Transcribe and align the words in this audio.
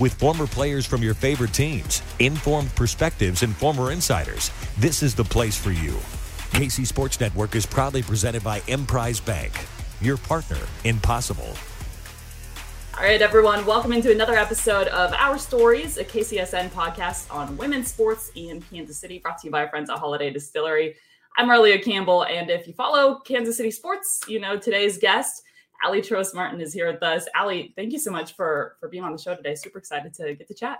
With 0.00 0.14
former 0.14 0.46
players 0.46 0.86
from 0.86 1.02
your 1.02 1.12
favorite 1.12 1.52
teams, 1.52 2.00
informed 2.20 2.74
perspectives, 2.74 3.42
and 3.42 3.54
former 3.54 3.92
insiders, 3.92 4.50
this 4.78 5.02
is 5.02 5.14
the 5.14 5.24
place 5.24 5.58
for 5.58 5.72
you. 5.72 5.92
KC 6.52 6.86
Sports 6.86 7.20
Network 7.20 7.54
is 7.54 7.66
proudly 7.66 8.02
presented 8.02 8.42
by 8.42 8.62
Emprise 8.66 9.20
Bank, 9.20 9.52
your 10.00 10.16
partner 10.16 10.56
in 10.84 10.98
possible. 11.00 11.54
All 12.96 13.04
right, 13.04 13.20
everyone, 13.20 13.66
welcome 13.66 13.92
into 13.92 14.10
another 14.10 14.36
episode 14.36 14.88
of 14.88 15.12
Our 15.12 15.36
Stories, 15.36 15.98
a 15.98 16.04
KCSN 16.04 16.70
podcast 16.70 17.30
on 17.30 17.54
women's 17.58 17.88
sports 17.88 18.32
in 18.34 18.62
Kansas 18.62 18.96
City, 18.96 19.18
brought 19.18 19.36
to 19.40 19.48
you 19.48 19.50
by 19.50 19.64
our 19.64 19.68
friends 19.68 19.90
at 19.90 19.98
Holladay 19.98 20.32
Distillery. 20.32 20.96
I'm 21.36 21.46
Marlia 21.46 21.84
Campbell, 21.84 22.24
and 22.24 22.48
if 22.48 22.66
you 22.66 22.72
follow 22.72 23.16
Kansas 23.16 23.58
City 23.58 23.70
sports, 23.70 24.22
you 24.26 24.40
know 24.40 24.56
today's 24.56 24.96
guest, 24.96 25.42
Aly 25.84 26.02
Trost 26.02 26.34
Martin, 26.34 26.60
is 26.60 26.72
here 26.72 26.92
with 26.92 27.02
us. 27.02 27.26
Aly, 27.38 27.72
thank 27.76 27.92
you 27.92 27.98
so 27.98 28.10
much 28.10 28.34
for 28.34 28.76
for 28.80 28.88
being 28.88 29.04
on 29.04 29.12
the 29.12 29.18
show 29.18 29.34
today. 29.34 29.54
Super 29.54 29.78
excited 29.78 30.12
to 30.14 30.34
get 30.34 30.48
to 30.48 30.54
chat. 30.54 30.78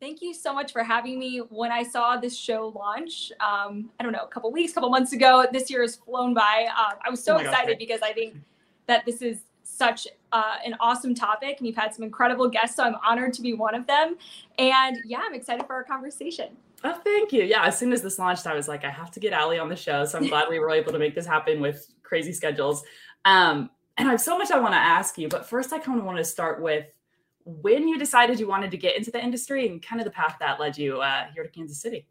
Thank 0.00 0.22
you 0.22 0.32
so 0.32 0.54
much 0.54 0.72
for 0.72 0.82
having 0.82 1.18
me. 1.18 1.38
When 1.38 1.70
I 1.70 1.82
saw 1.82 2.16
this 2.16 2.34
show 2.34 2.72
launch, 2.74 3.32
um, 3.38 3.90
I 4.00 4.02
don't 4.02 4.12
know, 4.12 4.24
a 4.24 4.28
couple 4.28 4.50
weeks, 4.50 4.72
couple 4.72 4.88
months 4.88 5.12
ago, 5.12 5.44
this 5.52 5.70
year 5.70 5.82
has 5.82 5.96
flown 5.96 6.32
by. 6.32 6.68
Uh, 6.74 6.94
I 7.04 7.10
was 7.10 7.22
so 7.22 7.34
oh 7.34 7.38
excited 7.38 7.72
God, 7.72 7.78
because 7.78 8.00
I 8.00 8.14
think 8.14 8.36
that 8.86 9.04
this 9.04 9.20
is 9.20 9.42
such 9.62 10.08
uh, 10.32 10.56
an 10.64 10.74
awesome 10.80 11.14
topic, 11.14 11.58
and 11.58 11.66
you've 11.66 11.76
had 11.76 11.94
some 11.94 12.02
incredible 12.02 12.48
guests. 12.48 12.76
So 12.76 12.84
I'm 12.84 12.96
honored 13.06 13.34
to 13.34 13.42
be 13.42 13.52
one 13.52 13.74
of 13.74 13.86
them. 13.86 14.16
And 14.58 14.96
yeah, 15.04 15.20
I'm 15.22 15.34
excited 15.34 15.66
for 15.66 15.74
our 15.74 15.84
conversation. 15.84 16.56
Oh, 16.82 16.98
thank 17.04 17.30
you. 17.30 17.42
Yeah, 17.44 17.64
as 17.64 17.78
soon 17.78 17.92
as 17.92 18.00
this 18.00 18.18
launched, 18.18 18.46
I 18.46 18.54
was 18.54 18.68
like, 18.68 18.86
I 18.86 18.90
have 18.90 19.10
to 19.10 19.20
get 19.20 19.34
Aly 19.34 19.58
on 19.58 19.68
the 19.68 19.76
show. 19.76 20.06
So 20.06 20.16
I'm 20.16 20.28
glad 20.28 20.48
we 20.48 20.58
were 20.58 20.70
able 20.70 20.92
to 20.92 20.98
make 20.98 21.14
this 21.14 21.26
happen 21.26 21.60
with 21.60 21.92
crazy 22.02 22.32
schedules. 22.32 22.82
Um, 23.24 23.70
and 23.96 24.08
I 24.08 24.12
have 24.12 24.20
so 24.20 24.38
much 24.38 24.50
I 24.50 24.58
want 24.58 24.72
to 24.72 24.78
ask 24.78 25.18
you, 25.18 25.28
but 25.28 25.46
first, 25.46 25.72
I 25.72 25.78
kind 25.78 25.98
of 25.98 26.04
want 26.04 26.18
to 26.18 26.24
start 26.24 26.62
with 26.62 26.86
when 27.44 27.88
you 27.88 27.98
decided 27.98 28.38
you 28.38 28.48
wanted 28.48 28.70
to 28.70 28.76
get 28.76 28.96
into 28.96 29.10
the 29.10 29.22
industry 29.22 29.68
and 29.68 29.82
kind 29.82 30.00
of 30.00 30.04
the 30.04 30.10
path 30.10 30.36
that 30.40 30.60
led 30.60 30.78
you 30.78 31.00
uh, 31.00 31.26
here 31.34 31.42
to 31.42 31.48
Kansas 31.48 31.78
City. 31.78 32.06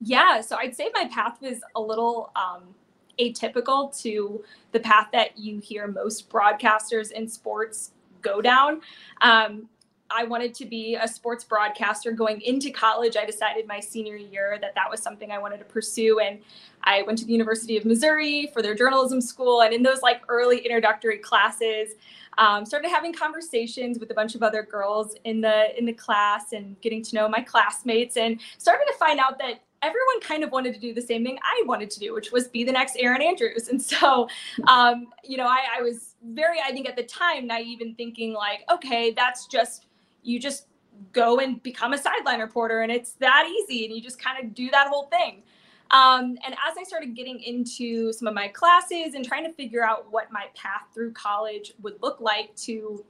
Yeah, 0.00 0.40
so 0.40 0.56
I'd 0.56 0.74
say 0.74 0.90
my 0.94 1.08
path 1.12 1.40
was 1.40 1.60
a 1.76 1.80
little 1.80 2.32
um, 2.34 2.74
atypical 3.20 3.96
to 4.02 4.42
the 4.72 4.80
path 4.80 5.08
that 5.12 5.38
you 5.38 5.58
hear 5.58 5.86
most 5.86 6.28
broadcasters 6.28 7.12
in 7.12 7.28
sports 7.28 7.92
go 8.20 8.40
down. 8.40 8.80
Um, 9.20 9.68
I 10.14 10.24
wanted 10.24 10.54
to 10.54 10.66
be 10.66 10.96
a 11.00 11.08
sports 11.08 11.44
broadcaster 11.44 12.12
going 12.12 12.40
into 12.42 12.70
college. 12.70 13.16
I 13.16 13.24
decided 13.24 13.66
my 13.66 13.80
senior 13.80 14.16
year 14.16 14.58
that 14.60 14.74
that 14.74 14.90
was 14.90 15.02
something 15.02 15.30
I 15.30 15.38
wanted 15.38 15.58
to 15.58 15.64
pursue. 15.64 16.20
And 16.20 16.40
I 16.84 17.02
went 17.02 17.18
to 17.18 17.24
the 17.24 17.32
University 17.32 17.76
of 17.76 17.84
Missouri 17.84 18.50
for 18.52 18.62
their 18.62 18.74
journalism 18.74 19.20
school. 19.20 19.62
And 19.62 19.72
in 19.72 19.82
those 19.82 20.02
like 20.02 20.22
early 20.28 20.58
introductory 20.58 21.18
classes, 21.18 21.90
um, 22.38 22.64
started 22.64 22.88
having 22.88 23.12
conversations 23.12 23.98
with 23.98 24.10
a 24.10 24.14
bunch 24.14 24.34
of 24.34 24.42
other 24.42 24.62
girls 24.62 25.14
in 25.24 25.40
the 25.40 25.78
in 25.78 25.84
the 25.84 25.92
class 25.92 26.52
and 26.52 26.80
getting 26.80 27.02
to 27.02 27.14
know 27.14 27.28
my 27.28 27.40
classmates 27.42 28.16
and 28.16 28.40
started 28.58 28.84
to 28.86 28.94
find 28.98 29.20
out 29.20 29.38
that 29.38 29.60
everyone 29.82 30.20
kind 30.20 30.44
of 30.44 30.52
wanted 30.52 30.72
to 30.72 30.80
do 30.80 30.94
the 30.94 31.02
same 31.02 31.24
thing 31.24 31.38
I 31.42 31.62
wanted 31.66 31.90
to 31.90 32.00
do, 32.00 32.14
which 32.14 32.32
was 32.32 32.48
be 32.48 32.64
the 32.64 32.72
next 32.72 32.96
Erin 32.98 33.20
Andrews. 33.20 33.68
And 33.68 33.82
so, 33.82 34.28
um, 34.68 35.08
you 35.24 35.36
know, 35.36 35.46
I, 35.46 35.78
I 35.78 35.82
was 35.82 36.14
very, 36.24 36.58
I 36.64 36.70
think 36.70 36.88
at 36.88 36.96
the 36.96 37.02
time, 37.02 37.46
naive 37.46 37.80
in 37.80 37.94
thinking 37.96 38.32
like, 38.32 38.60
okay, 38.70 39.10
that's 39.10 39.46
just 39.46 39.86
you 40.22 40.38
just 40.38 40.66
go 41.12 41.38
and 41.38 41.62
become 41.62 41.92
a 41.92 41.98
sideline 41.98 42.40
reporter 42.40 42.80
and 42.80 42.92
it's 42.92 43.12
that 43.14 43.48
easy 43.48 43.84
and 43.84 43.94
you 43.94 44.00
just 44.00 44.20
kind 44.20 44.42
of 44.44 44.54
do 44.54 44.70
that 44.70 44.88
whole 44.88 45.04
thing 45.04 45.42
um, 45.90 46.36
and 46.44 46.54
as 46.68 46.76
i 46.78 46.82
started 46.84 47.14
getting 47.14 47.40
into 47.40 48.12
some 48.12 48.28
of 48.28 48.34
my 48.34 48.48
classes 48.48 49.14
and 49.14 49.24
trying 49.24 49.44
to 49.44 49.52
figure 49.52 49.84
out 49.84 50.10
what 50.10 50.30
my 50.30 50.46
path 50.54 50.82
through 50.94 51.12
college 51.12 51.72
would 51.82 52.00
look 52.02 52.20
like 52.20 52.54
to 52.56 53.04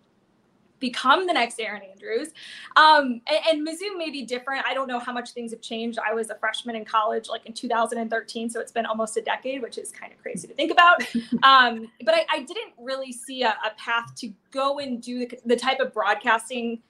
become 0.82 1.28
the 1.28 1.32
next 1.32 1.58
Erin 1.60 1.80
Andrews. 1.90 2.30
Um, 2.76 3.22
and, 3.28 3.38
and, 3.48 3.66
Mizzou 3.66 3.96
may 3.96 4.10
be 4.10 4.24
different. 4.24 4.66
I 4.66 4.74
don't 4.74 4.88
know 4.88 4.98
how 4.98 5.12
much 5.12 5.30
things 5.30 5.52
have 5.52 5.60
changed. 5.60 5.98
I 6.04 6.12
was 6.12 6.28
a 6.28 6.34
freshman 6.34 6.74
in 6.74 6.84
college 6.84 7.28
like 7.28 7.46
in 7.46 7.52
2013, 7.52 8.50
so 8.50 8.60
it's 8.60 8.72
been 8.72 8.84
almost 8.84 9.16
a 9.16 9.22
decade, 9.22 9.62
which 9.62 9.78
is 9.78 9.92
kind 9.92 10.12
of 10.12 10.18
crazy 10.20 10.48
to 10.48 10.54
think 10.54 10.70
about. 10.70 11.02
Um, 11.44 11.90
but 12.04 12.14
I, 12.14 12.24
I, 12.32 12.42
didn't 12.42 12.72
really 12.78 13.12
see 13.12 13.42
a, 13.42 13.50
a, 13.50 13.70
path 13.76 14.14
to 14.16 14.32
go 14.50 14.78
and 14.78 15.02
do 15.02 15.26
the, 15.26 15.38
the 15.44 15.56
type 15.56 15.80
of 15.80 15.92
broadcasting 15.92 16.80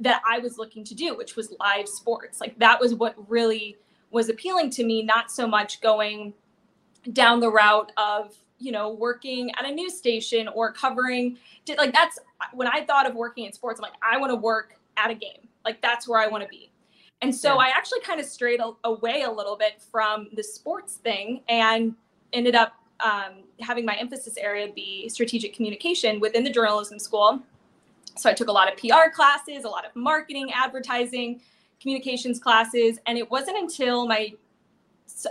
that 0.00 0.22
I 0.28 0.38
was 0.38 0.58
looking 0.58 0.84
to 0.84 0.94
do, 0.94 1.16
which 1.16 1.36
was 1.36 1.52
live 1.60 1.88
sports. 1.88 2.40
Like 2.40 2.58
that 2.58 2.80
was 2.80 2.94
what 2.94 3.14
really 3.28 3.76
was 4.10 4.28
appealing 4.28 4.70
to 4.70 4.84
me, 4.84 5.02
not 5.02 5.30
so 5.30 5.46
much 5.46 5.80
going 5.80 6.34
down 7.12 7.40
the 7.40 7.50
route 7.50 7.92
of, 7.96 8.34
you 8.58 8.72
know, 8.72 8.90
working 8.90 9.50
at 9.56 9.64
a 9.64 9.70
news 9.70 9.96
station 9.96 10.48
or 10.48 10.72
covering 10.72 11.38
like 11.78 11.92
that's 11.92 12.18
when 12.52 12.68
I 12.68 12.84
thought 12.84 13.08
of 13.08 13.14
working 13.14 13.44
in 13.44 13.52
sports, 13.52 13.80
I'm 13.80 13.82
like, 13.82 13.98
I 14.02 14.18
want 14.18 14.30
to 14.30 14.36
work 14.36 14.76
at 14.96 15.10
a 15.10 15.14
game. 15.14 15.48
Like 15.64 15.80
that's 15.80 16.08
where 16.08 16.20
I 16.20 16.26
want 16.26 16.42
to 16.42 16.48
be. 16.48 16.70
And 17.22 17.34
so 17.34 17.54
yeah. 17.54 17.60
I 17.60 17.66
actually 17.68 18.00
kind 18.00 18.20
of 18.20 18.26
strayed 18.26 18.60
a- 18.60 18.74
away 18.84 19.22
a 19.22 19.30
little 19.30 19.56
bit 19.56 19.80
from 19.80 20.28
the 20.34 20.42
sports 20.42 20.96
thing 20.96 21.42
and 21.48 21.94
ended 22.32 22.54
up 22.54 22.74
um, 23.00 23.44
having 23.60 23.84
my 23.84 23.94
emphasis 23.94 24.36
area 24.36 24.70
be 24.72 25.08
strategic 25.08 25.54
communication 25.54 26.20
within 26.20 26.44
the 26.44 26.50
journalism 26.50 26.98
school 26.98 27.42
so 28.16 28.30
I 28.30 28.32
took 28.32 28.48
a 28.48 28.52
lot 28.52 28.72
of 28.72 28.78
PR 28.78 29.10
classes, 29.12 29.64
a 29.64 29.68
lot 29.68 29.84
of 29.84 29.94
marketing, 29.94 30.52
advertising, 30.52 31.40
communications 31.80 32.38
classes. 32.38 32.98
And 33.06 33.18
it 33.18 33.30
wasn't 33.30 33.58
until 33.58 34.06
my 34.06 34.32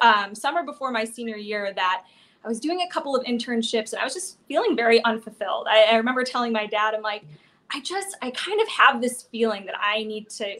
um, 0.02 0.36
summer 0.36 0.64
before 0.64 0.92
my 0.92 1.06
senior 1.06 1.38
year 1.38 1.74
that 1.74 2.04
I 2.44 2.48
was 2.48 2.60
doing 2.60 2.82
a 2.82 2.90
couple 2.90 3.16
of 3.16 3.26
internships 3.26 3.94
and 3.94 4.02
I 4.02 4.04
was 4.04 4.14
just 4.14 4.38
feeling 4.48 4.76
very 4.76 5.04
unfulfilled. 5.04 5.68
I, 5.70 5.84
I 5.92 5.96
remember 5.96 6.24
telling 6.24 6.52
my 6.52 6.68
dad, 6.68 6.94
I'm 6.94 7.02
like, 7.02 7.24
I 7.72 7.80
just, 7.80 8.18
I 8.22 8.32
kind 8.32 8.62
of 8.62 8.68
have 8.68 9.02
this 9.02 9.24
feeling 9.24 9.66
that 9.66 9.76
I 9.80 10.04
need 10.04 10.30
to 10.32 10.58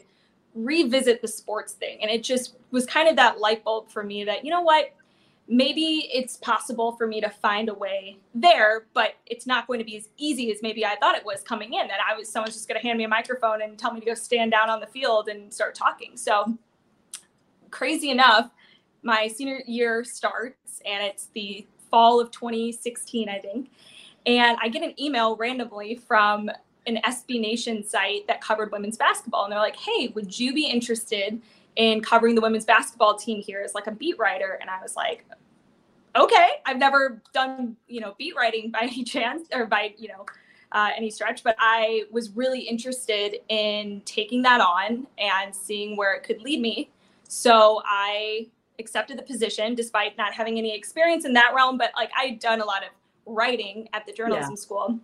revisit 0.54 1.20
the 1.20 1.28
sports 1.28 1.74
thing. 1.74 1.98
And 2.00 2.10
it 2.10 2.22
just 2.22 2.56
was 2.70 2.86
kind 2.86 3.08
of 3.08 3.16
that 3.16 3.38
light 3.38 3.62
bulb 3.64 3.90
for 3.90 4.02
me 4.02 4.24
that, 4.24 4.44
you 4.44 4.50
know 4.50 4.62
what, 4.62 4.94
maybe 5.46 6.08
it's 6.12 6.36
possible 6.36 6.92
for 6.92 7.06
me 7.06 7.20
to 7.20 7.28
find 7.28 7.68
a 7.68 7.74
way 7.74 8.18
there, 8.34 8.86
but 8.94 9.14
it's 9.26 9.46
not 9.46 9.66
going 9.66 9.78
to 9.78 9.84
be 9.84 9.96
as 9.96 10.08
easy 10.16 10.50
as 10.50 10.62
maybe 10.62 10.84
I 10.86 10.96
thought 10.96 11.16
it 11.16 11.24
was 11.24 11.42
coming 11.42 11.74
in. 11.74 11.86
That 11.88 11.98
I 12.08 12.16
was 12.16 12.28
someone's 12.28 12.54
just 12.54 12.68
going 12.68 12.80
to 12.80 12.86
hand 12.86 12.98
me 12.98 13.04
a 13.04 13.08
microphone 13.08 13.62
and 13.62 13.78
tell 13.78 13.92
me 13.92 14.00
to 14.00 14.06
go 14.06 14.14
stand 14.14 14.50
down 14.50 14.70
on 14.70 14.80
the 14.80 14.86
field 14.86 15.28
and 15.28 15.52
start 15.52 15.74
talking. 15.74 16.16
So 16.16 16.56
crazy 17.70 18.10
enough, 18.10 18.50
my 19.02 19.28
senior 19.28 19.60
year 19.66 20.04
starts 20.04 20.80
and 20.86 21.04
it's 21.04 21.28
the 21.34 21.66
fall 21.90 22.20
of 22.20 22.30
2016, 22.30 23.28
I 23.28 23.38
think. 23.38 23.70
And 24.26 24.56
I 24.62 24.68
get 24.68 24.82
an 24.82 24.98
email 25.00 25.36
randomly 25.36 25.96
from 25.96 26.50
an 26.86 27.00
SB 27.04 27.40
Nation 27.40 27.84
site 27.84 28.26
that 28.26 28.40
covered 28.40 28.72
women's 28.72 28.96
basketball. 28.96 29.44
And 29.44 29.52
they're 29.52 29.58
like, 29.58 29.76
hey, 29.76 30.08
would 30.14 30.38
you 30.38 30.54
be 30.54 30.66
interested 30.66 31.40
in 31.76 32.00
covering 32.00 32.34
the 32.34 32.40
women's 32.40 32.64
basketball 32.64 33.16
team 33.16 33.40
here 33.40 33.62
as 33.64 33.74
like 33.74 33.86
a 33.86 33.92
beat 33.92 34.18
writer 34.18 34.58
and 34.60 34.70
i 34.70 34.80
was 34.82 34.96
like 34.96 35.24
okay 36.16 36.48
i've 36.66 36.78
never 36.78 37.22
done 37.32 37.76
you 37.88 38.00
know 38.00 38.14
beat 38.18 38.34
writing 38.36 38.70
by 38.70 38.80
any 38.82 39.04
chance 39.04 39.48
or 39.52 39.66
by 39.66 39.94
you 39.98 40.08
know 40.08 40.24
uh, 40.74 40.90
any 40.96 41.08
stretch, 41.08 41.44
but 41.44 41.54
I 41.60 42.02
was 42.10 42.30
really 42.30 42.60
interested 42.60 43.36
in 43.48 44.02
taking 44.04 44.42
that 44.42 44.60
on 44.60 45.06
and 45.18 45.54
seeing 45.54 45.96
where 45.96 46.14
it 46.14 46.24
could 46.24 46.42
lead 46.42 46.60
me. 46.60 46.90
So 47.28 47.80
I 47.86 48.48
accepted 48.80 49.16
the 49.16 49.22
position 49.22 49.76
despite 49.76 50.18
not 50.18 50.34
having 50.34 50.58
any 50.58 50.74
experience 50.74 51.24
in 51.24 51.32
that 51.34 51.52
realm, 51.54 51.78
but 51.78 51.92
like 51.96 52.10
I'd 52.18 52.40
done 52.40 52.60
a 52.60 52.64
lot 52.64 52.82
of 52.82 52.90
writing 53.24 53.88
at 53.92 54.04
the 54.04 54.12
journalism 54.12 54.50
yeah. 54.50 54.56
school 54.56 54.98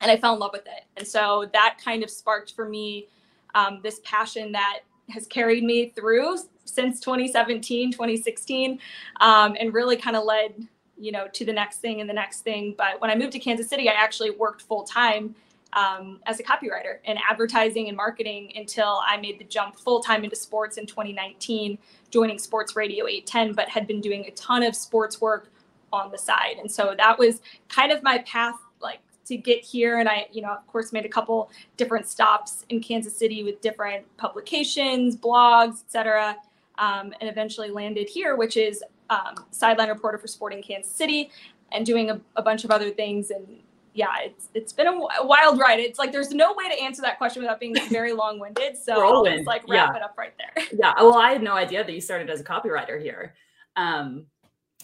and 0.00 0.10
I 0.10 0.16
fell 0.16 0.34
in 0.34 0.40
love 0.40 0.50
with 0.52 0.66
it. 0.66 0.84
And 0.96 1.06
so 1.06 1.48
that 1.52 1.78
kind 1.82 2.02
of 2.02 2.10
sparked 2.10 2.54
for 2.54 2.68
me 2.68 3.06
um, 3.54 3.78
this 3.84 4.00
passion 4.04 4.52
that 4.52 4.80
has 5.10 5.26
carried 5.26 5.64
me 5.64 5.90
through 5.90 6.38
since 6.64 7.00
2017, 7.00 7.92
2016, 7.92 8.78
um, 9.20 9.56
and 9.58 9.72
really 9.72 9.96
kind 9.96 10.16
of 10.16 10.24
led, 10.24 10.66
you 10.98 11.12
know, 11.12 11.26
to 11.32 11.44
the 11.44 11.52
next 11.52 11.78
thing 11.78 12.00
and 12.00 12.08
the 12.10 12.14
next 12.14 12.40
thing. 12.40 12.74
But 12.76 13.00
when 13.00 13.10
I 13.10 13.14
moved 13.14 13.32
to 13.32 13.38
Kansas 13.38 13.68
City, 13.68 13.88
I 13.88 13.92
actually 13.92 14.30
worked 14.30 14.62
full 14.62 14.84
time 14.84 15.34
um, 15.72 16.20
as 16.26 16.40
a 16.40 16.42
copywriter 16.42 16.98
in 17.04 17.18
advertising 17.28 17.88
and 17.88 17.96
marketing 17.96 18.52
until 18.56 19.00
I 19.06 19.18
made 19.18 19.38
the 19.38 19.44
jump 19.44 19.78
full 19.78 20.00
time 20.00 20.24
into 20.24 20.36
sports 20.36 20.78
in 20.78 20.86
2019, 20.86 21.78
joining 22.10 22.38
Sports 22.38 22.76
Radio 22.76 23.06
810, 23.06 23.54
but 23.54 23.68
had 23.68 23.86
been 23.86 24.00
doing 24.00 24.24
a 24.26 24.30
ton 24.32 24.62
of 24.62 24.74
sports 24.74 25.20
work 25.20 25.50
on 25.92 26.10
the 26.10 26.18
side. 26.18 26.56
And 26.58 26.70
so 26.70 26.94
that 26.96 27.18
was 27.18 27.40
kind 27.68 27.92
of 27.92 28.02
my 28.02 28.18
path 28.18 28.56
like 28.80 29.00
to 29.26 29.36
get 29.36 29.62
here. 29.62 29.98
And 29.98 30.08
I, 30.08 30.28
you 30.32 30.42
know, 30.42 30.50
of 30.50 30.66
course, 30.66 30.92
made 30.92 31.04
a 31.04 31.08
couple 31.08 31.50
different 31.76 32.06
stops 32.06 32.64
in 32.68 32.80
Kansas 32.80 33.16
City 33.16 33.42
with 33.42 33.60
different 33.60 34.04
publications, 34.16 35.16
blogs, 35.16 35.82
etc., 35.84 36.36
um, 36.78 37.14
and 37.20 37.30
eventually 37.30 37.70
landed 37.70 38.08
here, 38.08 38.36
which 38.36 38.56
is 38.56 38.84
um, 39.08 39.34
sideline 39.50 39.88
reporter 39.88 40.18
for 40.18 40.26
Sporting 40.26 40.62
Kansas 40.62 40.92
City, 40.92 41.30
and 41.72 41.86
doing 41.86 42.10
a, 42.10 42.20
a 42.36 42.42
bunch 42.42 42.64
of 42.64 42.70
other 42.70 42.90
things. 42.90 43.30
And 43.30 43.46
yeah, 43.94 44.12
it's 44.22 44.48
it's 44.54 44.72
been 44.72 44.86
a 44.86 45.24
wild 45.24 45.58
ride. 45.58 45.80
It's 45.80 45.98
like 45.98 46.12
there's 46.12 46.32
no 46.32 46.54
way 46.54 46.68
to 46.68 46.82
answer 46.82 47.02
that 47.02 47.18
question 47.18 47.42
without 47.42 47.58
being 47.58 47.74
very 47.88 48.12
long 48.12 48.38
winded. 48.38 48.76
So 48.76 49.04
I'll 49.04 49.24
just 49.24 49.46
like 49.46 49.62
wrap 49.68 49.90
yeah. 49.92 49.96
it 49.96 50.02
up 50.02 50.14
right 50.18 50.34
there. 50.38 50.64
Yeah. 50.72 50.92
Well, 51.00 51.16
I 51.16 51.32
had 51.32 51.42
no 51.42 51.54
idea 51.54 51.82
that 51.82 51.92
you 51.92 52.00
started 52.00 52.28
as 52.28 52.40
a 52.40 52.44
copywriter 52.44 53.00
here. 53.00 53.34
Um, 53.76 54.26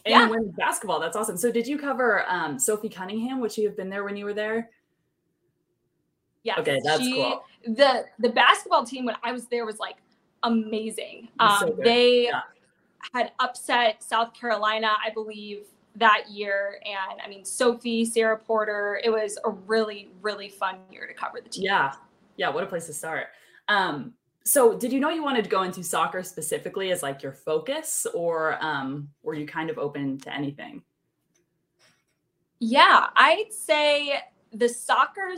and 0.04 0.12
yeah. 0.12 0.28
women's 0.28 0.54
basketball. 0.56 1.00
That's 1.00 1.16
awesome. 1.16 1.36
So 1.36 1.52
did 1.52 1.66
you 1.66 1.78
cover 1.78 2.24
um, 2.28 2.58
Sophie 2.58 2.88
Cunningham? 2.88 3.40
Would 3.40 3.52
she 3.52 3.64
have 3.64 3.76
been 3.76 3.88
there 3.88 4.04
when 4.04 4.16
you 4.16 4.24
were 4.24 4.34
there? 4.34 4.70
Yeah. 6.42 6.58
Okay, 6.58 6.80
that's 6.84 7.02
she, 7.02 7.14
cool. 7.14 7.44
The 7.64 8.06
the 8.18 8.30
basketball 8.30 8.84
team 8.84 9.04
when 9.04 9.16
I 9.22 9.32
was 9.32 9.46
there 9.46 9.64
was 9.64 9.78
like 9.78 9.96
amazing. 10.42 11.28
Um, 11.38 11.56
so 11.60 11.76
they 11.82 12.24
yeah. 12.24 12.40
had 13.12 13.32
upset 13.38 14.02
South 14.02 14.34
Carolina, 14.34 14.90
I 15.04 15.10
believe, 15.10 15.66
that 15.96 16.28
year. 16.28 16.80
And 16.84 17.20
I 17.24 17.28
mean, 17.28 17.44
Sophie, 17.44 18.04
Cierra 18.04 18.36
Porter, 18.36 19.00
it 19.04 19.10
was 19.10 19.38
a 19.44 19.50
really, 19.50 20.10
really 20.20 20.48
fun 20.48 20.78
year 20.90 21.06
to 21.06 21.14
cover 21.14 21.38
the 21.40 21.48
team. 21.48 21.64
Yeah. 21.64 21.92
Yeah. 22.36 22.48
What 22.48 22.64
a 22.64 22.66
place 22.66 22.86
to 22.86 22.92
start. 22.92 23.28
Um, 23.68 24.14
so 24.44 24.76
did 24.76 24.92
you 24.92 25.00
know 25.00 25.10
you 25.10 25.22
wanted 25.22 25.44
to 25.44 25.50
go 25.50 25.62
into 25.62 25.82
soccer 25.82 26.22
specifically 26.22 26.90
as 26.90 27.02
like 27.02 27.22
your 27.22 27.32
focus 27.32 28.06
or 28.14 28.62
um, 28.64 29.08
were 29.22 29.34
you 29.34 29.46
kind 29.46 29.70
of 29.70 29.78
open 29.78 30.18
to 30.18 30.34
anything 30.34 30.82
yeah 32.58 33.08
i'd 33.16 33.52
say 33.52 34.20
the 34.52 34.68
soccer 34.68 35.34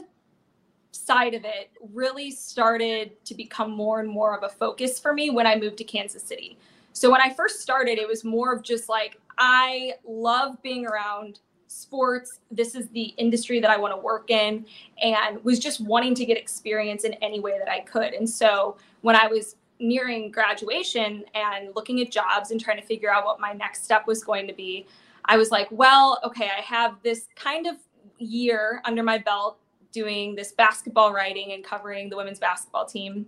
side 0.93 1.35
of 1.35 1.45
it 1.45 1.71
really 1.93 2.31
started 2.31 3.12
to 3.25 3.35
become 3.35 3.71
more 3.71 4.01
and 4.01 4.09
more 4.09 4.37
of 4.37 4.43
a 4.45 4.49
focus 4.49 4.99
for 4.99 5.12
me 5.12 5.31
when 5.31 5.47
i 5.47 5.56
moved 5.56 5.77
to 5.77 5.85
kansas 5.85 6.23
city 6.23 6.59
so 6.93 7.11
when 7.11 7.21
i 7.21 7.33
first 7.33 7.61
started 7.61 7.99
it 7.99 8.06
was 8.06 8.25
more 8.25 8.53
of 8.53 8.62
just 8.62 8.89
like 8.89 9.21
i 9.39 9.93
love 10.06 10.61
being 10.62 10.87
around 10.87 11.41
sports. 11.75 12.41
This 12.51 12.75
is 12.75 12.89
the 12.91 13.15
industry 13.17 13.61
that 13.61 13.71
I 13.71 13.77
want 13.77 13.93
to 13.93 14.01
work 14.01 14.31
in, 14.31 14.65
and 15.03 15.43
was 15.45 15.59
just 15.59 15.81
wanting 15.81 16.15
to 16.15 16.25
get 16.25 16.37
experience 16.37 17.05
in 17.05 17.15
any 17.15 17.41
way 17.41 17.59
that 17.59 17.69
I 17.69 17.81
could. 17.81 18.15
And 18.15 18.29
so 18.29 18.77
when 19.05 19.15
I 19.15 19.27
was 19.27 19.56
nearing 19.81 20.31
graduation 20.31 21.25
and 21.35 21.77
looking 21.77 22.01
at 22.01 22.11
jobs 22.11 22.53
and 22.53 22.59
trying 22.59 22.81
to 22.81 22.87
figure 22.87 23.12
out 23.12 23.27
what 23.27 23.39
my 23.39 23.53
next 23.53 23.85
step 23.85 24.06
was 24.06 24.25
going 24.25 24.47
to 24.47 24.55
be, 24.55 24.87
I 25.27 25.37
was 25.37 25.51
like, 25.51 25.69
well, 25.71 26.19
okay, 26.25 26.49
I 26.56 26.62
have 26.62 26.97
this 27.03 27.29
kind 27.37 27.67
of 27.67 27.77
year 28.17 28.81
under 28.87 29.03
my 29.03 29.19
belt 29.19 29.59
doing 29.93 30.35
this 30.35 30.53
basketball 30.53 31.12
writing 31.12 31.53
and 31.53 31.62
covering 31.62 32.09
the 32.09 32.17
women's 32.17 32.39
basketball 32.39 32.87
team. 32.87 33.27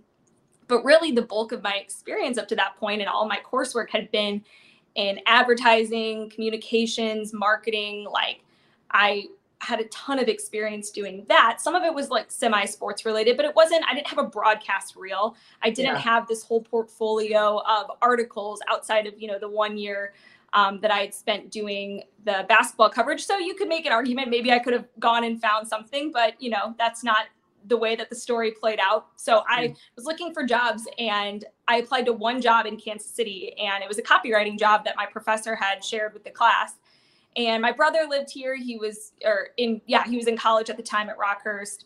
But 0.67 0.83
really, 0.83 1.11
the 1.11 1.21
bulk 1.21 1.51
of 1.51 1.61
my 1.61 1.75
experience 1.75 2.39
up 2.39 2.47
to 2.47 2.55
that 2.55 2.75
point 2.77 3.01
and 3.01 3.07
all 3.09 3.27
my 3.27 3.39
coursework 3.45 3.91
had 3.91 4.09
been 4.09 4.43
in 4.95 5.19
advertising, 5.27 6.31
communications, 6.31 7.33
marketing. 7.33 8.07
Like 8.11 8.39
I 8.89 9.27
had 9.59 9.79
a 9.79 9.85
ton 9.85 10.19
of 10.19 10.27
experience 10.27 10.91
doing 10.91 11.25
that. 11.27 11.59
Some 11.59 11.75
of 11.75 11.83
it 11.83 11.93
was 11.93 12.09
like 12.09 12.31
semi 12.31 12.65
sports 12.65 13.05
related, 13.05 13.37
but 13.37 13.45
it 13.45 13.55
wasn't, 13.55 13.83
I 13.89 13.93
didn't 13.93 14.07
have 14.07 14.19
a 14.19 14.23
broadcast 14.23 14.95
reel. 14.95 15.35
I 15.61 15.69
didn't 15.69 15.95
yeah. 15.95 16.01
have 16.01 16.27
this 16.27 16.43
whole 16.43 16.61
portfolio 16.61 17.61
of 17.67 17.91
articles 18.01 18.61
outside 18.69 19.07
of, 19.07 19.19
you 19.19 19.27
know, 19.27 19.39
the 19.39 19.49
one 19.49 19.77
year 19.77 20.13
um, 20.53 20.79
that 20.81 20.91
I 20.91 20.99
had 20.99 21.13
spent 21.13 21.51
doing 21.51 22.03
the 22.23 22.45
basketball 22.47 22.89
coverage. 22.89 23.25
So 23.25 23.37
you 23.37 23.55
could 23.55 23.67
make 23.67 23.85
an 23.85 23.91
argument. 23.91 24.29
Maybe 24.29 24.51
I 24.51 24.59
could 24.59 24.73
have 24.73 24.85
gone 24.99 25.23
and 25.23 25.41
found 25.41 25.67
something, 25.67 26.11
but, 26.11 26.41
you 26.41 26.49
know, 26.49 26.75
that's 26.77 27.03
not 27.03 27.25
the 27.67 27.77
way 27.77 27.95
that 27.95 28.09
the 28.09 28.15
story 28.15 28.51
played 28.51 28.79
out. 28.81 29.07
So 29.15 29.43
I 29.49 29.69
mm. 29.69 29.75
was 29.95 30.05
looking 30.05 30.33
for 30.33 30.43
jobs 30.43 30.87
and 30.97 31.43
I 31.67 31.77
applied 31.77 32.05
to 32.05 32.13
one 32.13 32.41
job 32.41 32.65
in 32.65 32.77
Kansas 32.77 33.09
City 33.09 33.53
and 33.59 33.83
it 33.83 33.87
was 33.87 33.97
a 33.97 34.01
copywriting 34.01 34.57
job 34.57 34.85
that 34.85 34.95
my 34.95 35.05
professor 35.05 35.55
had 35.55 35.83
shared 35.83 36.13
with 36.13 36.23
the 36.23 36.29
class. 36.31 36.75
And 37.37 37.61
my 37.61 37.71
brother 37.71 37.99
lived 38.09 38.31
here. 38.31 38.55
He 38.55 38.77
was 38.77 39.13
or 39.23 39.49
in 39.57 39.79
yeah, 39.85 40.05
he 40.05 40.17
was 40.17 40.27
in 40.27 40.35
college 40.35 40.69
at 40.69 40.77
the 40.77 40.83
time 40.83 41.09
at 41.09 41.17
Rockhurst. 41.17 41.85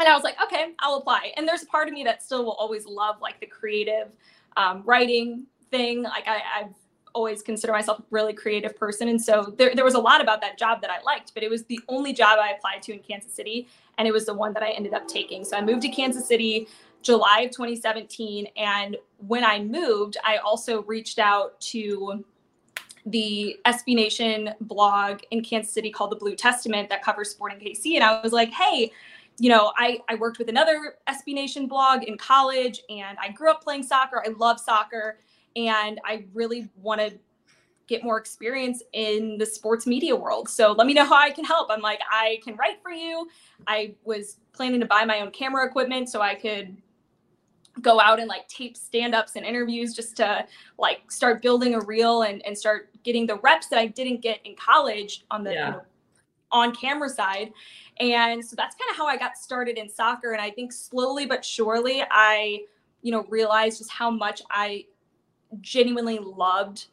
And 0.00 0.08
I 0.08 0.14
was 0.14 0.24
like, 0.24 0.36
okay, 0.42 0.72
I'll 0.80 0.96
apply. 0.96 1.32
And 1.36 1.46
there's 1.46 1.62
a 1.62 1.66
part 1.66 1.86
of 1.86 1.94
me 1.94 2.02
that 2.04 2.22
still 2.22 2.44
will 2.44 2.52
always 2.54 2.86
love 2.86 3.20
like 3.20 3.38
the 3.38 3.46
creative 3.46 4.16
um, 4.56 4.82
writing 4.84 5.46
thing. 5.70 6.02
Like 6.02 6.26
I, 6.26 6.40
I've 6.58 6.74
always 7.14 7.42
consider 7.42 7.72
myself 7.72 8.00
a 8.00 8.02
really 8.10 8.32
creative 8.32 8.76
person. 8.76 9.08
And 9.08 9.22
so 9.22 9.54
there, 9.58 9.74
there 9.74 9.84
was 9.84 9.94
a 9.94 10.00
lot 10.00 10.20
about 10.20 10.40
that 10.40 10.58
job 10.58 10.80
that 10.80 10.90
I 10.90 11.00
liked, 11.02 11.34
but 11.34 11.42
it 11.42 11.50
was 11.50 11.64
the 11.64 11.78
only 11.88 12.12
job 12.12 12.38
I 12.40 12.52
applied 12.52 12.82
to 12.82 12.92
in 12.92 13.00
Kansas 13.00 13.32
City. 13.32 13.68
And 13.98 14.08
it 14.08 14.12
was 14.12 14.26
the 14.26 14.34
one 14.34 14.52
that 14.54 14.62
I 14.62 14.70
ended 14.70 14.94
up 14.94 15.06
taking. 15.06 15.44
So 15.44 15.56
I 15.56 15.60
moved 15.60 15.82
to 15.82 15.88
Kansas 15.88 16.26
City 16.26 16.68
July 17.02 17.42
of 17.44 17.50
2017. 17.50 18.48
And 18.56 18.96
when 19.18 19.44
I 19.44 19.60
moved, 19.60 20.16
I 20.24 20.38
also 20.38 20.82
reached 20.82 21.18
out 21.18 21.60
to 21.60 22.24
the 23.06 23.58
SB 23.64 23.94
Nation 23.94 24.54
blog 24.60 25.20
in 25.30 25.42
Kansas 25.42 25.72
City 25.72 25.90
called 25.90 26.12
the 26.12 26.16
Blue 26.16 26.36
Testament 26.36 26.88
that 26.88 27.02
covers 27.02 27.30
Sporting 27.30 27.58
KC. 27.58 27.94
And 27.94 28.04
I 28.04 28.20
was 28.20 28.32
like, 28.32 28.50
hey, 28.50 28.92
you 29.38 29.48
know, 29.48 29.72
I, 29.76 30.00
I 30.08 30.14
worked 30.14 30.38
with 30.38 30.48
another 30.48 30.96
SB 31.08 31.34
Nation 31.34 31.66
blog 31.66 32.04
in 32.04 32.16
college 32.16 32.82
and 32.88 33.16
I 33.20 33.30
grew 33.30 33.50
up 33.50 33.62
playing 33.62 33.82
soccer. 33.82 34.22
I 34.24 34.30
love 34.30 34.60
soccer 34.60 35.18
and 35.56 36.00
I 36.04 36.26
really 36.32 36.68
want 36.76 37.00
to 37.00 37.12
get 37.88 38.04
more 38.04 38.18
experience 38.18 38.82
in 38.92 39.36
the 39.38 39.46
sports 39.46 39.86
media 39.86 40.14
world. 40.14 40.48
So 40.48 40.72
let 40.72 40.86
me 40.86 40.94
know 40.94 41.04
how 41.04 41.16
I 41.16 41.30
can 41.30 41.44
help. 41.44 41.68
I'm 41.70 41.80
like, 41.80 42.00
I 42.10 42.40
can 42.44 42.56
write 42.56 42.80
for 42.82 42.90
you. 42.90 43.28
I 43.66 43.94
was 44.04 44.36
planning 44.52 44.80
to 44.80 44.86
buy 44.86 45.04
my 45.04 45.20
own 45.20 45.30
camera 45.30 45.66
equipment 45.66 46.08
so 46.08 46.20
I 46.20 46.34
could 46.34 46.76
go 47.80 48.00
out 48.00 48.20
and 48.20 48.28
like 48.28 48.46
tape 48.48 48.76
stand-ups 48.76 49.36
and 49.36 49.46
interviews 49.46 49.94
just 49.94 50.16
to 50.16 50.46
like 50.78 51.10
start 51.10 51.40
building 51.40 51.74
a 51.74 51.80
reel 51.80 52.22
and, 52.22 52.44
and 52.44 52.56
start 52.56 52.90
getting 53.02 53.26
the 53.26 53.36
reps 53.36 53.68
that 53.68 53.78
I 53.78 53.86
didn't 53.86 54.20
get 54.20 54.40
in 54.44 54.54
college 54.56 55.24
on 55.30 55.42
the 55.42 55.52
yeah. 55.52 55.66
you 55.66 55.72
know, 55.72 55.82
on 56.50 56.74
camera 56.74 57.08
side. 57.08 57.52
And 57.98 58.44
so 58.44 58.54
that's 58.56 58.76
kind 58.76 58.90
of 58.90 58.96
how 58.96 59.06
I 59.06 59.16
got 59.16 59.38
started 59.38 59.78
in 59.78 59.88
soccer. 59.88 60.32
And 60.32 60.40
I 60.40 60.50
think 60.50 60.72
slowly 60.72 61.24
but 61.24 61.44
surely 61.44 62.02
I, 62.10 62.60
you 63.00 63.10
know, 63.10 63.24
realized 63.30 63.78
just 63.78 63.90
how 63.90 64.10
much 64.10 64.42
I 64.50 64.84
genuinely 65.60 66.18
loved 66.18 66.86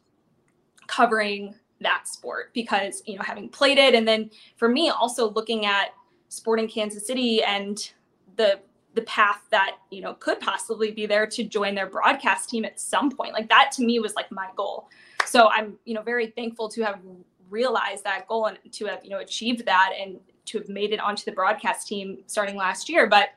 covering 0.86 1.54
that 1.80 2.06
sport 2.06 2.50
because 2.52 3.02
you 3.06 3.16
know 3.16 3.22
having 3.22 3.48
played 3.48 3.78
it 3.78 3.94
and 3.94 4.06
then 4.06 4.30
for 4.56 4.68
me 4.68 4.90
also 4.90 5.30
looking 5.30 5.64
at 5.64 5.94
sporting 6.28 6.68
kansas 6.68 7.06
city 7.06 7.42
and 7.42 7.92
the 8.36 8.60
the 8.94 9.02
path 9.02 9.42
that 9.50 9.76
you 9.90 10.00
know 10.00 10.14
could 10.14 10.40
possibly 10.40 10.90
be 10.90 11.06
there 11.06 11.26
to 11.26 11.44
join 11.44 11.74
their 11.74 11.86
broadcast 11.86 12.50
team 12.50 12.64
at 12.64 12.80
some 12.80 13.10
point. 13.10 13.32
Like 13.32 13.48
that 13.48 13.70
to 13.72 13.84
me 13.84 14.00
was 14.00 14.14
like 14.14 14.30
my 14.30 14.48
goal. 14.56 14.88
So 15.26 15.48
i'm 15.48 15.78
you 15.84 15.94
know 15.94 16.02
very 16.02 16.28
thankful 16.28 16.68
to 16.70 16.82
have 16.82 17.00
realized 17.48 18.04
that 18.04 18.26
goal 18.28 18.46
and 18.46 18.58
to 18.72 18.86
have 18.86 19.04
you 19.04 19.10
know 19.10 19.18
achieved 19.18 19.64
that 19.66 19.92
and 20.00 20.18
to 20.46 20.58
have 20.58 20.68
made 20.68 20.92
it 20.92 21.00
onto 21.00 21.24
the 21.24 21.32
broadcast 21.32 21.86
team 21.86 22.18
starting 22.26 22.56
last 22.56 22.88
year. 22.88 23.06
But 23.06 23.30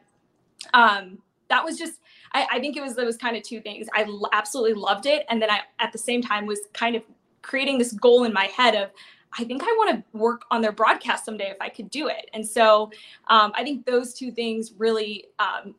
um 0.74 1.20
that 1.50 1.64
was 1.64 1.78
just 1.78 2.00
I, 2.34 2.48
I 2.54 2.60
think 2.60 2.78
it 2.78 2.82
was 2.82 2.96
those 2.96 3.18
kind 3.18 3.38
of 3.38 3.44
two 3.44 3.62
things. 3.62 3.88
I 3.94 4.08
absolutely 4.32 4.74
loved 4.74 5.06
it, 5.06 5.26
and 5.30 5.42
then 5.42 5.52
I 5.52 5.60
at 5.80 5.92
the 5.92 5.98
same 5.98 6.22
time 6.22 6.46
was 6.46 6.60
kind 6.74 6.96
of 6.96 7.04
creating 7.44 7.78
this 7.78 7.94
goal 7.94 8.24
in 8.24 8.34
my 8.34 8.46
head 8.46 8.74
of 8.74 8.90
I 9.38 9.44
think 9.44 9.64
I 9.64 9.76
want 9.78 9.92
to 9.96 10.18
work 10.18 10.44
on 10.52 10.62
their 10.62 10.72
broadcast 10.72 11.26
someday 11.26 11.50
if 11.50 11.58
I 11.60 11.70
could 11.70 11.90
do 11.90 12.08
it. 12.08 12.30
And 12.34 12.48
so 12.48 12.92
um, 13.28 13.52
I 13.56 13.64
think 13.64 13.86
those 13.86 14.14
two 14.14 14.32
things 14.32 14.74
really, 14.78 15.26
um, 15.40 15.76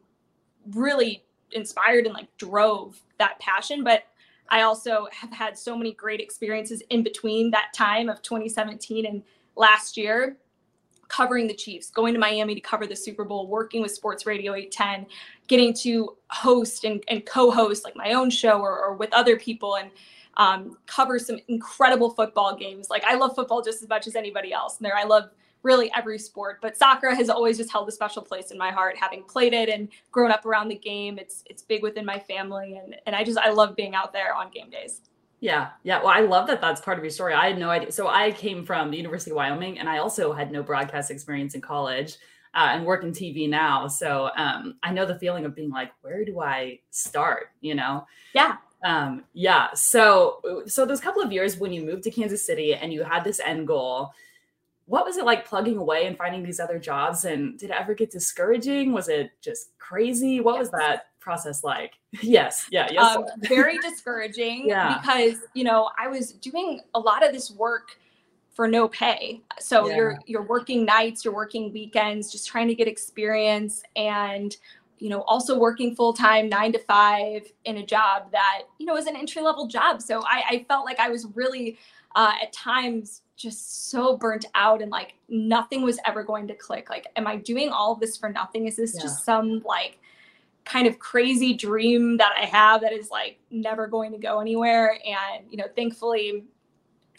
really 0.72 1.24
inspired 1.52 2.06
and 2.06 2.14
like 2.14 2.34
drove 2.36 3.00
that 3.18 3.38
passion. 3.38 3.84
But 3.84 4.04
I 4.48 4.62
also 4.62 5.06
have 5.12 5.32
had 5.32 5.56
so 5.56 5.76
many 5.76 5.92
great 5.92 6.20
experiences 6.20 6.82
in 6.90 7.02
between 7.02 7.50
that 7.52 7.72
time 7.74 8.08
of 8.08 8.22
2017 8.22 9.06
and 9.06 9.22
last 9.56 9.96
year 9.96 10.36
covering 11.08 11.46
the 11.46 11.54
Chiefs, 11.54 11.90
going 11.90 12.12
to 12.14 12.18
Miami 12.18 12.54
to 12.54 12.60
cover 12.60 12.86
the 12.86 12.96
Super 12.96 13.24
Bowl, 13.24 13.46
working 13.46 13.82
with 13.82 13.92
Sports 13.92 14.26
Radio 14.26 14.54
810, 14.54 15.06
getting 15.46 15.72
to 15.74 16.16
host 16.28 16.84
and, 16.84 17.04
and 17.08 17.24
co-host 17.24 17.84
like 17.84 17.94
my 17.94 18.14
own 18.14 18.30
show 18.30 18.60
or, 18.60 18.78
or 18.78 18.94
with 18.94 19.12
other 19.12 19.38
people 19.38 19.76
and 19.76 19.90
um, 20.36 20.76
cover 20.86 21.18
some 21.18 21.38
incredible 21.48 22.10
football 22.10 22.56
games. 22.56 22.88
Like 22.90 23.04
I 23.04 23.14
love 23.14 23.34
football 23.34 23.62
just 23.62 23.82
as 23.82 23.88
much 23.88 24.06
as 24.06 24.16
anybody 24.16 24.52
else. 24.52 24.78
And 24.78 24.86
there 24.86 24.96
I 24.96 25.04
love 25.04 25.30
really 25.62 25.90
every 25.96 26.18
sport, 26.18 26.58
but 26.60 26.76
soccer 26.76 27.14
has 27.14 27.30
always 27.30 27.56
just 27.56 27.72
held 27.72 27.88
a 27.88 27.92
special 27.92 28.22
place 28.22 28.50
in 28.50 28.58
my 28.58 28.70
heart, 28.70 28.96
having 28.98 29.22
played 29.24 29.54
it 29.54 29.68
and 29.68 29.88
grown 30.12 30.30
up 30.30 30.44
around 30.44 30.68
the 30.68 30.74
game. 30.74 31.18
It's 31.18 31.42
it's 31.48 31.62
big 31.62 31.82
within 31.82 32.04
my 32.04 32.18
family 32.18 32.80
and 32.82 32.96
and 33.06 33.16
I 33.16 33.24
just 33.24 33.38
I 33.38 33.50
love 33.50 33.76
being 33.76 33.94
out 33.94 34.12
there 34.12 34.34
on 34.34 34.50
game 34.50 34.70
days. 34.70 35.00
Yeah, 35.40 35.70
yeah. 35.82 35.98
Well, 35.98 36.08
I 36.08 36.20
love 36.20 36.46
that 36.46 36.60
that's 36.60 36.80
part 36.80 36.96
of 36.96 37.04
your 37.04 37.10
story. 37.10 37.34
I 37.34 37.48
had 37.48 37.58
no 37.58 37.68
idea. 37.68 37.92
So 37.92 38.08
I 38.08 38.32
came 38.32 38.64
from 38.64 38.90
the 38.90 38.96
University 38.96 39.30
of 39.30 39.36
Wyoming, 39.36 39.78
and 39.78 39.90
I 39.90 39.98
also 39.98 40.32
had 40.32 40.50
no 40.50 40.62
broadcast 40.62 41.10
experience 41.10 41.54
in 41.54 41.60
college, 41.60 42.16
uh, 42.54 42.70
and 42.72 42.86
work 42.86 43.02
in 43.02 43.12
TV 43.12 43.48
now. 43.48 43.86
So 43.88 44.30
um, 44.36 44.76
I 44.82 44.92
know 44.92 45.04
the 45.04 45.18
feeling 45.18 45.44
of 45.44 45.54
being 45.54 45.70
like, 45.70 45.92
where 46.02 46.24
do 46.24 46.40
I 46.40 46.78
start? 46.90 47.48
You 47.60 47.74
know? 47.74 48.06
Yeah. 48.34 48.56
Um, 48.84 49.24
yeah. 49.32 49.72
So 49.74 50.62
so 50.66 50.84
those 50.84 51.00
couple 51.00 51.22
of 51.22 51.32
years 51.32 51.58
when 51.58 51.72
you 51.72 51.82
moved 51.82 52.04
to 52.04 52.10
Kansas 52.10 52.46
City 52.46 52.74
and 52.74 52.92
you 52.92 53.02
had 53.02 53.24
this 53.24 53.40
end 53.40 53.66
goal, 53.66 54.12
what 54.86 55.06
was 55.06 55.16
it 55.16 55.24
like 55.24 55.46
plugging 55.46 55.78
away 55.78 56.06
and 56.06 56.16
finding 56.16 56.42
these 56.42 56.60
other 56.60 56.78
jobs? 56.78 57.24
And 57.24 57.58
did 57.58 57.70
it 57.70 57.76
ever 57.76 57.94
get 57.94 58.10
discouraging? 58.10 58.92
Was 58.92 59.08
it 59.08 59.32
just 59.40 59.76
crazy? 59.78 60.40
What 60.40 60.56
yes. 60.56 60.60
was 60.60 60.70
that 60.72 61.06
process 61.18 61.64
like? 61.64 61.94
yes, 62.22 62.66
yeah, 62.70 62.88
yes. 62.92 63.16
Um, 63.16 63.24
very 63.48 63.78
discouraging 63.78 64.64
yeah. 64.68 64.98
because 65.00 65.38
you 65.54 65.64
know 65.64 65.90
I 65.98 66.08
was 66.08 66.32
doing 66.32 66.80
a 66.94 67.00
lot 67.00 67.26
of 67.26 67.32
this 67.32 67.50
work 67.50 67.96
for 68.52 68.68
no 68.68 68.86
pay. 68.88 69.40
So 69.58 69.88
yeah. 69.88 69.96
you're 69.96 70.18
you're 70.26 70.42
working 70.46 70.84
nights, 70.84 71.24
you're 71.24 71.34
working 71.34 71.72
weekends, 71.72 72.30
just 72.30 72.46
trying 72.46 72.68
to 72.68 72.74
get 72.74 72.86
experience 72.86 73.82
and 73.96 74.54
you 74.98 75.08
know 75.08 75.22
also 75.22 75.58
working 75.58 75.94
full 75.94 76.12
time 76.12 76.48
nine 76.48 76.72
to 76.72 76.78
five 76.78 77.42
in 77.64 77.78
a 77.78 77.86
job 77.86 78.30
that 78.32 78.62
you 78.78 78.86
know 78.86 78.96
is 78.96 79.06
an 79.06 79.16
entry 79.16 79.42
level 79.42 79.66
job 79.66 80.00
so 80.00 80.22
I, 80.24 80.42
I 80.50 80.66
felt 80.68 80.84
like 80.84 81.00
i 81.00 81.08
was 81.08 81.26
really 81.34 81.78
uh, 82.14 82.32
at 82.42 82.52
times 82.52 83.22
just 83.36 83.90
so 83.90 84.16
burnt 84.16 84.46
out 84.54 84.80
and 84.80 84.90
like 84.90 85.14
nothing 85.28 85.82
was 85.82 85.98
ever 86.06 86.22
going 86.22 86.46
to 86.48 86.54
click. 86.54 86.88
Like, 86.88 87.06
am 87.16 87.26
I 87.26 87.36
doing 87.36 87.70
all 87.70 87.92
of 87.92 88.00
this 88.00 88.16
for 88.16 88.28
nothing? 88.28 88.66
Is 88.66 88.76
this 88.76 88.94
yeah. 88.94 89.02
just 89.02 89.24
some 89.24 89.62
like 89.64 89.98
kind 90.64 90.86
of 90.86 90.98
crazy 90.98 91.54
dream 91.54 92.16
that 92.18 92.32
I 92.40 92.46
have 92.46 92.80
that 92.82 92.92
is 92.92 93.10
like 93.10 93.38
never 93.50 93.86
going 93.86 94.12
to 94.12 94.18
go 94.18 94.40
anywhere? 94.40 94.98
And, 95.04 95.46
you 95.50 95.56
know, 95.56 95.66
thankfully, 95.74 96.44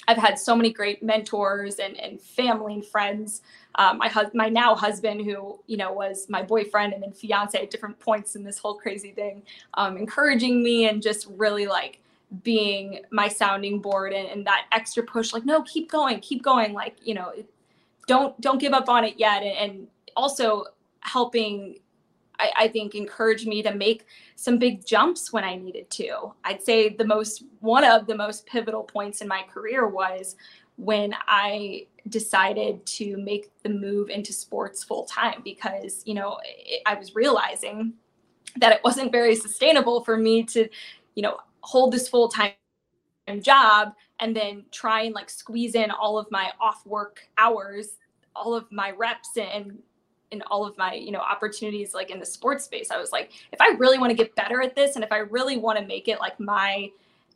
I've 0.07 0.17
had 0.17 0.39
so 0.39 0.55
many 0.55 0.71
great 0.71 1.03
mentors 1.03 1.77
and, 1.77 1.99
and 1.99 2.21
family 2.21 2.75
and 2.75 2.85
friends. 2.85 3.41
Um, 3.77 3.97
my 3.97 4.07
hus- 4.07 4.33
my 4.33 4.49
now 4.49 4.73
husband, 4.75 5.21
who 5.21 5.59
you 5.67 5.77
know 5.77 5.91
was 5.91 6.27
my 6.29 6.41
boyfriend 6.41 6.93
and 6.93 7.03
then 7.03 7.11
fiance 7.11 7.61
at 7.61 7.69
different 7.69 7.99
points 7.99 8.35
in 8.35 8.43
this 8.43 8.57
whole 8.57 8.75
crazy 8.75 9.11
thing, 9.11 9.43
um, 9.75 9.97
encouraging 9.97 10.63
me 10.63 10.87
and 10.87 11.01
just 11.01 11.27
really 11.35 11.67
like 11.67 11.99
being 12.43 13.01
my 13.11 13.27
sounding 13.27 13.79
board 13.79 14.11
and, 14.11 14.27
and, 14.27 14.47
that 14.47 14.65
extra 14.71 15.03
push 15.03 15.31
like 15.31 15.45
no 15.45 15.61
keep 15.61 15.89
going 15.91 16.19
keep 16.19 16.41
going 16.41 16.73
like 16.73 16.95
you 17.03 17.13
know 17.13 17.31
don't 18.07 18.39
don't 18.41 18.59
give 18.59 18.73
up 18.73 18.89
on 18.89 19.03
it 19.03 19.15
yet. 19.17 19.43
And, 19.43 19.57
and 19.57 19.87
also 20.15 20.65
helping 21.01 21.79
I, 22.39 22.51
I, 22.57 22.67
think 22.67 22.95
encourage 22.95 23.45
me 23.45 23.63
to 23.63 23.73
make 23.73 24.07
some 24.35 24.57
big 24.57 24.85
jumps 24.85 25.31
when 25.31 25.43
i 25.43 25.55
needed 25.55 25.89
to. 25.91 26.33
I'd 26.43 26.61
say 26.61 26.89
the 26.89 27.05
most 27.05 27.43
one 27.59 27.83
of 27.83 28.07
the 28.07 28.15
most 28.15 28.45
pivotal 28.45 28.83
points 28.83 29.21
in 29.21 29.27
my 29.27 29.43
career 29.43 29.87
was 29.87 30.35
when 30.77 31.13
i 31.27 31.85
decided 32.09 32.85
to 32.85 33.17
make 33.17 33.51
the 33.63 33.69
move 33.69 34.09
into 34.09 34.31
sports 34.31 34.83
full 34.83 35.05
time 35.05 35.41
because 35.43 36.03
you 36.05 36.13
know 36.13 36.37
it, 36.43 36.81
i 36.85 36.93
was 36.93 37.15
realizing 37.15 37.93
that 38.57 38.71
it 38.71 38.81
wasn't 38.83 39.11
very 39.11 39.35
sustainable 39.35 40.03
for 40.03 40.17
me 40.17 40.43
to 40.43 40.67
you 41.15 41.23
know 41.23 41.37
hold 41.61 41.91
this 41.91 42.07
full 42.07 42.27
time 42.27 42.51
job 43.41 43.93
and 44.19 44.35
then 44.35 44.63
try 44.71 45.01
and 45.01 45.15
like 45.15 45.29
squeeze 45.29 45.75
in 45.75 45.91
all 45.91 46.17
of 46.17 46.29
my 46.31 46.51
off 46.59 46.85
work 46.85 47.27
hours, 47.37 47.97
all 48.35 48.53
of 48.53 48.71
my 48.71 48.91
reps 48.91 49.29
and 49.37 49.79
and 50.31 50.43
all 50.49 50.65
of 50.65 50.77
my 50.77 50.93
you 50.93 51.11
know 51.11 51.19
opportunities 51.19 51.93
like 51.93 52.11
in 52.11 52.19
the 52.19 52.25
sports 52.25 52.65
space. 52.65 52.91
I 52.91 52.97
was 52.97 53.11
like 53.11 53.31
if 53.51 53.61
i 53.61 53.69
really 53.77 53.97
want 53.97 54.11
to 54.11 54.15
get 54.15 54.35
better 54.35 54.61
at 54.61 54.75
this 54.75 54.95
and 54.95 55.03
if 55.03 55.11
i 55.11 55.17
really 55.17 55.57
want 55.57 55.77
to 55.79 55.85
make 55.85 56.07
it 56.07 56.19
like 56.19 56.39
my 56.39 56.89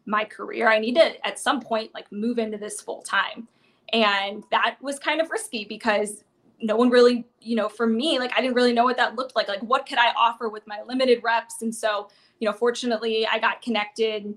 my 0.09 0.25
career 0.25 0.67
i 0.67 0.79
need 0.79 0.95
to 0.95 1.27
at 1.27 1.39
some 1.39 1.61
point 1.61 1.93
like 1.93 2.11
move 2.11 2.39
into 2.39 2.57
this 2.57 2.81
full 2.81 3.01
time. 3.01 3.47
And 3.91 4.43
that 4.51 4.77
was 4.81 4.99
kind 4.99 5.19
of 5.19 5.31
risky 5.31 5.65
because 5.65 6.23
no 6.61 6.75
one 6.75 6.89
really 6.89 7.25
you 7.41 7.55
know 7.55 7.69
for 7.69 7.87
me 7.87 8.19
like 8.19 8.31
i 8.35 8.41
didn't 8.41 8.53
really 8.53 8.73
know 8.73 8.83
what 8.83 8.97
that 8.97 9.15
looked 9.15 9.35
like. 9.35 9.47
Like 9.47 9.61
what 9.61 9.85
could 9.87 9.97
i 9.97 10.11
offer 10.17 10.49
with 10.49 10.65
my 10.67 10.81
limited 10.87 11.21
reps? 11.23 11.61
And 11.61 11.73
so 11.73 12.09
you 12.39 12.47
know, 12.47 12.53
fortunately, 12.53 13.27
I 13.27 13.39
got 13.39 13.61
connected 13.61 14.33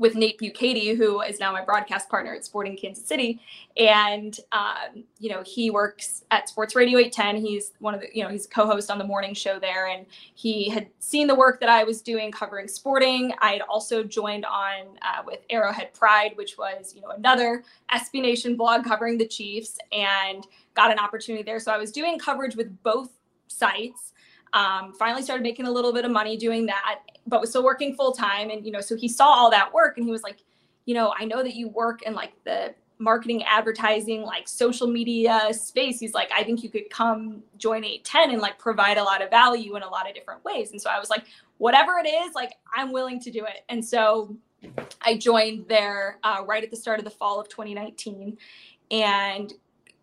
with 0.00 0.14
Nate 0.16 0.40
Bukaty, 0.40 0.96
who 0.96 1.20
is 1.20 1.38
now 1.38 1.52
my 1.52 1.62
broadcast 1.62 2.08
partner 2.08 2.34
at 2.34 2.42
Sporting 2.42 2.74
Kansas 2.74 3.06
City, 3.06 3.38
and 3.76 4.40
um, 4.50 5.04
you 5.18 5.28
know 5.28 5.42
he 5.44 5.70
works 5.70 6.24
at 6.30 6.48
Sports 6.48 6.74
Radio 6.74 6.98
810. 6.98 7.44
He's 7.44 7.72
one 7.80 7.94
of 7.94 8.00
the 8.00 8.08
you 8.12 8.24
know 8.24 8.30
he's 8.30 8.46
co-host 8.46 8.90
on 8.90 8.96
the 8.96 9.04
morning 9.04 9.34
show 9.34 9.60
there, 9.60 9.88
and 9.88 10.06
he 10.34 10.70
had 10.70 10.88
seen 11.00 11.26
the 11.26 11.34
work 11.34 11.60
that 11.60 11.68
I 11.68 11.84
was 11.84 12.00
doing 12.00 12.32
covering 12.32 12.66
sporting. 12.66 13.34
I 13.42 13.52
had 13.52 13.60
also 13.60 14.02
joined 14.02 14.46
on 14.46 14.98
uh, 15.02 15.22
with 15.26 15.40
Arrowhead 15.50 15.92
Pride, 15.92 16.32
which 16.36 16.56
was 16.56 16.94
you 16.96 17.02
know 17.02 17.10
another 17.10 17.62
SB 17.92 18.22
Nation 18.22 18.56
blog 18.56 18.84
covering 18.84 19.18
the 19.18 19.28
Chiefs, 19.28 19.78
and 19.92 20.46
got 20.74 20.90
an 20.90 20.98
opportunity 20.98 21.44
there. 21.44 21.60
So 21.60 21.72
I 21.72 21.76
was 21.76 21.92
doing 21.92 22.18
coverage 22.18 22.56
with 22.56 22.82
both 22.82 23.10
sites 23.48 24.14
um, 24.52 24.92
finally 24.94 25.22
started 25.22 25.42
making 25.42 25.66
a 25.66 25.70
little 25.70 25.92
bit 25.92 26.04
of 26.04 26.10
money 26.10 26.36
doing 26.36 26.66
that, 26.66 27.00
but 27.26 27.40
was 27.40 27.50
still 27.50 27.64
working 27.64 27.94
full 27.94 28.12
time. 28.12 28.50
And, 28.50 28.64
you 28.64 28.72
know, 28.72 28.80
so 28.80 28.96
he 28.96 29.08
saw 29.08 29.26
all 29.26 29.50
that 29.50 29.72
work 29.72 29.96
and 29.96 30.04
he 30.06 30.12
was 30.12 30.22
like, 30.22 30.38
you 30.86 30.94
know, 30.94 31.14
I 31.18 31.24
know 31.24 31.42
that 31.42 31.54
you 31.54 31.68
work 31.68 32.02
in 32.02 32.14
like 32.14 32.32
the 32.44 32.74
marketing, 32.98 33.42
advertising, 33.44 34.22
like 34.22 34.46
social 34.46 34.86
media 34.86 35.48
space. 35.52 35.98
He's 35.98 36.12
like, 36.12 36.30
I 36.36 36.44
think 36.44 36.62
you 36.62 36.68
could 36.68 36.90
come 36.90 37.42
join 37.56 37.84
810 37.84 38.30
and 38.30 38.40
like 38.40 38.58
provide 38.58 38.98
a 38.98 39.02
lot 39.02 39.22
of 39.22 39.30
value 39.30 39.74
in 39.76 39.82
a 39.82 39.88
lot 39.88 40.08
of 40.08 40.14
different 40.14 40.44
ways. 40.44 40.72
And 40.72 40.80
so 40.80 40.90
I 40.90 40.98
was 40.98 41.08
like, 41.08 41.24
whatever 41.58 41.92
it 41.98 42.08
is, 42.08 42.34
like 42.34 42.54
I'm 42.74 42.92
willing 42.92 43.20
to 43.20 43.30
do 43.30 43.44
it. 43.44 43.64
And 43.68 43.84
so 43.84 44.36
I 45.00 45.16
joined 45.16 45.66
there 45.68 46.18
uh, 46.22 46.42
right 46.46 46.62
at 46.62 46.70
the 46.70 46.76
start 46.76 46.98
of 46.98 47.04
the 47.04 47.10
fall 47.10 47.40
of 47.40 47.48
2019 47.48 48.36
and 48.90 49.52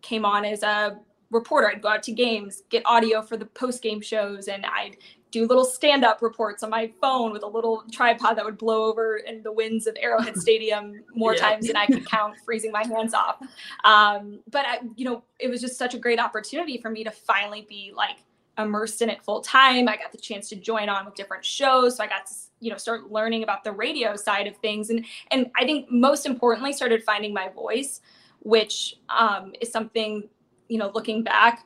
came 0.02 0.24
on 0.24 0.44
as 0.44 0.62
a 0.62 0.98
reporter. 1.30 1.68
I'd 1.68 1.82
go 1.82 1.88
out 1.88 2.02
to 2.04 2.12
games, 2.12 2.62
get 2.70 2.82
audio 2.86 3.22
for 3.22 3.36
the 3.36 3.46
post 3.46 3.82
game 3.82 4.00
shows, 4.00 4.48
and 4.48 4.64
I'd 4.66 4.96
do 5.30 5.46
little 5.46 5.64
stand 5.64 6.04
up 6.04 6.22
reports 6.22 6.62
on 6.62 6.70
my 6.70 6.90
phone 7.00 7.32
with 7.32 7.42
a 7.42 7.46
little 7.46 7.84
tripod 7.92 8.36
that 8.36 8.44
would 8.44 8.56
blow 8.56 8.84
over 8.84 9.18
in 9.18 9.42
the 9.42 9.52
winds 9.52 9.86
of 9.86 9.96
Arrowhead 10.00 10.36
Stadium 10.40 11.02
more 11.14 11.34
yeah. 11.34 11.40
times 11.40 11.66
than 11.66 11.76
I 11.76 11.86
could 11.86 12.06
count, 12.06 12.36
freezing 12.44 12.72
my 12.72 12.84
hands 12.84 13.14
off. 13.14 13.36
Um, 13.84 14.40
but 14.50 14.64
I, 14.66 14.78
you 14.96 15.04
know, 15.04 15.22
it 15.38 15.48
was 15.48 15.60
just 15.60 15.76
such 15.76 15.94
a 15.94 15.98
great 15.98 16.18
opportunity 16.18 16.78
for 16.78 16.90
me 16.90 17.04
to 17.04 17.10
finally 17.10 17.66
be 17.68 17.92
like 17.94 18.16
immersed 18.58 19.02
in 19.02 19.08
it 19.08 19.22
full 19.22 19.40
time. 19.40 19.88
I 19.88 19.96
got 19.96 20.12
the 20.12 20.18
chance 20.18 20.48
to 20.48 20.56
join 20.56 20.88
on 20.88 21.04
with 21.04 21.14
different 21.14 21.44
shows, 21.44 21.96
so 21.96 22.04
I 22.04 22.06
got 22.06 22.26
to 22.26 22.32
you 22.60 22.70
know 22.70 22.76
start 22.76 23.10
learning 23.10 23.42
about 23.42 23.64
the 23.64 23.72
radio 23.72 24.16
side 24.16 24.46
of 24.46 24.56
things, 24.56 24.90
and 24.90 25.04
and 25.30 25.50
I 25.56 25.64
think 25.64 25.90
most 25.90 26.26
importantly 26.26 26.72
started 26.72 27.04
finding 27.04 27.32
my 27.32 27.48
voice, 27.50 28.00
which 28.40 28.96
um, 29.08 29.52
is 29.60 29.70
something 29.70 30.28
you 30.68 30.78
know, 30.78 30.90
looking 30.94 31.22
back, 31.22 31.64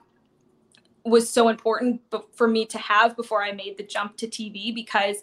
was 1.05 1.29
so 1.29 1.49
important 1.49 2.01
for 2.33 2.47
me 2.47 2.65
to 2.67 2.79
have 2.79 3.17
before 3.17 3.43
I 3.43 3.53
made 3.53 3.77
the 3.77 3.83
jump 3.83 4.17
to 4.19 4.29
TV 4.29 4.75
because 4.75 5.17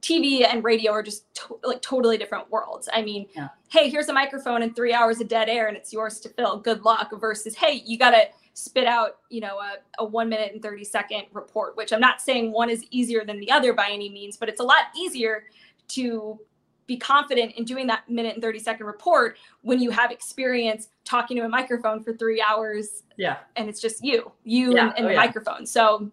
TV 0.00 0.46
and 0.46 0.62
radio 0.64 0.92
are 0.92 1.02
just 1.02 1.32
to- 1.34 1.58
like 1.64 1.82
totally 1.82 2.16
different 2.16 2.50
worlds. 2.50 2.88
I 2.92 3.02
mean, 3.02 3.26
yeah. 3.34 3.48
hey, 3.70 3.90
here's 3.90 4.08
a 4.08 4.12
microphone 4.12 4.62
and 4.62 4.74
three 4.74 4.92
hours 4.92 5.20
of 5.20 5.28
dead 5.28 5.48
air 5.48 5.68
and 5.68 5.76
it's 5.76 5.92
yours 5.92 6.20
to 6.20 6.28
fill. 6.30 6.58
Good 6.58 6.82
luck. 6.84 7.10
Versus, 7.20 7.54
hey, 7.54 7.82
you 7.84 7.98
got 7.98 8.10
to 8.10 8.22
spit 8.54 8.86
out, 8.86 9.18
you 9.28 9.40
know, 9.40 9.58
a, 9.58 9.74
a 9.98 10.04
one 10.04 10.28
minute 10.28 10.52
and 10.52 10.62
30 10.62 10.84
second 10.84 11.24
report, 11.32 11.76
which 11.76 11.92
I'm 11.92 12.00
not 12.00 12.20
saying 12.20 12.52
one 12.52 12.70
is 12.70 12.84
easier 12.90 13.24
than 13.24 13.40
the 13.40 13.50
other 13.50 13.72
by 13.72 13.88
any 13.90 14.08
means, 14.08 14.36
but 14.36 14.48
it's 14.48 14.60
a 14.60 14.64
lot 14.64 14.86
easier 14.96 15.44
to 15.88 16.38
be 16.86 16.96
confident 16.96 17.52
in 17.52 17.64
doing 17.64 17.86
that 17.88 18.08
minute 18.08 18.34
and 18.34 18.42
30 18.42 18.58
second 18.60 18.86
report 18.86 19.38
when 19.62 19.80
you 19.80 19.90
have 19.90 20.10
experience 20.10 20.88
talking 21.04 21.36
to 21.36 21.44
a 21.44 21.48
microphone 21.48 22.02
for 22.02 22.12
three 22.12 22.40
hours. 22.40 23.02
Yeah. 23.16 23.38
And 23.56 23.68
it's 23.68 23.80
just 23.80 24.04
you, 24.04 24.30
you 24.44 24.74
yeah. 24.74 24.88
and, 24.88 24.96
and 24.96 25.04
oh, 25.06 25.08
the 25.08 25.14
yeah. 25.14 25.20
microphone. 25.20 25.66
So 25.66 26.10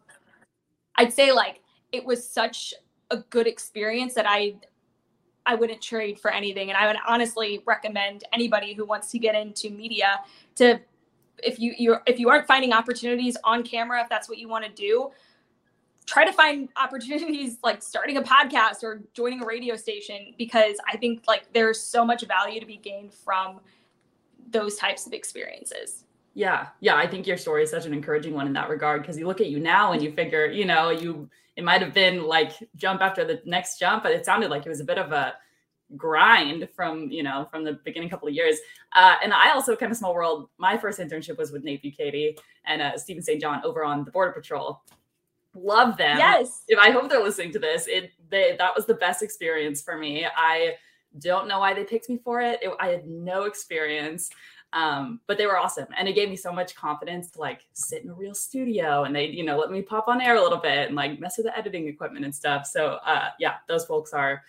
I'd 0.96 1.14
say 1.14 1.32
like 1.32 1.62
it 1.92 2.04
was 2.04 2.28
such 2.28 2.74
a 3.12 3.18
good 3.18 3.48
experience 3.48 4.14
that 4.16 4.26
I 4.28 4.56
I 5.46 5.56
wouldn't 5.56 5.82
trade 5.82 6.20
for 6.20 6.32
anything. 6.32 6.70
And 6.70 6.78
I 6.78 6.88
would 6.88 6.96
honestly 7.06 7.62
recommend 7.66 8.24
anybody 8.32 8.74
who 8.74 8.86
wants 8.86 9.12
to 9.12 9.20
get 9.20 9.36
into 9.36 9.70
media 9.70 10.22
to 10.56 10.80
if 11.44 11.60
you 11.60 11.74
you 11.78 11.98
if 12.08 12.20
you 12.20 12.30
aren't 12.30 12.48
finding 12.48 12.74
opportunities 12.74 13.38
on 13.44 13.64
camera, 13.64 14.02
if 14.02 14.10
that's 14.10 14.30
what 14.30 14.38
you 14.38 14.48
want 14.48 14.66
to 14.66 14.72
do, 14.72 15.12
try 16.06 16.26
to 16.26 16.34
find 16.34 16.70
opportunities 16.76 17.58
like 17.64 17.82
starting 17.82 18.18
a 18.18 18.22
podcast 18.22 18.84
or 18.84 19.02
joining 19.14 19.42
a 19.42 19.46
radio 19.46 19.76
station 19.76 20.34
because 20.38 20.78
I 20.88 20.98
think 20.98 21.24
like 21.28 21.52
there's 21.54 21.80
so 21.80 22.06
much 22.06 22.26
value 22.26 22.60
to 22.60 22.66
be 22.66 22.78
gained 22.78 23.14
from 23.14 23.60
those 24.50 24.76
types 24.76 25.08
of 25.08 25.14
experiences. 25.14 26.06
Yeah. 26.34 26.68
Yeah. 26.80 26.96
I 26.96 27.08
think 27.08 27.28
your 27.28 27.38
story 27.38 27.64
is 27.64 27.72
such 27.72 27.86
an 27.86 27.94
encouraging 27.94 28.34
one 28.34 28.48
in 28.48 28.54
that 28.54 28.70
regard 28.70 29.02
because 29.02 29.18
you 29.18 29.28
look 29.28 29.42
at 29.42 29.50
you 29.50 29.60
now 29.60 29.92
and 29.92 30.02
you 30.02 30.12
figure, 30.12 30.48
you 30.48 30.66
know, 30.66 30.90
you, 30.90 31.30
it 31.56 31.64
might 31.64 31.82
have 31.82 31.94
been 31.94 32.24
like 32.24 32.54
jump 32.76 33.02
after 33.02 33.24
the 33.24 33.42
next 33.46 33.78
jump, 33.80 34.04
but 34.04 34.12
it 34.12 34.26
sounded 34.26 34.50
like 34.50 34.66
it 34.66 34.70
was 34.70 34.80
a 34.80 34.86
bit 34.86 34.98
of 34.98 35.12
a 35.12 35.36
grind 35.96 36.68
from, 36.76 37.12
you 37.12 37.22
know, 37.22 37.48
from 37.52 37.64
the 37.64 37.74
beginning 37.86 38.10
couple 38.10 38.28
of 38.28 38.34
years. 38.34 38.58
Uh, 38.96 39.16
and 39.24 39.32
I 39.32 39.52
also 39.52 39.76
kind 39.76 39.92
of 39.92 39.98
small 39.98 40.16
world, 40.16 40.50
my 40.58 40.76
first 40.76 41.00
internship 41.00 41.38
was 41.38 41.52
with 41.52 41.64
Nate 41.64 41.84
Bukaty 41.84 42.38
and 42.66 42.82
uh, 42.82 42.98
Steven 42.98 43.22
St. 43.22 43.40
John 43.40 43.62
over 43.64 43.84
on 43.84 44.04
the 44.04 44.12
Border 44.12 44.32
Patrol. 44.32 44.82
Love 45.56 45.98
them. 45.98 46.18
Yes. 46.18 46.64
If 46.68 46.80
I 46.80 46.92
hope 46.92 47.10
they're 47.10 47.24
listening 47.24 47.52
to 47.54 47.60
this, 47.60 47.88
it, 47.88 48.12
they, 48.30 48.56
that 48.58 48.76
was 48.76 48.86
the 48.86 48.96
best 48.96 49.22
experience 49.22 49.82
for 49.82 49.98
me. 49.98 50.26
I, 50.26 50.76
don't 51.20 51.48
know 51.48 51.60
why 51.60 51.74
they 51.74 51.84
picked 51.84 52.10
me 52.10 52.18
for 52.18 52.42
it. 52.42 52.60
it 52.62 52.72
I 52.80 52.88
had 52.88 53.08
no 53.08 53.44
experience. 53.44 54.30
Um, 54.72 55.20
but 55.28 55.38
they 55.38 55.46
were 55.46 55.60
awesome. 55.60 55.86
And 55.96 56.08
it 56.08 56.14
gave 56.14 56.30
me 56.30 56.36
so 56.36 56.52
much 56.52 56.74
confidence 56.74 57.30
to 57.32 57.40
like 57.40 57.62
sit 57.74 58.04
in 58.04 58.10
a 58.10 58.14
real 58.14 58.34
studio 58.34 59.04
and 59.04 59.16
they, 59.16 59.28
you 59.28 59.44
know, 59.44 59.56
let 59.56 59.70
me 59.70 59.84
pop 59.84 60.08
on 60.08 60.20
air 60.20 60.36
a 60.36 60.42
little 60.42 60.58
bit 60.58 60.88
and 60.88 60.96
like 60.96 61.20
mess 61.20 61.38
with 61.38 61.46
the 61.46 61.56
editing 61.56 61.88
equipment 61.88 62.26
and 62.26 62.34
stuff. 62.34 62.66
So 62.66 62.98
uh 63.06 63.30
yeah, 63.40 63.58
those 63.68 63.86
folks 63.86 64.14
are 64.14 64.42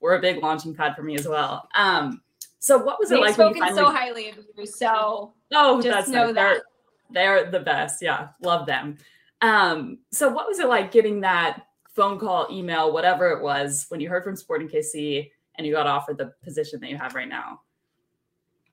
were 0.00 0.16
a 0.16 0.20
big 0.20 0.42
launching 0.42 0.74
pad 0.74 0.96
for 0.96 1.02
me 1.02 1.14
as 1.14 1.28
well. 1.28 1.68
Um 1.74 2.22
so 2.58 2.78
what 2.78 2.98
was 2.98 3.10
it 3.10 3.16
They've 3.16 3.24
like? 3.24 3.34
spoken 3.34 3.58
finally... 3.58 3.78
so 3.78 3.92
highly 3.92 4.30
of 4.30 4.38
you. 4.56 4.64
So 4.64 5.34
oh 5.52 5.82
just 5.82 5.94
that's 5.94 6.08
know 6.08 6.32
that. 6.32 6.62
They're, 7.10 7.42
they're 7.42 7.50
the 7.50 7.60
best. 7.60 8.00
Yeah. 8.00 8.28
Love 8.40 8.64
them. 8.64 8.96
Um, 9.42 9.98
so 10.12 10.28
what 10.28 10.48
was 10.48 10.58
it 10.58 10.68
like 10.68 10.92
getting 10.92 11.20
that 11.20 11.66
phone 11.94 12.18
call, 12.18 12.46
email, 12.50 12.92
whatever 12.92 13.30
it 13.30 13.42
was, 13.42 13.86
when 13.88 14.00
you 14.00 14.08
heard 14.08 14.24
from 14.24 14.36
Sporting 14.36 14.68
KC 14.68 15.30
and 15.56 15.66
you 15.66 15.72
got 15.72 15.86
offered 15.86 16.18
the 16.18 16.32
position 16.42 16.80
that 16.80 16.90
you 16.90 16.96
have 16.96 17.14
right 17.14 17.28
now? 17.28 17.60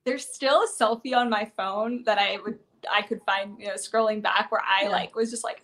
there's 0.05 0.25
still 0.25 0.63
a 0.63 0.67
selfie 0.67 1.15
on 1.15 1.29
my 1.29 1.50
phone 1.55 2.03
that 2.03 2.17
I 2.20 2.38
would 2.43 2.60
I 2.91 3.01
could 3.01 3.22
find, 3.25 3.58
you 3.58 3.67
know, 3.67 3.75
scrolling 3.75 4.22
back 4.22 4.51
where 4.51 4.62
I 4.62 4.84
Yeah. 4.84 4.89
like 4.89 5.15
was 5.15 5.32
just 5.32 5.43
like 5.43 5.63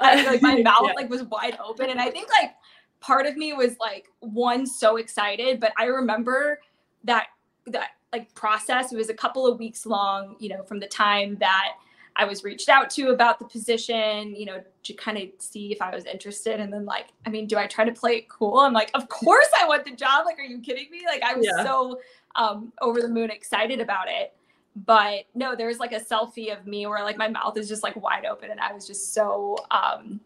I, 0.00 0.24
like 0.24 0.42
my 0.42 0.56
mouth 0.64 0.82
Yeah. 0.86 0.92
like 0.96 1.08
was 1.08 1.22
wide 1.24 1.56
open 1.64 1.90
and 1.90 2.00
I 2.00 2.10
think 2.10 2.28
like 2.30 2.54
part 3.00 3.26
of 3.26 3.36
me 3.36 3.52
was 3.52 3.76
like 3.78 4.06
one 4.20 4.66
so 4.66 4.96
excited, 4.96 5.60
but 5.60 5.72
I 5.78 5.84
remember 5.84 6.58
that 7.04 7.28
that 7.66 7.90
like 8.12 8.34
process 8.34 8.92
it 8.92 8.96
was 8.96 9.08
a 9.08 9.14
couple 9.14 9.46
of 9.46 9.58
weeks 9.58 9.86
long, 9.86 10.36
you 10.40 10.48
know, 10.48 10.64
from 10.64 10.80
the 10.80 10.88
time 10.88 11.36
that 11.38 11.74
I 12.16 12.24
was 12.24 12.44
reached 12.44 12.68
out 12.68 12.90
to 12.90 13.08
about 13.08 13.38
the 13.38 13.44
position, 13.44 14.36
you 14.36 14.46
know, 14.46 14.62
to 14.84 14.94
kind 14.94 15.18
of 15.18 15.28
see 15.38 15.72
if 15.72 15.82
I 15.82 15.94
was 15.94 16.04
interested. 16.04 16.60
And 16.60 16.72
then, 16.72 16.84
like, 16.84 17.06
I 17.26 17.30
mean, 17.30 17.46
do 17.46 17.56
I 17.56 17.66
try 17.66 17.84
to 17.84 17.92
play 17.92 18.16
it 18.18 18.28
cool? 18.28 18.58
I'm 18.58 18.72
like, 18.72 18.90
of 18.94 19.08
course 19.08 19.48
I 19.60 19.66
want 19.66 19.84
the 19.84 19.90
job. 19.90 20.24
Like, 20.24 20.38
are 20.38 20.42
you 20.44 20.60
kidding 20.60 20.90
me? 20.90 21.02
Like, 21.06 21.22
I 21.22 21.34
was 21.34 21.44
Yeah. 21.46 21.64
so 21.64 22.00
um, 22.36 22.72
over 22.80 23.00
the 23.00 23.08
moon 23.08 23.30
excited 23.30 23.80
about 23.80 24.08
it. 24.08 24.34
But 24.76 25.24
no, 25.34 25.54
there's 25.54 25.78
like 25.78 25.92
a 25.92 26.00
selfie 26.00 26.56
of 26.56 26.66
me 26.66 26.86
where 26.86 27.02
like 27.02 27.16
my 27.16 27.28
mouth 27.28 27.56
is 27.56 27.68
just 27.68 27.82
like 27.82 27.96
wide 27.96 28.26
open 28.26 28.50
and 28.50 28.60
I 28.60 28.72
was 28.72 28.86
just 28.86 29.12
so, 29.12 29.56
um, 29.70 30.20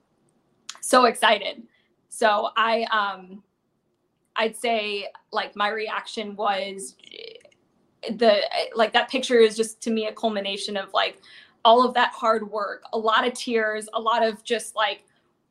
so 0.81 1.05
excited. 1.05 1.63
So 2.09 2.51
I, 2.57 2.85
um, 2.85 3.43
I'd 4.37 4.57
say 4.57 5.09
like 5.33 5.57
my 5.57 5.69
reaction 5.69 6.37
was 6.37 6.95
the 8.11 8.41
like 8.75 8.93
that 8.93 9.11
picture 9.11 9.39
is 9.41 9.57
just 9.57 9.81
to 9.83 9.91
me 9.91 10.07
a 10.07 10.13
culmination 10.13 10.77
of 10.77 10.93
like 10.95 11.21
all 11.69 11.85
of 11.85 11.93
that 11.93 12.13
hard 12.15 12.51
work, 12.51 12.83
a 12.95 12.99
lot 12.99 13.27
of 13.27 13.35
tears, 13.35 13.91
a 13.93 14.01
lot 14.01 14.25
of 14.25 14.43
just 14.43 14.75
like 14.75 15.05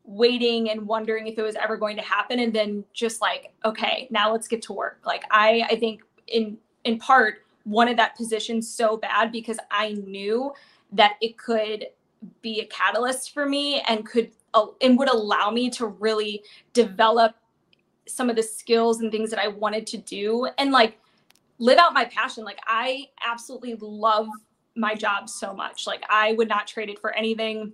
waiting 0.04 0.72
and 0.72 0.82
wondering 0.88 1.28
if 1.28 1.38
it 1.38 1.44
was 1.44 1.56
ever 1.56 1.78
going 1.78 1.96
to 1.96 2.02
happen 2.02 2.40
and 2.40 2.52
then 2.52 2.84
just 2.92 3.22
like 3.22 3.54
okay, 3.64 4.08
now 4.10 4.32
let's 4.32 4.48
get 4.48 4.64
to 4.64 4.74
work. 4.74 5.00
Like 5.06 5.26
I 5.30 5.64
I 5.70 5.76
think 5.76 6.02
in 6.28 6.58
in 6.86 6.98
part 6.98 7.46
wanted 7.66 7.98
that 8.00 8.16
position 8.16 8.64
so 8.64 8.98
bad 8.98 9.32
because 9.32 9.60
I 9.70 9.92
knew 10.08 10.54
that 10.92 11.18
it 11.22 11.38
could 11.38 11.86
be 12.42 12.62
a 12.62 12.66
catalyst 12.66 13.32
for 13.32 13.46
me 13.46 13.82
and 13.82 14.04
could 14.04 14.32
uh, 14.56 14.66
and 14.82 14.98
would 14.98 15.14
allow 15.14 15.52
me 15.52 15.70
to 15.70 15.86
really 15.86 16.42
develop 16.74 17.36
some 18.08 18.28
of 18.28 18.36
the 18.36 18.42
skills 18.42 19.02
and 19.02 19.12
things 19.12 19.30
that 19.30 19.40
I 19.40 19.50
wanted 19.50 19.86
to 19.86 19.98
do 20.00 20.50
and 20.58 20.72
like 20.72 20.98
live 21.60 21.78
out 21.78 21.94
my 21.94 22.06
passion. 22.06 22.44
Like 22.44 22.60
I 22.66 23.10
absolutely 23.24 23.76
love 23.80 24.30
my 24.78 24.96
job 24.96 25.30
so 25.30 25.54
much. 25.54 25.88
Like 25.88 26.04
I 26.10 26.34
would 26.34 26.48
not 26.48 26.68
trade 26.68 26.90
it 26.90 27.00
for 27.00 27.14
anything. 27.14 27.74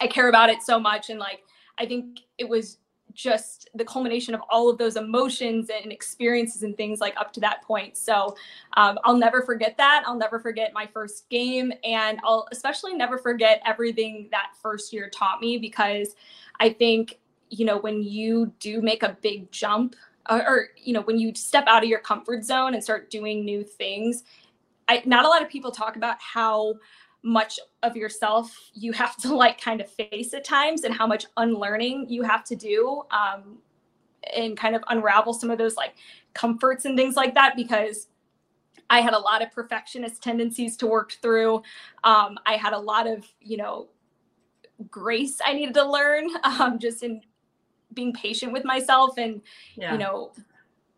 I 0.00 0.06
care 0.06 0.28
about 0.28 0.50
it 0.50 0.62
so 0.62 0.78
much 0.78 1.10
and 1.10 1.18
like 1.18 1.42
I 1.78 1.86
think 1.86 2.20
it 2.38 2.48
was 2.48 2.78
just 3.14 3.70
the 3.74 3.84
culmination 3.84 4.34
of 4.34 4.42
all 4.50 4.68
of 4.68 4.76
those 4.76 4.96
emotions 4.96 5.70
and 5.70 5.92
experiences 5.92 6.62
and 6.62 6.76
things 6.76 7.00
like 7.00 7.14
up 7.16 7.32
to 7.32 7.40
that 7.40 7.62
point. 7.62 7.96
So 7.96 8.36
um, 8.76 8.98
I'll 9.04 9.16
never 9.16 9.42
forget 9.42 9.76
that. 9.78 10.02
I'll 10.04 10.18
never 10.18 10.40
forget 10.40 10.72
my 10.74 10.86
first 10.92 11.28
game, 11.30 11.72
and 11.84 12.18
I'll 12.24 12.46
especially 12.52 12.94
never 12.94 13.16
forget 13.16 13.62
everything 13.64 14.28
that 14.32 14.52
first 14.60 14.92
year 14.92 15.08
taught 15.08 15.40
me 15.40 15.58
because 15.58 16.16
I 16.60 16.70
think 16.70 17.18
you 17.50 17.64
know 17.64 17.78
when 17.78 18.02
you 18.02 18.52
do 18.58 18.82
make 18.82 19.02
a 19.02 19.16
big 19.22 19.50
jump 19.52 19.94
or, 20.28 20.38
or 20.38 20.68
you 20.76 20.92
know 20.92 21.02
when 21.02 21.18
you 21.18 21.34
step 21.34 21.64
out 21.66 21.82
of 21.82 21.88
your 21.88 22.00
comfort 22.00 22.44
zone 22.44 22.74
and 22.74 22.82
start 22.82 23.10
doing 23.10 23.44
new 23.44 23.62
things 23.62 24.24
I, 24.88 25.02
not 25.04 25.24
a 25.24 25.28
lot 25.28 25.42
of 25.42 25.48
people 25.48 25.70
talk 25.70 25.96
about 25.96 26.16
how 26.20 26.74
much 27.22 27.58
of 27.82 27.96
yourself 27.96 28.54
you 28.74 28.92
have 28.92 29.16
to 29.16 29.34
like 29.34 29.60
kind 29.60 29.80
of 29.80 29.90
face 29.90 30.34
at 30.34 30.44
times 30.44 30.84
and 30.84 30.94
how 30.94 31.06
much 31.06 31.24
unlearning 31.38 32.06
you 32.08 32.22
have 32.22 32.44
to 32.44 32.54
do 32.54 33.02
um, 33.10 33.58
and 34.36 34.56
kind 34.56 34.76
of 34.76 34.84
unravel 34.88 35.32
some 35.32 35.50
of 35.50 35.56
those 35.56 35.74
like 35.74 35.94
comforts 36.34 36.84
and 36.84 36.96
things 36.98 37.16
like 37.16 37.34
that 37.34 37.56
because 37.56 38.08
I 38.90 39.00
had 39.00 39.14
a 39.14 39.18
lot 39.18 39.42
of 39.42 39.50
perfectionist 39.52 40.22
tendencies 40.22 40.76
to 40.78 40.86
work 40.86 41.12
through. 41.22 41.62
Um, 42.04 42.38
I 42.44 42.56
had 42.56 42.74
a 42.74 42.78
lot 42.78 43.06
of, 43.06 43.24
you 43.40 43.56
know, 43.56 43.88
grace 44.90 45.38
I 45.44 45.54
needed 45.54 45.74
to 45.74 45.84
learn 45.88 46.28
um, 46.44 46.78
just 46.78 47.02
in 47.02 47.22
being 47.94 48.12
patient 48.12 48.52
with 48.52 48.64
myself 48.64 49.16
and, 49.16 49.40
Yeah. 49.76 49.92
you 49.92 49.98
know, 49.98 50.32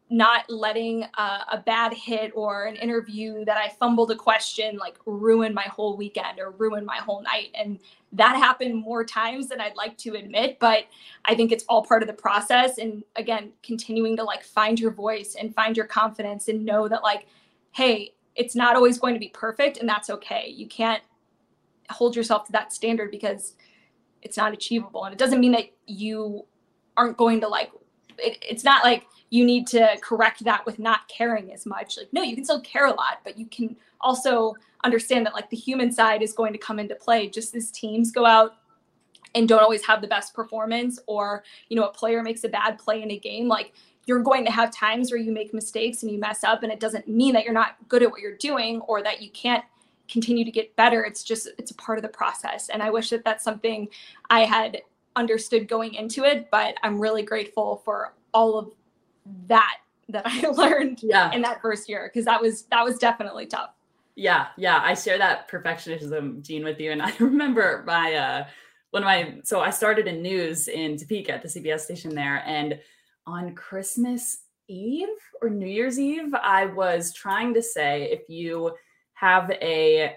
not 0.09 0.49
letting 0.49 1.03
a 1.19 1.61
bad 1.67 1.93
hit 1.93 2.31
or 2.37 2.67
an 2.67 2.77
interview 2.77 3.45
that 3.45 3.57
I 3.57 3.69
fumbled 3.69 4.13
a 4.13 4.15
question 4.15 4.77
like 4.77 4.97
ruin 5.05 5.53
my 5.53 5.65
whole 5.65 5.97
weekend 5.97 6.39
or 6.39 6.53
ruin 6.53 6.85
my 6.85 6.99
whole 6.99 7.23
night. 7.23 7.49
And 7.55 7.81
that 8.13 8.37
happened 8.37 8.77
more 8.77 9.05
times 9.05 9.49
than 9.49 9.61
I'd 9.61 9.75
like 9.75 9.99
to 9.99 10.15
admit, 10.15 10.59
but 10.61 10.85
I 11.25 11.35
think 11.35 11.51
it's 11.51 11.65
all 11.69 11.83
part 11.83 12.05
of 12.05 12.07
the 12.07 12.15
process. 12.15 12.79
And 12.79 13.03
again, 13.17 13.51
continuing 13.65 14.17
to 14.19 14.23
like 14.23 14.45
find 14.45 14.79
your 14.79 14.93
voice 14.93 15.35
and 15.39 15.53
find 15.53 15.77
your 15.77 15.87
confidence 15.87 16.47
and 16.47 16.65
know 16.65 16.87
that 16.87 17.03
like, 17.03 17.27
hey, 17.73 18.15
it's 18.37 18.55
not 18.55 18.77
always 18.77 18.99
going 18.99 19.15
to 19.15 19.21
be 19.21 19.31
perfect 19.31 19.79
and 19.79 19.89
that's 19.89 20.09
okay. 20.09 20.53
You 20.55 20.69
can't 20.69 21.03
hold 21.91 22.15
yourself 22.15 22.45
to 22.47 22.53
that 22.53 22.73
standard 22.73 23.11
because 23.11 23.55
it's 24.23 24.37
not 24.37 24.53
achievable. 24.53 25.05
And 25.05 25.13
it 25.13 25.19
doesn't 25.19 25.41
mean 25.41 25.53
that 25.53 25.71
you 25.87 26.47
aren't 26.97 27.17
going 27.17 27.41
to 27.41 27.49
like, 27.49 27.73
it, 28.19 28.39
it's 28.41 28.63
not 28.63 28.85
like, 28.85 29.05
you 29.31 29.45
need 29.45 29.67
to 29.67 29.97
correct 30.03 30.45
that 30.45 30.65
with 30.65 30.79
not 30.79 31.09
caring 31.09 31.53
as 31.53 31.67
much. 31.67 31.97
Like, 31.97 32.13
no, 32.13 32.23
you 32.23 32.35
can 32.35 32.45
still 32.45 32.61
care 32.61 32.87
a 32.87 32.95
lot, 32.95 33.19
but 33.25 33.39
you 33.39 33.47
can 33.47 33.77
also 34.01 34.55
understand 34.85 35.27
that 35.27 35.35
like 35.35 35.51
the 35.51 35.57
human 35.57 35.91
side 35.91 36.23
is 36.23 36.33
going 36.33 36.53
to 36.53 36.59
come 36.59 36.79
into 36.79 36.95
play 36.95 37.29
just 37.29 37.55
as 37.55 37.71
teams 37.71 38.13
go 38.13 38.25
out 38.25 38.55
and 39.35 39.49
don't 39.49 39.63
always 39.63 39.85
have 39.85 40.01
the 40.01 40.07
best 40.07 40.33
performance 40.33 40.99
or, 41.07 41.43
you 41.69 41.77
know, 41.77 41.85
a 41.85 41.93
player 41.93 42.23
makes 42.23 42.45
a 42.45 42.49
bad 42.49 42.79
play 42.79 43.03
in 43.03 43.11
a 43.11 43.19
game. 43.19 43.49
Like, 43.49 43.73
you're 44.07 44.23
going 44.23 44.45
to 44.45 44.53
have 44.53 44.71
times 44.71 45.11
where 45.11 45.19
you 45.19 45.33
make 45.33 45.53
mistakes 45.53 46.05
and 46.05 46.13
you 46.13 46.19
mess 46.21 46.45
up, 46.45 46.63
and 46.63 46.71
it 46.71 46.79
doesn't 46.79 47.09
mean 47.09 47.35
that 47.35 47.43
you're 47.43 47.53
not 47.53 47.77
good 47.89 48.05
at 48.05 48.11
what 48.11 48.21
you're 48.21 48.37
doing 48.37 48.81
or 48.83 49.03
that 49.03 49.21
you 49.21 49.31
can't 49.31 49.65
continue 50.09 50.45
to 50.45 50.53
get 50.53 50.77
better. 50.77 51.05
It's 51.05 51.25
just, 51.25 51.49
it's 51.59 51.73
a 51.73 51.75
part 51.75 51.99
of 51.99 52.03
the 52.03 52.09
process. 52.09 52.69
And 52.69 52.81
I 52.81 52.91
wish 52.91 53.11
that 53.11 53.25
that's 53.25 53.43
something 53.43 53.89
I 54.31 54.45
had 54.45 54.83
understood 55.17 55.67
going 55.67 55.95
into 55.95 56.23
it, 56.23 56.49
but 56.53 56.77
I'm 56.85 57.01
really 57.01 57.25
grateful 57.25 57.83
for 57.85 58.15
all 58.33 58.61
of 58.61 58.71
that 59.49 59.77
that 60.09 60.23
I 60.27 60.49
learned 60.51 61.01
Yeah. 61.03 61.33
in 61.33 61.43
that 61.43 61.61
first 61.61 61.89
year 61.89 62.09
because 62.13 62.25
that 62.27 62.41
was 62.41 62.63
that 62.67 62.85
was 62.85 62.99
definitely 62.99 63.47
tough. 63.47 63.71
Yeah, 64.15 64.47
yeah, 64.57 64.81
I 64.83 64.95
share 64.95 65.19
that 65.19 65.51
perfectionism 65.51 66.41
gene 66.43 66.65
with 66.65 66.81
you, 66.81 66.91
and 66.93 67.03
I 67.09 67.13
remember 67.19 67.83
my 67.87 68.15
uh, 68.15 68.47
one 68.91 69.03
of 69.03 69.07
my 69.07 69.41
so 69.45 69.61
I 69.61 69.71
started 69.71 70.07
in 70.07 70.23
news 70.23 70.69
in 70.69 70.97
Topeka 70.97 71.33
at 71.35 71.43
the 71.43 71.49
CBS 71.49 71.81
station 71.81 72.15
there, 72.15 72.43
and 72.47 72.79
on 73.27 73.55
Christmas 73.55 74.39
Eve 74.69 75.09
or 75.43 75.51
New 75.51 75.67
Year's 75.67 75.99
Eve, 75.99 76.33
I 76.35 76.67
was 76.67 77.13
trying 77.13 77.55
to 77.55 77.63
say 77.63 78.05
if 78.11 78.29
you 78.29 78.75
have 79.15 79.51
a 79.51 80.17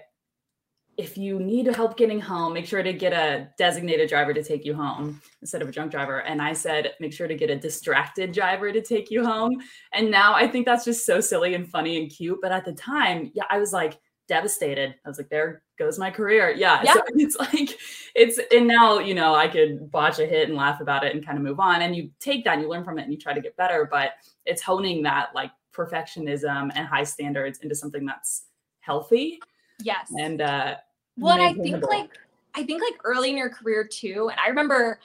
if 1.00 1.16
you 1.16 1.38
need 1.38 1.66
help 1.74 1.96
getting 1.96 2.20
home, 2.20 2.52
make 2.52 2.66
sure 2.66 2.82
to 2.82 2.92
get 2.92 3.14
a 3.14 3.48
designated 3.56 4.10
driver 4.10 4.34
to 4.34 4.42
take 4.42 4.66
you 4.66 4.74
home 4.74 5.18
instead 5.40 5.62
of 5.62 5.68
a 5.70 5.72
drunk 5.72 5.90
driver. 5.90 6.20
And 6.20 6.42
I 6.42 6.52
said, 6.52 6.92
make 7.00 7.14
sure 7.14 7.26
to 7.26 7.34
get 7.34 7.48
a 7.48 7.56
distracted 7.56 8.32
driver 8.32 8.70
to 8.70 8.82
take 8.82 9.10
you 9.10 9.24
home. 9.24 9.56
And 9.94 10.10
now 10.10 10.34
I 10.34 10.46
think 10.46 10.66
that's 10.66 10.84
just 10.84 11.06
so 11.06 11.18
silly 11.20 11.54
and 11.54 11.66
funny 11.66 11.98
and 11.98 12.10
cute. 12.10 12.38
But 12.42 12.52
at 12.52 12.66
the 12.66 12.74
time, 12.74 13.30
yeah, 13.34 13.44
I 13.48 13.58
was 13.58 13.72
like 13.72 13.98
devastated. 14.28 14.94
I 15.06 15.08
was 15.08 15.16
like, 15.16 15.30
there 15.30 15.62
goes 15.78 15.98
my 15.98 16.10
career. 16.10 16.50
Yeah. 16.50 16.82
Yeah. 16.84 16.92
So 16.92 17.00
it's 17.14 17.36
like, 17.36 17.78
it's, 18.14 18.38
and 18.52 18.66
now, 18.66 18.98
you 18.98 19.14
know, 19.14 19.34
I 19.34 19.48
could 19.48 19.90
botch 19.90 20.18
a 20.18 20.26
hit 20.26 20.48
and 20.48 20.56
laugh 20.56 20.82
about 20.82 21.02
it 21.02 21.14
and 21.14 21.24
kind 21.24 21.38
of 21.38 21.44
move 21.44 21.60
on. 21.60 21.80
And 21.80 21.96
you 21.96 22.10
take 22.20 22.44
that 22.44 22.54
and 22.54 22.62
you 22.62 22.68
learn 22.68 22.84
from 22.84 22.98
it 22.98 23.04
and 23.04 23.12
you 23.12 23.18
try 23.18 23.32
to 23.32 23.40
get 23.40 23.56
better. 23.56 23.88
But 23.90 24.10
it's 24.44 24.60
honing 24.60 25.02
that 25.04 25.30
like 25.34 25.50
perfectionism 25.74 26.70
and 26.74 26.86
high 26.86 27.04
standards 27.04 27.60
into 27.60 27.74
something 27.74 28.04
that's 28.04 28.42
healthy 28.80 29.40
Yes. 29.82 30.12
And 30.16 30.40
uh 30.40 30.76
well, 31.20 31.34
and 31.34 31.42
I 31.42 31.52
think 31.54 31.84
like 31.86 32.10
I 32.54 32.64
think 32.64 32.82
like 32.82 33.00
early 33.04 33.30
in 33.30 33.36
your 33.36 33.50
career 33.50 33.84
too, 33.84 34.28
and 34.30 34.40
I 34.40 34.48
remember 34.48 35.00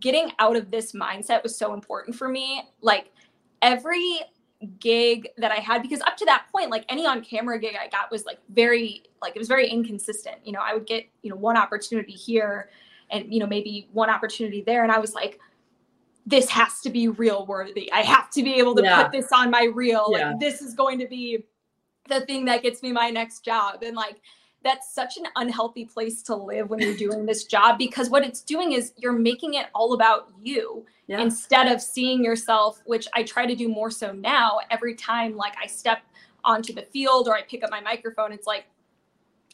getting 0.00 0.32
out 0.38 0.56
of 0.56 0.70
this 0.70 0.92
mindset 0.92 1.42
was 1.42 1.56
so 1.56 1.74
important 1.74 2.16
for 2.16 2.28
me. 2.28 2.62
Like 2.80 3.10
every 3.62 4.20
gig 4.80 5.28
that 5.36 5.52
I 5.52 5.56
had 5.56 5.82
because 5.82 6.00
up 6.02 6.16
to 6.18 6.24
that 6.26 6.46
point, 6.52 6.70
like 6.70 6.84
any 6.88 7.06
on 7.06 7.22
camera 7.22 7.58
gig 7.58 7.76
I 7.80 7.88
got 7.88 8.10
was 8.10 8.24
like 8.24 8.38
very 8.50 9.04
like 9.20 9.34
it 9.34 9.38
was 9.38 9.48
very 9.48 9.68
inconsistent. 9.68 10.36
You 10.44 10.52
know, 10.52 10.60
I 10.62 10.74
would 10.74 10.86
get, 10.86 11.06
you 11.22 11.30
know, 11.30 11.36
one 11.36 11.56
opportunity 11.56 12.12
here 12.12 12.70
and 13.10 13.32
you 13.32 13.40
know, 13.40 13.46
maybe 13.46 13.88
one 13.92 14.10
opportunity 14.10 14.62
there. 14.62 14.82
And 14.82 14.92
I 14.92 14.98
was 14.98 15.14
like, 15.14 15.40
this 16.26 16.48
has 16.48 16.80
to 16.80 16.90
be 16.90 17.08
real 17.08 17.46
worthy. 17.46 17.92
I 17.92 18.00
have 18.00 18.30
to 18.30 18.42
be 18.42 18.54
able 18.54 18.74
to 18.76 18.82
yeah. 18.82 19.02
put 19.02 19.12
this 19.12 19.30
on 19.32 19.50
my 19.50 19.64
reel. 19.64 20.08
Yeah. 20.10 20.30
Like 20.30 20.40
this 20.40 20.62
is 20.62 20.74
going 20.74 20.98
to 21.00 21.06
be 21.06 21.44
the 22.08 22.22
thing 22.22 22.44
that 22.46 22.62
gets 22.62 22.82
me 22.82 22.92
my 22.92 23.10
next 23.10 23.44
job. 23.44 23.82
And 23.82 23.96
like 23.96 24.20
that's 24.64 24.92
such 24.92 25.18
an 25.18 25.24
unhealthy 25.36 25.84
place 25.84 26.22
to 26.22 26.34
live 26.34 26.70
when 26.70 26.80
you're 26.80 26.96
doing 26.96 27.26
this 27.26 27.44
job 27.44 27.78
because 27.78 28.08
what 28.08 28.24
it's 28.24 28.40
doing 28.40 28.72
is 28.72 28.92
you're 28.96 29.12
making 29.12 29.54
it 29.54 29.66
all 29.74 29.92
about 29.92 30.32
you 30.42 30.84
yeah. 31.06 31.20
instead 31.20 31.68
of 31.70 31.80
seeing 31.80 32.24
yourself, 32.24 32.80
which 32.86 33.06
I 33.12 33.22
try 33.22 33.46
to 33.46 33.54
do 33.54 33.68
more 33.68 33.90
so 33.90 34.12
now 34.12 34.60
every 34.70 34.94
time 34.94 35.36
like 35.36 35.54
I 35.62 35.66
step 35.66 36.00
onto 36.42 36.72
the 36.72 36.82
field 36.82 37.28
or 37.28 37.34
I 37.34 37.42
pick 37.42 37.62
up 37.62 37.70
my 37.70 37.80
microphone. 37.80 38.32
It's 38.32 38.46
like 38.46 38.64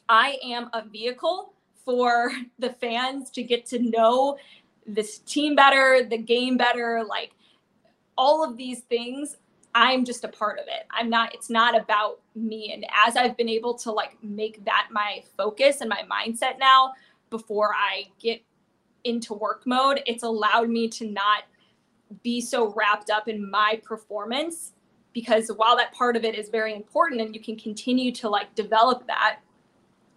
I 0.09 0.39
am 0.45 0.71
a 0.73 0.85
vehicle 0.85 1.53
for 1.85 2.33
the 2.59 2.71
fans 2.75 3.31
to 3.31 3.43
get 3.43 3.67
to 3.67 3.81
know 3.81 4.39
this 4.87 5.19
team 5.19 5.55
better, 5.55 6.07
the 6.09 6.19
game 6.19 6.57
better, 6.57 7.03
like 7.07 7.33
all 8.17 8.45
of 8.45 8.57
these 8.57 8.81
things 8.81 9.37
I'm 9.75 10.05
just 10.05 10.25
a 10.25 10.29
part 10.29 10.59
of 10.59 10.67
it. 10.67 10.87
I'm 10.91 11.09
not, 11.09 11.35
it's 11.35 11.51
not 11.51 11.79
about 11.79 12.21
me. 12.35 12.73
And 12.73 12.85
as 13.07 13.17
I've 13.17 13.37
been 13.37 13.49
able 13.49 13.75
to 13.79 13.93
like 13.93 14.17
make 14.23 14.65
that 14.65 14.89
my 14.91 15.23
focus 15.37 15.81
and 15.81 15.89
my 15.89 16.03
mindset 16.11 16.59
now 16.59 16.93
before 17.31 17.73
I 17.75 18.07
get 18.19 18.43
into 19.05 19.35
work 19.35 19.63
mode, 19.67 20.03
it's 20.07 20.25
allowed 20.25 20.69
me 20.69 20.89
to 20.89 21.07
not 21.07 21.45
be 22.23 22.41
so 22.41 22.73
wrapped 22.75 23.11
up 23.11 23.29
in 23.29 23.49
my 23.49 23.81
performance 23.85 24.73
because 25.13 25.49
while 25.57 25.77
that 25.77 25.93
part 25.93 26.17
of 26.17 26.25
it 26.25 26.35
is 26.35 26.49
very 26.49 26.75
important 26.75 27.21
and 27.21 27.35
you 27.35 27.41
can 27.41 27.57
continue 27.57 28.13
to 28.13 28.29
like 28.29 28.55
develop 28.55 29.07
that, 29.07 29.39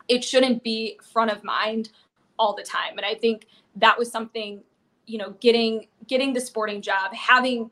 it 0.08 0.24
shouldn't 0.24 0.64
be 0.64 1.00
front 1.12 1.32
of 1.32 1.44
mind 1.44 1.90
all 2.38 2.56
the 2.56 2.64
time. 2.64 2.98
And 2.98 3.06
I 3.06 3.16
think 3.16 3.48
that 3.76 3.98
was 3.98 4.12
something, 4.12 4.62
you 5.06 5.18
know, 5.18 5.32
getting 5.40 5.88
getting 6.08 6.34
the 6.34 6.42
sporting 6.42 6.82
job, 6.82 7.14
having 7.14 7.72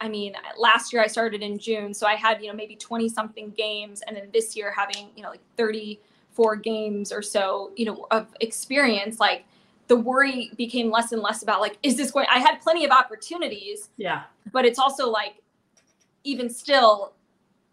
I 0.00 0.08
mean, 0.08 0.34
last 0.58 0.92
year 0.92 1.02
I 1.02 1.06
started 1.06 1.42
in 1.42 1.58
June, 1.58 1.94
so 1.94 2.06
I 2.06 2.14
had, 2.14 2.42
you 2.42 2.48
know, 2.48 2.54
maybe 2.54 2.76
20 2.76 3.08
something 3.08 3.50
games. 3.50 4.02
And 4.06 4.16
then 4.16 4.28
this 4.32 4.56
year 4.56 4.72
having, 4.72 5.08
you 5.16 5.22
know, 5.22 5.30
like 5.30 5.40
34 5.56 6.56
games 6.56 7.12
or 7.12 7.22
so, 7.22 7.72
you 7.76 7.86
know, 7.86 8.06
of 8.10 8.26
experience, 8.40 9.20
like 9.20 9.44
the 9.88 9.96
worry 9.96 10.50
became 10.56 10.90
less 10.90 11.12
and 11.12 11.22
less 11.22 11.42
about 11.42 11.60
like, 11.60 11.78
is 11.82 11.96
this 11.96 12.10
going, 12.10 12.26
I 12.30 12.38
had 12.38 12.60
plenty 12.60 12.84
of 12.84 12.90
opportunities. 12.90 13.90
Yeah. 13.96 14.22
But 14.52 14.64
it's 14.64 14.78
also 14.78 15.08
like, 15.08 15.36
even 16.24 16.48
still, 16.50 17.12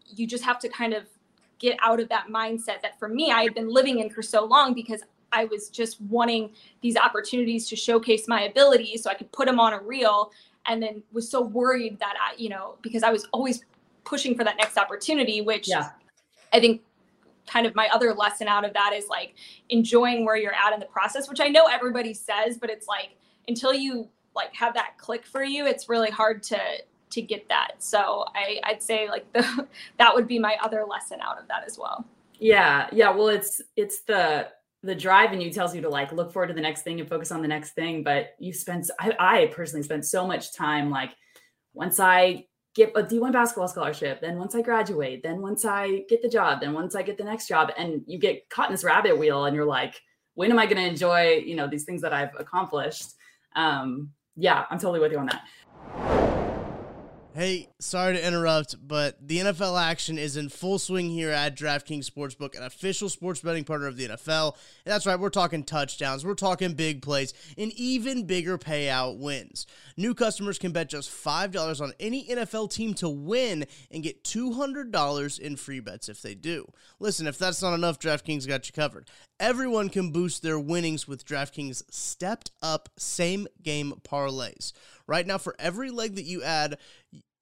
you 0.06 0.26
just 0.26 0.44
have 0.44 0.58
to 0.60 0.68
kind 0.68 0.92
of 0.92 1.04
get 1.58 1.76
out 1.80 2.00
of 2.00 2.08
that 2.10 2.28
mindset 2.28 2.82
that 2.82 2.98
for 2.98 3.08
me, 3.08 3.30
I 3.30 3.42
had 3.42 3.54
been 3.54 3.72
living 3.72 4.00
in 4.00 4.10
for 4.10 4.22
so 4.22 4.44
long 4.44 4.74
because 4.74 5.02
I 5.32 5.46
was 5.46 5.70
just 5.70 6.00
wanting 6.02 6.50
these 6.82 6.96
opportunities 6.96 7.68
to 7.68 7.76
showcase 7.76 8.28
my 8.28 8.42
abilities 8.42 9.02
so 9.02 9.10
I 9.10 9.14
could 9.14 9.32
put 9.32 9.46
them 9.46 9.58
on 9.58 9.72
a 9.72 9.80
reel 9.80 10.32
and 10.66 10.82
then 10.82 11.02
was 11.12 11.28
so 11.28 11.42
worried 11.42 11.98
that 11.98 12.14
I, 12.20 12.34
you 12.36 12.48
know, 12.48 12.76
because 12.82 13.02
I 13.02 13.10
was 13.10 13.26
always 13.32 13.64
pushing 14.04 14.36
for 14.36 14.44
that 14.44 14.56
next 14.56 14.76
opportunity, 14.76 15.40
which 15.40 15.68
yeah. 15.68 15.90
I 16.52 16.60
think 16.60 16.82
kind 17.46 17.66
of 17.66 17.74
my 17.74 17.88
other 17.92 18.14
lesson 18.14 18.48
out 18.48 18.64
of 18.64 18.72
that 18.74 18.92
is 18.92 19.08
like 19.08 19.34
enjoying 19.68 20.24
where 20.24 20.36
you're 20.36 20.54
at 20.54 20.72
in 20.72 20.80
the 20.80 20.86
process, 20.86 21.28
which 21.28 21.40
I 21.40 21.48
know 21.48 21.66
everybody 21.66 22.14
says, 22.14 22.58
but 22.58 22.70
it's 22.70 22.86
like 22.86 23.16
until 23.48 23.74
you 23.74 24.08
like 24.34 24.54
have 24.54 24.74
that 24.74 24.96
click 24.98 25.26
for 25.26 25.42
you, 25.42 25.66
it's 25.66 25.88
really 25.88 26.10
hard 26.10 26.42
to 26.44 26.58
to 27.10 27.20
get 27.20 27.46
that. 27.48 27.72
So 27.78 28.24
I, 28.34 28.58
I'd 28.64 28.82
say 28.82 29.08
like 29.08 29.30
the 29.32 29.66
that 29.98 30.14
would 30.14 30.26
be 30.26 30.38
my 30.38 30.56
other 30.62 30.84
lesson 30.88 31.20
out 31.20 31.38
of 31.38 31.46
that 31.48 31.64
as 31.66 31.78
well. 31.78 32.06
Yeah, 32.38 32.88
yeah. 32.92 33.10
Well, 33.10 33.28
it's 33.28 33.60
it's 33.76 34.00
the 34.00 34.48
the 34.82 34.94
drive 34.94 35.32
in 35.32 35.40
you 35.40 35.50
tells 35.50 35.74
you 35.74 35.80
to 35.82 35.88
like 35.88 36.12
look 36.12 36.32
forward 36.32 36.48
to 36.48 36.54
the 36.54 36.60
next 36.60 36.82
thing 36.82 36.98
and 37.00 37.08
focus 37.08 37.30
on 37.30 37.42
the 37.42 37.48
next 37.48 37.72
thing. 37.72 38.02
But 38.02 38.34
you 38.38 38.52
spend, 38.52 38.90
I, 38.98 39.12
I 39.18 39.46
personally 39.46 39.82
spent 39.82 40.04
so 40.04 40.26
much 40.26 40.52
time 40.54 40.90
like 40.90 41.10
once 41.72 42.00
I 42.00 42.46
get 42.74 42.92
a 42.96 43.02
D1 43.02 43.32
basketball 43.32 43.68
scholarship, 43.68 44.20
then 44.20 44.38
once 44.38 44.54
I 44.54 44.62
graduate, 44.62 45.22
then 45.22 45.40
once 45.40 45.64
I 45.64 46.04
get 46.08 46.22
the 46.22 46.28
job, 46.28 46.60
then 46.60 46.72
once 46.72 46.94
I 46.94 47.02
get 47.02 47.18
the 47.18 47.24
next 47.24 47.46
job, 47.46 47.70
and 47.76 48.02
you 48.06 48.18
get 48.18 48.48
caught 48.48 48.68
in 48.68 48.72
this 48.72 48.84
rabbit 48.84 49.18
wheel 49.18 49.44
and 49.44 49.54
you're 49.54 49.66
like, 49.66 50.00
when 50.34 50.50
am 50.50 50.58
I 50.58 50.66
going 50.66 50.82
to 50.82 50.88
enjoy, 50.88 51.42
you 51.44 51.54
know, 51.54 51.68
these 51.68 51.84
things 51.84 52.00
that 52.02 52.12
I've 52.12 52.34
accomplished? 52.38 53.12
Um, 53.54 54.10
yeah, 54.36 54.64
I'm 54.70 54.78
totally 54.78 55.00
with 55.00 55.12
you 55.12 55.18
on 55.18 55.26
that. 55.26 55.42
Hey, 57.34 57.70
sorry 57.78 58.12
to 58.12 58.26
interrupt, 58.26 58.76
but 58.86 59.26
the 59.26 59.38
NFL 59.38 59.80
action 59.80 60.18
is 60.18 60.36
in 60.36 60.50
full 60.50 60.78
swing 60.78 61.08
here 61.08 61.30
at 61.30 61.56
DraftKings 61.56 62.04
Sportsbook, 62.04 62.54
an 62.54 62.62
official 62.62 63.08
sports 63.08 63.40
betting 63.40 63.64
partner 63.64 63.86
of 63.86 63.96
the 63.96 64.06
NFL. 64.06 64.54
And 64.84 64.92
that's 64.92 65.06
right, 65.06 65.18
we're 65.18 65.30
talking 65.30 65.64
touchdowns, 65.64 66.26
we're 66.26 66.34
talking 66.34 66.74
big 66.74 67.00
plays, 67.00 67.32
and 67.56 67.72
even 67.72 68.26
bigger 68.26 68.58
payout 68.58 69.18
wins. 69.18 69.66
New 69.96 70.14
customers 70.14 70.58
can 70.58 70.72
bet 70.72 70.90
just 70.90 71.10
$5 71.10 71.80
on 71.80 71.94
any 71.98 72.26
NFL 72.26 72.70
team 72.70 72.92
to 72.94 73.08
win 73.08 73.64
and 73.90 74.02
get 74.02 74.22
$200 74.24 75.38
in 75.40 75.56
free 75.56 75.80
bets 75.80 76.10
if 76.10 76.20
they 76.20 76.34
do. 76.34 76.70
Listen, 77.00 77.26
if 77.26 77.38
that's 77.38 77.62
not 77.62 77.72
enough, 77.72 77.98
DraftKings 77.98 78.46
got 78.46 78.66
you 78.66 78.74
covered. 78.74 79.08
Everyone 79.40 79.88
can 79.88 80.12
boost 80.12 80.42
their 80.42 80.60
winnings 80.60 81.08
with 81.08 81.24
DraftKings 81.24 81.82
stepped 81.90 82.50
up 82.62 82.90
same 82.98 83.48
game 83.62 83.94
parlays. 84.06 84.74
Right 85.12 85.26
now, 85.26 85.36
for 85.36 85.54
every 85.58 85.90
leg 85.90 86.14
that 86.14 86.24
you 86.24 86.42
add, 86.42 86.78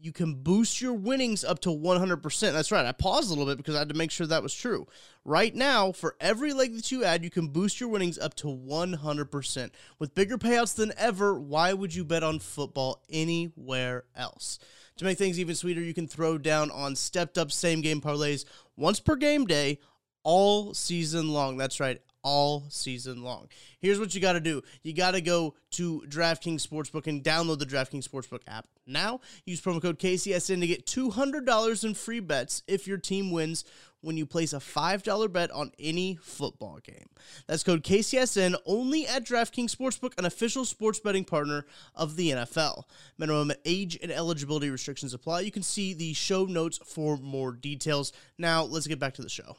you 0.01 0.11
can 0.11 0.35
boost 0.35 0.81
your 0.81 0.93
winnings 0.93 1.45
up 1.45 1.61
to 1.61 1.69
100%. 1.69 2.53
That's 2.53 2.73
right. 2.73 2.85
I 2.85 2.91
paused 2.91 3.29
a 3.29 3.33
little 3.33 3.47
bit 3.47 3.59
because 3.59 3.77
I 3.77 3.79
had 3.79 3.91
to 3.91 3.95
make 3.95 4.11
sure 4.11 4.27
that 4.27 4.43
was 4.43 4.53
true. 4.53 4.89
Right 5.25 5.55
now, 5.55 5.93
for 5.93 6.17
every 6.21 6.53
leg 6.53 6.75
that 6.75 6.91
you 6.91 7.05
add, 7.05 7.23
you 7.23 7.31
can 7.31 7.47
boost 7.47 7.79
your 7.79 7.89
winnings 7.89 8.19
up 8.19 8.35
to 8.39 8.49
100%. 8.49 9.71
With 10.01 10.17
bigger 10.17 10.37
payouts 10.37 10.75
than 10.75 10.93
ever, 10.99 11.39
why 11.39 11.73
would 11.73 11.95
you 11.95 12.05
bet 12.05 12.25
on 12.25 12.41
football 12.41 13.05
anywhere 13.09 14.03
else? 14.17 14.59
To 14.97 15.05
make 15.05 15.17
things 15.17 15.39
even 15.39 15.55
sweeter, 15.55 15.81
you 15.81 15.95
can 15.95 16.09
throw 16.09 16.39
down 16.39 16.73
on 16.73 16.97
stepped 16.97 17.39
up 17.39 17.53
same 17.53 17.83
game 17.83 18.01
parlays 18.01 18.47
once 18.77 18.99
per 18.99 19.15
game 19.15 19.47
day 19.47 19.79
all 20.25 20.75
season 20.75 21.29
long. 21.29 21.57
That's 21.57 21.79
right, 21.79 22.03
all 22.23 22.65
season 22.69 23.23
long. 23.23 23.49
Here's 23.79 23.99
what 23.99 24.15
you 24.15 24.21
got 24.21 24.35
to 24.35 24.41
do 24.41 24.63
you 24.83 24.93
got 24.93 25.13
to 25.13 25.21
go 25.21 25.55
to 25.73 26.03
DraftKings 26.09 26.67
Sportsbook 26.67 27.07
and 27.07 27.23
download 27.23 27.59
the 27.59 27.67
DraftKings 27.67 28.09
Sportsbook 28.09 28.43
app. 28.47 28.67
Now, 28.87 29.21
use 29.45 29.61
promo 29.61 29.81
code 29.81 29.99
KCSN 29.99 30.61
to 30.61 30.67
get 30.67 30.87
$200 30.87 31.85
in 31.85 31.95
free 31.95 32.21
bets 32.21 32.63
if 32.67 32.87
your 32.89 32.99
team 32.99 33.31
wins 33.31 33.65
when 34.03 34.17
you 34.17 34.27
place 34.27 34.53
a 34.53 34.59
$5 34.59 35.33
bet 35.33 35.51
on 35.51 35.73
any 35.79 36.19
football 36.23 36.79
game. 36.83 37.07
That's 37.47 37.63
code 37.63 37.85
KCSN 37.85 38.57
only 38.67 39.07
at 39.07 39.25
DraftKings 39.25 39.75
Sportsbook, 39.75 40.19
an 40.19 40.25
official 40.25 40.65
sports 40.65 41.01
betting 41.01 41.25
partner 41.25 41.67
of 41.95 42.17
the 42.17 42.31
NFL. 42.31 42.85
Minimum 43.19 43.53
age 43.65 43.99
and 44.03 44.11
eligibility 44.11 44.71
restrictions 44.71 45.15
apply. 45.15 45.41
You 45.41 45.53
can 45.53 45.63
see 45.63 45.95
the 45.95 46.15
show 46.15 46.47
notes 46.47 46.81
for 46.85 47.17
more 47.17 47.53
details. 47.53 48.13
Now, 48.39 48.63
let's 48.63 48.87
get 48.87 48.99
back 48.99 49.15
to 49.15 49.23
the 49.23 49.29
show. 49.29 49.57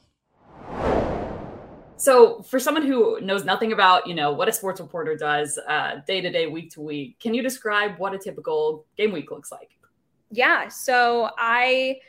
So, 2.02 2.42
for 2.42 2.60
someone 2.60 2.82
who 2.82 3.22
knows 3.22 3.46
nothing 3.46 3.74
about, 3.74 4.08
you 4.08 4.16
know, 4.16 4.32
what 4.32 4.50
a 4.50 4.52
sports 4.52 4.82
reporter 4.82 5.16
does 5.16 5.60
uh, 5.68 6.02
day 6.08 6.20
to 6.20 6.32
day, 6.32 6.48
week 6.48 6.72
to 6.72 6.82
week, 6.82 7.20
can 7.20 7.36
you 7.36 7.44
describe 7.44 8.00
what 8.00 8.16
a 8.16 8.18
typical 8.18 8.88
game 8.98 9.12
week 9.12 9.30
looks 9.30 9.52
like? 9.52 9.70
Yeah. 10.32 10.68
So 10.68 11.30
I 11.38 12.00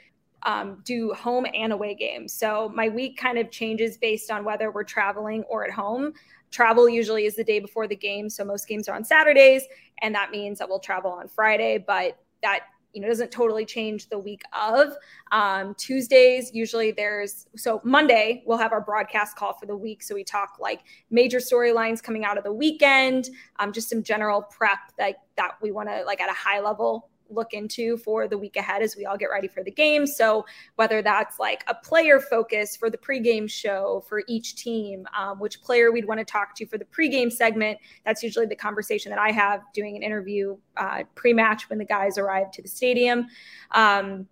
um, 0.45 0.81
do 0.87 1.13
home 1.13 1.45
and 1.53 1.75
away 1.75 1.95
games. 1.95 2.33
So 2.33 2.73
my 2.75 2.89
week 2.89 3.19
kind 3.19 3.37
of 3.37 3.51
changes 3.51 3.99
based 3.99 4.31
on 4.31 4.47
whether 4.47 4.71
we're 4.71 4.83
traveling 4.83 5.43
or 5.43 5.67
at 5.67 5.71
home. 5.71 6.15
Travel 6.51 6.89
usually 6.89 7.27
is 7.27 7.37
the 7.37 7.45
day 7.45 7.61
before 7.61 7.87
the 7.87 7.95
game. 7.95 8.31
So 8.31 8.47
most 8.47 8.67
games 8.67 8.89
are 8.89 8.97
on 8.97 9.05
Saturdays, 9.05 9.65
and 10.01 10.15
that 10.15 10.31
means 10.31 10.59
that 10.59 10.71
we'll 10.71 10.81
travel 10.81 11.11
on 11.11 11.29
Friday. 11.29 11.77
But 11.77 12.17
that 12.43 12.61
you 12.93 13.01
know 13.01 13.09
doesn't 13.09 13.31
totally 13.31 13.65
change 13.65 14.09
the 14.09 14.19
week 14.19 14.43
of. 14.53 14.95
Um, 15.31 15.75
tuesdays 15.77 16.51
usually 16.53 16.93
there's 16.93 17.47
so 17.57 17.81
monday 17.85 18.43
we'll 18.47 18.59
have 18.59 18.73
our 18.73 18.81
broadcast 18.81 19.37
call 19.37 19.55
for 19.55 19.67
the 19.67 19.77
week. 19.77 20.03
So 20.03 20.15
we 20.15 20.25
talk 20.25 20.57
like 20.61 20.81
major 21.11 21.39
storylines 21.39 22.03
coming 22.03 22.25
out 22.25 22.39
of 22.39 22.45
the 22.45 22.53
weekend 22.53 23.31
um, 23.59 23.73
just 23.73 23.89
some 23.89 24.03
general 24.03 24.43
prep 24.43 24.79
that 24.99 25.17
that 25.37 25.53
we 25.63 25.71
want 25.71 25.89
to 25.89 26.05
like 26.05 26.21
at 26.21 26.31
a 26.31 26.35
high 26.35 26.61
level 26.61 27.09
look 27.31 27.53
into 27.53 27.97
for 27.99 28.29
the 28.29 28.37
week 28.37 28.57
ahead 28.57 28.83
as 28.83 28.97
we 28.97 29.07
all 29.07 29.17
get 29.17 29.31
ready 29.31 29.49
for 29.49 29.63
the 29.63 29.71
game. 29.71 30.07
So 30.07 30.45
whether 30.77 31.03
that's 31.03 31.39
like 31.39 31.65
a 31.69 31.75
player 31.75 32.21
focus 32.21 32.77
for 32.77 32.91
the 32.91 32.99
pregame 32.99 33.51
show 33.51 34.05
for 34.09 34.23
each 34.29 34.57
team, 34.57 35.07
um, 35.17 35.39
which 35.39 35.61
player 35.63 35.93
we'd 35.93 36.07
want 36.07 36.19
to 36.19 36.25
talk 36.25 36.55
to 36.57 36.67
for 36.67 36.79
the 36.79 36.85
pregame 36.85 37.33
segment, 37.33 37.79
that's 38.05 38.23
usually 38.23 38.47
the 38.47 38.57
conversation 38.57 39.11
that 39.11 39.19
I 39.19 39.31
have 39.31 39.63
doing 39.73 39.97
an 39.97 40.03
interview 40.03 40.57
uh, 40.77 41.05
pre-match 41.15 41.69
when 41.71 41.79
the 41.79 41.85
guys 41.85 42.19
arrive 42.19 42.51
to 42.53 42.63
the 42.63 42.69
stadium. 42.69 43.27
Um, 43.73 44.27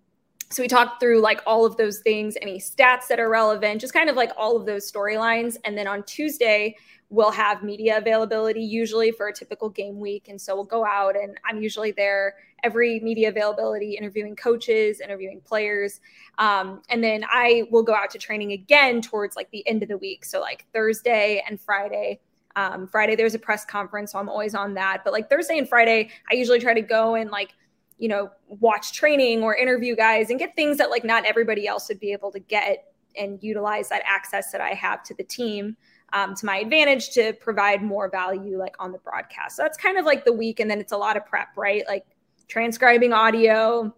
so 0.49 0.61
we 0.61 0.67
talked 0.67 0.99
through 0.99 1.21
like 1.21 1.41
all 1.47 1.65
of 1.65 1.77
those 1.77 1.99
things, 1.99 2.35
any 2.41 2.59
stats 2.59 3.07
that 3.07 3.19
are 3.19 3.29
relevant, 3.29 3.79
just 3.79 3.93
kind 3.93 4.09
of 4.09 4.17
like 4.17 4.31
all 4.37 4.57
of 4.57 4.65
those 4.65 4.91
storylines. 4.91 5.55
And 5.63 5.77
then 5.77 5.87
on 5.87 6.03
Tuesday, 6.03 6.75
we'll 7.11 7.29
have 7.29 7.61
media 7.61 7.97
availability 7.97 8.63
usually 8.63 9.11
for 9.11 9.27
a 9.27 9.33
typical 9.33 9.69
game 9.69 9.99
week. 9.99 10.29
And 10.29 10.39
so 10.39 10.55
we'll 10.55 10.63
go 10.63 10.85
out 10.85 11.17
and 11.17 11.37
I'm 11.45 11.61
usually 11.61 11.91
there 11.91 12.35
every 12.63 13.01
media 13.01 13.27
availability, 13.27 13.97
interviewing 13.97 14.33
coaches, 14.35 15.01
interviewing 15.01 15.41
players. 15.41 15.99
Um, 16.37 16.81
and 16.89 17.03
then 17.03 17.25
I 17.29 17.63
will 17.69 17.83
go 17.83 17.93
out 17.93 18.11
to 18.11 18.17
training 18.17 18.53
again 18.53 19.01
towards 19.01 19.35
like 19.35 19.51
the 19.51 19.67
end 19.67 19.83
of 19.83 19.89
the 19.89 19.97
week. 19.97 20.23
So 20.23 20.39
like 20.39 20.65
Thursday 20.73 21.43
and 21.47 21.59
Friday. 21.59 22.21
Um, 22.55 22.87
Friday, 22.87 23.15
there's 23.15 23.35
a 23.35 23.39
press 23.39 23.65
conference, 23.65 24.13
so 24.13 24.19
I'm 24.19 24.29
always 24.29 24.55
on 24.55 24.73
that. 24.75 25.03
But 25.03 25.13
like 25.13 25.29
Thursday 25.29 25.57
and 25.57 25.67
Friday, 25.67 26.09
I 26.29 26.35
usually 26.35 26.59
try 26.59 26.73
to 26.73 26.81
go 26.81 27.15
and 27.15 27.29
like 27.29 27.53
you 27.97 28.07
know, 28.07 28.31
watch 28.47 28.93
training 28.93 29.43
or 29.43 29.55
interview 29.55 29.95
guys 29.95 30.31
and 30.31 30.39
get 30.39 30.55
things 30.55 30.79
that 30.79 30.89
like 30.89 31.03
not 31.03 31.23
everybody 31.23 31.67
else 31.67 31.87
would 31.87 31.99
be 31.99 32.11
able 32.11 32.31
to 32.31 32.39
get 32.39 32.85
and 33.15 33.37
utilize 33.43 33.89
that 33.89 34.01
access 34.05 34.51
that 34.51 34.59
I 34.59 34.69
have 34.69 35.03
to 35.03 35.13
the 35.13 35.23
team 35.23 35.77
um, 36.13 36.35
to 36.35 36.45
my 36.45 36.57
advantage 36.57 37.11
to 37.11 37.33
provide 37.33 37.81
more 37.81 38.09
value 38.09 38.57
like 38.57 38.75
on 38.79 38.91
the 38.91 38.97
broadcast. 38.99 39.55
So 39.55 39.63
that's 39.63 39.77
kind 39.77 39.97
of 39.97 40.05
like 40.05 40.25
the 40.25 40.33
week. 40.33 40.59
And 40.59 40.69
then 40.69 40.79
it's 40.79 40.91
a 40.91 40.97
lot 40.97 41.17
of 41.17 41.25
prep, 41.25 41.49
right? 41.55 41.83
Like 41.87 42.05
transcribing 42.47 43.13
audio, 43.13 43.93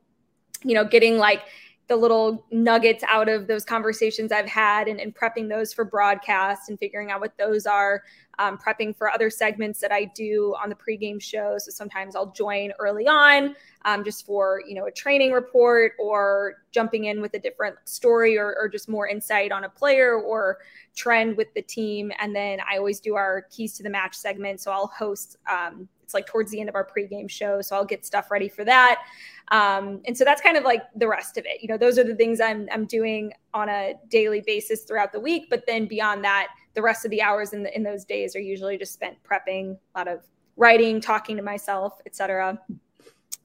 you 0.63 0.73
know, 0.75 0.85
getting 0.85 1.17
like 1.17 1.41
the 1.87 1.95
little 1.95 2.45
nuggets 2.49 3.03
out 3.09 3.27
of 3.27 3.47
those 3.47 3.65
conversations 3.65 4.31
I've 4.31 4.47
had 4.47 4.87
and, 4.87 4.99
and 4.99 5.13
prepping 5.13 5.49
those 5.49 5.73
for 5.73 5.83
broadcast 5.83 6.69
and 6.69 6.79
figuring 6.79 7.11
out 7.11 7.19
what 7.19 7.37
those 7.37 7.65
are, 7.65 8.03
um, 8.39 8.57
prepping 8.57 8.95
for 8.95 9.09
other 9.09 9.29
segments 9.29 9.81
that 9.81 9.91
I 9.91 10.05
do 10.15 10.55
on 10.63 10.69
the 10.69 10.75
pregame 10.75 11.21
show. 11.21 11.57
So 11.57 11.71
sometimes 11.71 12.15
I'll 12.15 12.31
join 12.31 12.71
early 12.79 13.05
on 13.07 13.55
um, 13.83 14.03
just 14.05 14.25
for, 14.25 14.61
you 14.65 14.75
know, 14.75 14.85
a 14.85 14.91
training 14.91 15.33
report 15.33 15.93
or 15.99 16.63
jumping 16.71 17.05
in 17.05 17.21
with 17.21 17.33
a 17.33 17.39
different 17.39 17.75
story 17.83 18.37
or, 18.37 18.55
or 18.57 18.69
just 18.69 18.87
more 18.87 19.07
insight 19.07 19.51
on 19.51 19.65
a 19.65 19.69
player 19.69 20.15
or 20.15 20.59
trend 20.95 21.35
with 21.35 21.53
the 21.53 21.61
team. 21.61 22.13
And 22.19 22.33
then 22.33 22.59
I 22.61 22.77
always 22.77 23.01
do 23.01 23.15
our 23.15 23.41
keys 23.51 23.73
to 23.73 23.83
the 23.83 23.89
match 23.89 24.15
segment. 24.15 24.61
So 24.61 24.71
I'll 24.71 24.87
host, 24.87 25.37
um, 25.51 25.89
it's 26.13 26.15
like 26.15 26.27
towards 26.27 26.51
the 26.51 26.59
end 26.59 26.69
of 26.69 26.75
our 26.75 26.87
pregame 26.87 27.29
show. 27.29 27.61
So 27.61 27.75
I'll 27.75 27.85
get 27.85 28.05
stuff 28.05 28.29
ready 28.29 28.47
for 28.47 28.63
that. 28.65 29.01
Um, 29.49 30.01
and 30.05 30.17
so 30.17 30.23
that's 30.23 30.41
kind 30.41 30.57
of 30.57 30.63
like 30.63 30.83
the 30.95 31.07
rest 31.07 31.37
of 31.37 31.45
it. 31.45 31.61
You 31.61 31.67
know, 31.67 31.77
those 31.77 31.97
are 31.97 32.03
the 32.03 32.15
things 32.15 32.39
I'm 32.39 32.67
I'm 32.71 32.85
doing 32.85 33.33
on 33.53 33.69
a 33.69 33.95
daily 34.09 34.41
basis 34.41 34.83
throughout 34.83 35.11
the 35.11 35.19
week. 35.19 35.47
But 35.49 35.63
then 35.67 35.87
beyond 35.87 36.23
that, 36.23 36.47
the 36.75 36.81
rest 36.81 37.05
of 37.05 37.11
the 37.11 37.21
hours 37.21 37.53
in 37.53 37.63
the, 37.63 37.75
in 37.75 37.83
those 37.83 38.05
days 38.05 38.35
are 38.35 38.39
usually 38.39 38.77
just 38.77 38.93
spent 38.93 39.17
prepping, 39.23 39.77
a 39.95 39.97
lot 39.97 40.07
of 40.07 40.21
writing, 40.55 41.01
talking 41.01 41.35
to 41.35 41.43
myself, 41.43 41.99
etc. 42.05 42.59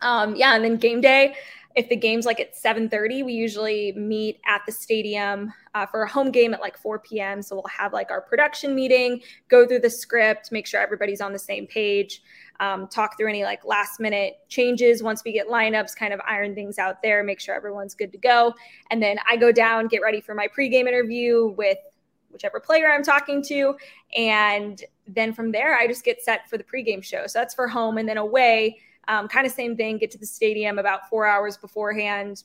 Um, 0.00 0.36
yeah, 0.36 0.54
and 0.54 0.64
then 0.64 0.76
game 0.76 1.00
day. 1.00 1.34
If 1.78 1.88
the 1.88 1.96
game's 1.96 2.26
like 2.26 2.40
at 2.40 2.54
7:30, 2.54 3.24
we 3.24 3.32
usually 3.32 3.92
meet 3.92 4.40
at 4.46 4.62
the 4.66 4.72
stadium 4.72 5.52
uh, 5.74 5.86
for 5.86 6.02
a 6.02 6.08
home 6.08 6.30
game 6.30 6.52
at 6.52 6.60
like 6.60 6.76
4 6.76 6.98
p.m. 6.98 7.40
So 7.40 7.54
we'll 7.56 7.64
have 7.74 7.92
like 7.92 8.10
our 8.10 8.20
production 8.20 8.74
meeting, 8.74 9.22
go 9.48 9.66
through 9.66 9.80
the 9.80 9.90
script, 9.90 10.52
make 10.52 10.66
sure 10.66 10.80
everybody's 10.80 11.20
on 11.20 11.32
the 11.32 11.38
same 11.38 11.66
page 11.66 12.20
um, 12.60 12.88
talk 12.88 13.16
through 13.16 13.28
any 13.28 13.44
like 13.44 13.64
last 13.64 14.00
minute 14.00 14.38
changes 14.48 15.02
once 15.02 15.22
we 15.24 15.32
get 15.32 15.48
lineups, 15.48 15.94
kind 15.94 16.12
of 16.12 16.20
iron 16.26 16.54
things 16.54 16.78
out 16.78 17.02
there, 17.02 17.22
make 17.22 17.40
sure 17.40 17.54
everyone's 17.54 17.94
good 17.94 18.12
to 18.12 18.18
go. 18.18 18.54
And 18.90 19.02
then 19.02 19.18
I 19.28 19.36
go 19.36 19.52
down, 19.52 19.86
get 19.86 20.02
ready 20.02 20.20
for 20.20 20.34
my 20.34 20.48
pregame 20.48 20.88
interview 20.88 21.54
with 21.56 21.78
whichever 22.30 22.60
player 22.60 22.90
I'm 22.90 23.04
talking 23.04 23.42
to. 23.44 23.76
And 24.16 24.82
then 25.06 25.32
from 25.32 25.52
there, 25.52 25.76
I 25.76 25.86
just 25.86 26.04
get 26.04 26.22
set 26.22 26.48
for 26.50 26.58
the 26.58 26.64
pregame 26.64 27.02
show. 27.02 27.26
So 27.26 27.38
that's 27.38 27.54
for 27.54 27.68
home 27.68 27.98
and 27.98 28.08
then 28.08 28.18
away. 28.18 28.78
Um, 29.08 29.26
kind 29.26 29.46
of 29.46 29.52
same 29.52 29.76
thing, 29.76 29.98
get 29.98 30.10
to 30.12 30.18
the 30.18 30.26
stadium 30.26 30.78
about 30.78 31.08
four 31.08 31.26
hours 31.26 31.56
beforehand, 31.56 32.44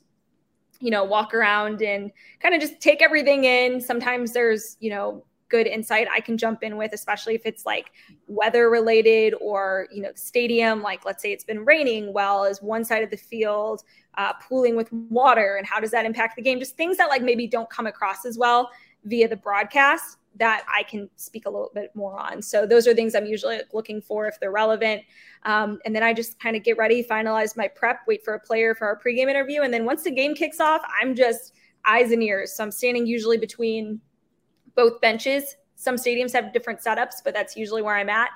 you 0.80 0.89
know, 0.89 1.04
walk 1.04 1.34
around 1.34 1.82
and 1.82 2.12
kind 2.39 2.56
of 2.56 2.62
just 2.62 2.80
take 2.80 3.02
everything 3.02 3.43
in. 3.43 3.80
Sometimes 3.80 4.32
there's, 4.32 4.78
you 4.80 4.89
know, 4.89 5.26
good 5.49 5.67
insight 5.67 6.08
I 6.12 6.19
can 6.19 6.36
jump 6.36 6.63
in 6.63 6.78
with, 6.78 6.93
especially 6.93 7.36
if 7.36 7.45
it's 7.45 7.63
like 7.63 7.91
weather 8.28 8.71
related 8.71 9.36
or, 9.39 9.88
you 9.91 10.02
know, 10.02 10.12
the 10.12 10.17
stadium, 10.17 10.82
like 10.82 11.06
let's 11.06 11.21
say 11.21 11.32
it's 11.32 11.43
been 11.43 11.63
raining. 11.63 12.12
Well, 12.12 12.45
is 12.45 12.60
one 12.62 12.84
side 12.84 13.04
of 13.04 13.12
the 13.12 13.17
field 13.17 13.84
uh, 14.17 14.34
pooling 14.34 14.76
with 14.76 14.91
water 14.91 15.58
and 15.58 15.67
how 15.67 15.80
does 15.80 15.91
that 15.91 16.06
impact 16.06 16.38
the 16.38 16.41
game? 16.41 16.58
Just 16.58 16.76
things 16.76 16.97
that 16.97 17.10
like 17.10 17.21
maybe 17.21 17.45
don't 17.45 17.69
come 17.69 17.86
across 17.86 18.26
as 18.26 18.38
well 18.38 18.71
via 19.04 19.28
the 19.28 19.36
broadcast 19.36 20.17
that 20.36 20.65
I 20.74 20.84
can 20.84 21.10
speak 21.15 21.46
a 21.46 21.50
little 21.50 21.72
bit 21.74 21.91
more 21.96 22.19
on. 22.19 22.41
So 22.41 22.65
those 22.65 22.88
are 22.88 22.93
things 22.93 23.13
I'm 23.13 23.26
usually 23.26 23.60
looking 23.72 24.02
for 24.02 24.26
if 24.28 24.39
they're 24.39 24.52
relevant. 24.52 25.04
Um, 25.43 25.80
and 25.86 25.96
then 25.96 26.02
I 26.04 26.13
just 26.13 26.39
kind 26.39 26.56
of 26.56 26.63
get 26.63 26.78
ready, 26.78 27.04
finalize 27.04 27.56
my 27.56 27.67
prep, 27.67 28.02
wait 28.08 28.24
for 28.26 28.34
a 28.34 28.39
player 28.39 28.74
for 28.74 28.88
our 28.88 29.00
pregame 29.00 29.30
interview. 29.30 29.62
And 29.62 29.74
then 29.74 29.86
once 29.86 30.04
the 30.04 30.12
game 30.12 30.34
kicks 30.34 30.60
off, 30.60 30.82
I'm 31.02 31.15
just 31.15 31.54
eyes 31.86 32.12
and 32.12 32.24
ears. 32.24 32.56
So 32.56 32.63
I'm 32.63 32.72
standing 32.72 33.06
usually 33.06 33.38
between 33.38 34.02
both 34.76 35.00
benches. 35.02 35.56
Some 35.76 35.96
stadiums 35.96 36.34
have 36.34 36.54
different 36.54 36.80
setups, 36.80 37.15
but 37.24 37.34
that's 37.34 37.56
usually 37.56 37.82
where 37.82 37.96
I'm 37.96 38.10
at. 38.10 38.30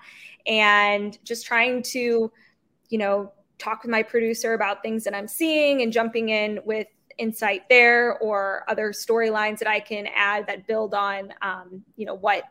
And 0.46 1.18
just 1.24 1.46
trying 1.46 1.82
to, 1.84 2.32
you 2.90 2.98
know, 2.98 3.32
talk 3.58 3.82
with 3.82 3.90
my 3.90 4.04
producer 4.04 4.54
about 4.54 4.84
things 4.84 5.04
that 5.04 5.16
I'm 5.16 5.28
seeing 5.28 5.82
and 5.82 5.92
jumping 5.92 6.30
in 6.30 6.60
with 6.64 6.88
insight 7.18 7.68
there 7.70 8.18
or 8.20 8.64
other 8.68 8.92
storylines 8.92 9.60
that 9.60 9.68
I 9.68 9.80
can 9.80 10.08
add 10.16 10.48
that 10.48 10.68
build 10.68 10.94
on, 10.94 11.34
um, 11.42 11.84
you 11.96 12.06
know, 12.06 12.16
what 12.16 12.44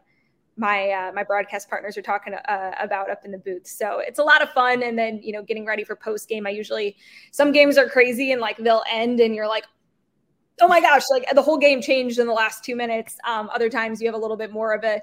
my 0.56 0.90
uh, 0.90 1.12
my 1.12 1.22
broadcast 1.22 1.68
partners 1.68 1.96
are 1.98 2.02
talking 2.02 2.34
uh, 2.34 2.72
about 2.80 3.10
up 3.10 3.24
in 3.24 3.30
the 3.30 3.38
booth. 3.38 3.66
So 3.66 3.98
it's 3.98 4.18
a 4.18 4.24
lot 4.24 4.42
of 4.42 4.50
fun. 4.50 4.82
And 4.82 4.98
then 4.98 5.20
you 5.22 5.32
know, 5.32 5.42
getting 5.42 5.66
ready 5.66 5.84
for 5.84 5.94
post 5.94 6.28
game. 6.28 6.46
I 6.46 6.50
usually 6.50 6.96
some 7.30 7.52
games 7.52 7.76
are 7.76 7.88
crazy 7.88 8.32
and 8.32 8.40
like 8.40 8.56
they'll 8.56 8.84
end 8.90 9.20
and 9.20 9.34
you're 9.34 9.48
like, 9.48 9.64
oh 10.60 10.68
my 10.68 10.80
gosh, 10.80 11.04
like 11.10 11.26
the 11.34 11.42
whole 11.42 11.58
game 11.58 11.82
changed 11.82 12.18
in 12.18 12.26
the 12.26 12.32
last 12.32 12.64
two 12.64 12.76
minutes. 12.76 13.16
Um, 13.26 13.50
other 13.54 13.68
times 13.68 14.00
you 14.00 14.08
have 14.08 14.14
a 14.14 14.18
little 14.18 14.36
bit 14.36 14.50
more 14.50 14.72
of 14.72 14.84
a, 14.84 14.96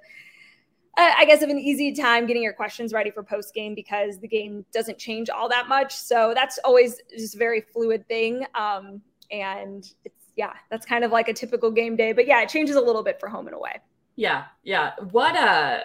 uh, 0.97 1.13
I 1.17 1.26
guess, 1.26 1.41
of 1.41 1.49
an 1.49 1.60
easy 1.60 1.93
time 1.93 2.26
getting 2.26 2.41
your 2.41 2.54
questions 2.54 2.93
ready 2.93 3.12
for 3.12 3.23
post 3.23 3.54
game 3.54 3.76
because 3.76 4.19
the 4.19 4.28
game 4.28 4.65
doesn't 4.73 4.97
change 4.97 5.30
all 5.30 5.49
that 5.49 5.67
much. 5.67 5.95
So 5.95 6.34
that's 6.36 6.58
always 6.65 6.99
just 7.15 7.36
a 7.36 7.38
very 7.38 7.62
fluid 7.62 8.08
thing. 8.08 8.45
Um, 8.56 9.02
and 9.31 9.86
it's, 10.05 10.25
yeah, 10.36 10.53
that's 10.69 10.86
kind 10.86 11.03
of 11.03 11.12
like 11.12 11.29
a 11.29 11.33
typical 11.33 11.71
game 11.71 11.95
day. 11.95 12.12
But 12.12 12.27
yeah, 12.27 12.41
it 12.41 12.49
changes 12.49 12.75
a 12.75 12.81
little 12.81 13.03
bit 13.03 13.19
for 13.19 13.29
home 13.29 13.47
and 13.47 13.55
away. 13.55 13.79
Yeah. 14.15 14.45
Yeah. 14.63 14.91
What, 15.12 15.36
uh, 15.36 15.81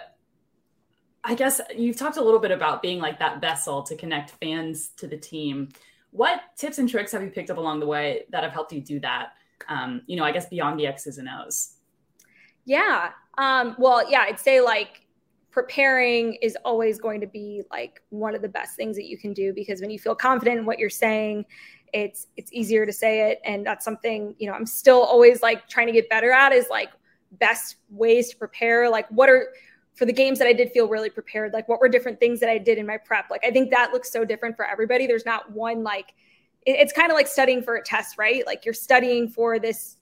I 1.23 1.35
guess 1.35 1.59
you've 1.75 1.97
talked 1.97 2.17
a 2.17 2.23
little 2.23 2.39
bit 2.39 2.51
about 2.51 2.81
being 2.81 2.99
like 2.99 3.19
that 3.19 3.41
vessel 3.41 3.83
to 3.83 3.95
connect 3.95 4.31
fans 4.41 4.89
to 4.97 5.07
the 5.07 5.17
team. 5.17 5.69
What 6.11 6.41
tips 6.55 6.77
and 6.77 6.89
tricks 6.89 7.11
have 7.11 7.21
you 7.21 7.29
picked 7.29 7.49
up 7.49 7.57
along 7.57 7.81
the 7.81 7.85
way 7.87 8.23
that 8.29 8.43
have 8.43 8.53
helped 8.53 8.71
you 8.71 8.81
do 8.81 8.99
that? 9.01 9.33
um, 9.67 10.01
you 10.07 10.15
know, 10.15 10.23
I 10.23 10.31
guess 10.31 10.47
beyond 10.47 10.79
the 10.79 10.87
X's 10.87 11.17
and 11.17 11.27
O's? 11.27 11.75
Yeah. 12.65 13.11
Um, 13.37 13.75
well, 13.77 14.09
yeah, 14.09 14.21
I'd 14.21 14.39
say 14.39 14.61
like 14.61 15.05
preparing 15.51 16.35
is 16.35 16.57
always 16.63 16.99
going 16.99 17.19
to 17.21 17.27
be 17.27 17.63
like 17.71 18.01
one 18.09 18.35
of 18.35 18.41
the 18.41 18.47
best 18.47 18.75
things 18.75 18.95
that 18.95 19.05
you 19.05 19.17
can 19.17 19.33
do 19.33 19.51
because 19.53 19.81
when 19.81 19.89
you 19.89 19.99
feel 19.99 20.15
confident 20.15 20.59
in 20.59 20.65
what 20.65 20.79
you're 20.79 20.89
saying, 20.89 21.45
it's 21.93 22.27
it's 22.37 22.51
easier 22.53 22.85
to 22.85 22.93
say 22.93 23.31
it. 23.31 23.39
And 23.43 23.65
that's 23.65 23.85
something, 23.85 24.35
you 24.39 24.47
know, 24.47 24.53
I'm 24.53 24.65
still 24.65 25.01
always 25.01 25.41
like 25.41 25.67
trying 25.67 25.87
to 25.87 25.93
get 25.93 26.09
better 26.09 26.31
at 26.31 26.51
is 26.51 26.67
like 26.69 26.89
best 27.33 27.77
ways 27.89 28.29
to 28.29 28.37
prepare. 28.37 28.89
Like 28.89 29.07
what 29.09 29.29
are 29.29 29.49
for 29.95 30.05
the 30.05 30.13
games 30.13 30.39
that 30.39 30.47
I 30.47 30.53
did 30.53 30.71
feel 30.71 30.87
really 30.87 31.09
prepared, 31.09 31.51
like 31.53 31.67
what 31.67 31.81
were 31.81 31.89
different 31.89 32.19
things 32.19 32.39
that 32.39 32.49
I 32.49 32.57
did 32.57 32.77
in 32.77 32.85
my 32.85 32.97
prep? 32.97 33.29
Like 33.29 33.43
I 33.43 33.51
think 33.51 33.69
that 33.71 33.91
looks 33.91 34.11
so 34.11 34.23
different 34.23 34.55
for 34.55 34.65
everybody. 34.65 35.07
There's 35.07 35.25
not 35.25 35.51
one 35.51 35.83
like 35.83 36.13
it's 36.65 36.93
kind 36.93 37.11
of 37.11 37.15
like 37.15 37.27
studying 37.27 37.63
for 37.63 37.75
a 37.75 37.83
test, 37.83 38.17
right? 38.17 38.45
Like 38.45 38.65
you're 38.65 38.73
studying 38.73 39.27
for 39.29 39.59
this 39.59 39.97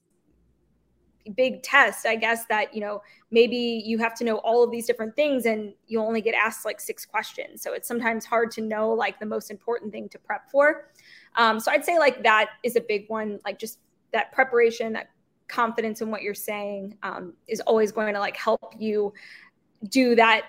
big 1.36 1.64
test, 1.64 2.06
I 2.06 2.16
guess 2.16 2.46
that, 2.46 2.74
you 2.74 2.82
know, 2.82 3.02
maybe 3.32 3.84
you 3.86 3.98
have 4.00 4.16
to 4.16 4.24
know 4.24 4.38
all 4.38 4.64
of 4.64 4.72
these 4.72 4.88
different 4.88 5.16
things 5.16 5.46
and 5.46 5.74
you 5.88 6.00
only 6.00 6.22
get 6.22 6.36
asked 6.36 6.66
like 6.66 6.80
six 6.80 7.06
questions. 7.06 7.62
So 7.62 7.74
it's 7.74 7.88
sometimes 7.88 8.26
hard 8.26 8.52
to 8.52 8.62
know 8.62 8.92
like 8.92 9.20
the 9.20 9.26
most 9.26 9.52
important 9.52 9.92
thing 9.92 10.10
to 10.10 10.20
prep 10.20 10.50
for. 10.50 10.90
Um, 11.38 11.60
so 11.60 11.72
I'd 11.72 11.86
say 11.86 11.98
like 12.00 12.24
that 12.24 12.50
is 12.64 12.76
a 12.76 12.82
big 12.82 13.06
one, 13.08 13.40
like 13.46 13.60
just 13.60 13.80
that 14.12 14.32
preparation, 14.32 14.94
that 14.94 15.12
confidence 15.48 16.02
in 16.02 16.12
what 16.12 16.22
you're 16.22 16.34
saying 16.34 16.98
um, 17.04 17.34
is 17.48 17.62
always 17.62 17.92
going 17.92 18.14
to 18.14 18.20
like 18.20 18.36
help 18.36 18.74
you 18.78 19.14
do 19.90 20.16
that 20.16 20.46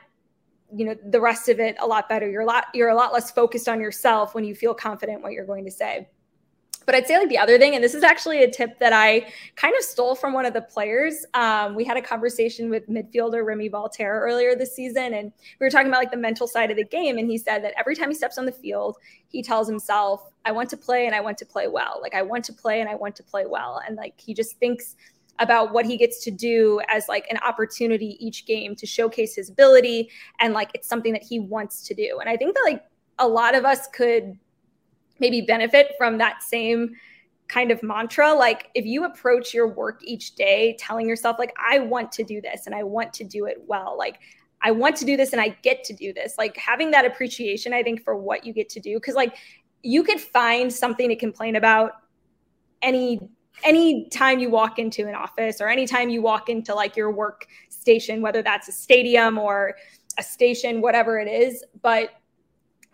you 0.74 0.84
know 0.84 0.94
the 1.10 1.20
rest 1.20 1.48
of 1.48 1.60
it 1.60 1.76
a 1.80 1.86
lot 1.86 2.08
better. 2.08 2.28
You're 2.28 2.42
a 2.42 2.46
lot 2.46 2.66
you're 2.74 2.90
a 2.90 2.94
lot 2.94 3.12
less 3.12 3.30
focused 3.30 3.68
on 3.68 3.80
yourself 3.80 4.34
when 4.34 4.44
you 4.44 4.54
feel 4.54 4.74
confident 4.74 5.22
what 5.22 5.32
you're 5.32 5.46
going 5.46 5.64
to 5.64 5.70
say 5.70 6.08
but 6.88 6.94
I'd 6.94 7.06
say 7.06 7.18
like 7.18 7.28
the 7.28 7.36
other 7.36 7.58
thing, 7.58 7.74
and 7.74 7.84
this 7.84 7.92
is 7.92 8.02
actually 8.02 8.42
a 8.42 8.50
tip 8.50 8.78
that 8.78 8.94
I 8.94 9.30
kind 9.56 9.74
of 9.76 9.84
stole 9.84 10.14
from 10.14 10.32
one 10.32 10.46
of 10.46 10.54
the 10.54 10.62
players. 10.62 11.26
Um, 11.34 11.74
we 11.74 11.84
had 11.84 11.98
a 11.98 12.00
conversation 12.00 12.70
with 12.70 12.88
midfielder 12.88 13.44
Remi 13.44 13.68
Walter 13.68 14.22
earlier 14.22 14.56
this 14.56 14.74
season, 14.74 15.12
and 15.12 15.30
we 15.60 15.66
were 15.66 15.68
talking 15.68 15.88
about 15.88 15.98
like 15.98 16.10
the 16.10 16.16
mental 16.16 16.46
side 16.46 16.70
of 16.70 16.78
the 16.78 16.86
game. 16.86 17.18
And 17.18 17.28
he 17.28 17.36
said 17.36 17.62
that 17.62 17.74
every 17.76 17.94
time 17.94 18.08
he 18.08 18.14
steps 18.14 18.38
on 18.38 18.46
the 18.46 18.52
field, 18.52 18.96
he 19.28 19.42
tells 19.42 19.68
himself, 19.68 20.32
"I 20.46 20.52
want 20.52 20.70
to 20.70 20.78
play 20.78 21.04
and 21.04 21.14
I 21.14 21.20
want 21.20 21.36
to 21.38 21.44
play 21.44 21.68
well. 21.68 21.98
Like 22.00 22.14
I 22.14 22.22
want 22.22 22.42
to 22.46 22.54
play 22.54 22.80
and 22.80 22.88
I 22.88 22.94
want 22.94 23.14
to 23.16 23.22
play 23.22 23.44
well." 23.44 23.82
And 23.86 23.94
like 23.94 24.14
he 24.16 24.32
just 24.32 24.56
thinks 24.56 24.96
about 25.40 25.74
what 25.74 25.84
he 25.84 25.98
gets 25.98 26.24
to 26.24 26.30
do 26.30 26.80
as 26.88 27.06
like 27.06 27.26
an 27.28 27.36
opportunity 27.46 28.16
each 28.18 28.46
game 28.46 28.74
to 28.76 28.86
showcase 28.86 29.34
his 29.34 29.50
ability 29.50 30.08
and 30.40 30.54
like 30.54 30.70
it's 30.72 30.88
something 30.88 31.12
that 31.12 31.22
he 31.22 31.38
wants 31.38 31.86
to 31.88 31.92
do. 31.92 32.16
And 32.18 32.30
I 32.30 32.38
think 32.38 32.54
that 32.54 32.62
like 32.64 32.82
a 33.18 33.28
lot 33.28 33.54
of 33.54 33.66
us 33.66 33.88
could 33.88 34.38
maybe 35.20 35.40
benefit 35.40 35.92
from 35.98 36.18
that 36.18 36.42
same 36.42 36.94
kind 37.48 37.70
of 37.70 37.82
mantra. 37.82 38.32
Like 38.32 38.70
if 38.74 38.84
you 38.84 39.04
approach 39.04 39.52
your 39.54 39.68
work 39.68 40.00
each 40.04 40.34
day 40.34 40.76
telling 40.78 41.08
yourself 41.08 41.38
like 41.38 41.54
i 41.58 41.78
want 41.78 42.12
to 42.12 42.22
do 42.22 42.40
this 42.40 42.66
and 42.66 42.74
i 42.74 42.82
want 42.82 43.12
to 43.14 43.24
do 43.24 43.46
it 43.46 43.56
well 43.66 43.96
like 43.96 44.20
i 44.62 44.70
want 44.70 44.96
to 44.96 45.04
do 45.04 45.16
this 45.16 45.32
and 45.32 45.40
i 45.40 45.48
get 45.62 45.82
to 45.84 45.94
do 45.94 46.12
this 46.12 46.34
like 46.36 46.56
having 46.56 46.90
that 46.90 47.04
appreciation 47.04 47.72
i 47.72 47.82
think 47.82 48.04
for 48.04 48.16
what 48.16 48.44
you 48.44 48.52
get 48.52 48.68
to 48.68 48.80
do. 48.80 48.94
Because 48.94 49.14
like 49.14 49.36
you 49.82 50.02
could 50.02 50.20
find 50.20 50.72
something 50.72 51.08
to 51.08 51.16
complain 51.16 51.56
about 51.56 51.92
any 52.82 53.20
any 53.64 54.08
time 54.10 54.38
you 54.38 54.50
walk 54.50 54.78
into 54.78 55.08
an 55.08 55.14
office 55.14 55.60
or 55.60 55.68
anytime 55.68 56.08
you 56.08 56.22
walk 56.22 56.48
into 56.48 56.74
like 56.74 56.96
your 56.96 57.10
work 57.10 57.46
station 57.70 58.22
whether 58.22 58.40
that's 58.40 58.68
a 58.68 58.72
stadium 58.72 59.36
or 59.36 59.74
a 60.18 60.22
station 60.22 60.80
whatever 60.80 61.18
it 61.18 61.28
is. 61.28 61.64
But 61.82 62.10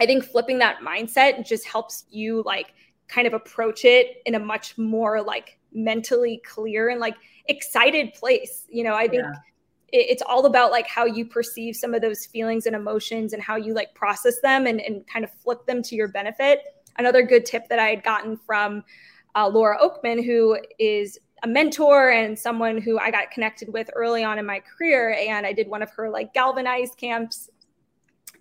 i 0.00 0.07
think 0.07 0.24
flipping 0.24 0.59
that 0.59 0.80
mindset 0.80 1.46
just 1.46 1.66
helps 1.66 2.04
you 2.11 2.42
like 2.44 2.74
kind 3.09 3.26
of 3.26 3.35
approach 3.35 3.85
it 3.85 4.22
in 4.26 4.35
a 4.35 4.38
much 4.38 4.76
more 4.78 5.22
like 5.22 5.59
mentally 5.72 6.40
clear 6.44 6.88
and 6.88 7.00
like 7.00 7.16
excited 7.46 8.14
place. 8.14 8.66
You 8.70 8.85
know, 8.85 8.94
I 8.94 9.09
think 9.09 9.24
yeah. 9.24 9.33
it, 9.92 10.07
it's 10.11 10.22
all 10.22 10.46
about 10.46 10.70
like 10.70 10.87
how 10.87 11.04
you 11.04 11.26
perceive 11.26 11.76
some 11.76 11.94
of 11.94 12.00
those 12.00 12.26
feelings 12.26 12.66
and 12.66 12.74
emotions 12.74 13.33
and 13.33 13.42
how 13.42 13.57
you 13.57 13.74
like 13.74 13.94
process 13.94 14.40
them 14.40 14.66
and, 14.66 14.80
and 14.80 15.07
kind 15.07 15.24
of 15.24 15.30
flip 15.42 15.66
them 15.66 15.83
to 15.83 15.94
your 15.94 16.09
benefit. 16.09 16.62
Another 16.96 17.22
good 17.22 17.44
tip 17.44 17.68
that 17.68 17.78
I 17.78 17.88
had 17.88 18.02
gotten 18.02 18.37
from 18.37 18.85
uh, 19.35 19.48
Laura 19.48 19.78
Okmin, 19.78 20.24
who 20.24 20.59
is 20.78 21.18
a 21.42 21.48
mentor 21.48 22.11
and 22.11 22.38
someone 22.38 22.80
who 22.80 22.98
I 22.98 23.11
got 23.11 23.30
connected 23.30 23.72
with 23.72 23.90
early 23.94 24.24
on 24.24 24.38
in 24.38 24.46
my 24.46 24.61
career. 24.61 25.12
And 25.12 25.44
I 25.44 25.52
did 25.52 25.68
one 25.68 25.83
of 25.83 25.90
her 25.90 26.09
like 26.09 26.33
galvanized 26.33 26.96
camps. 26.96 27.50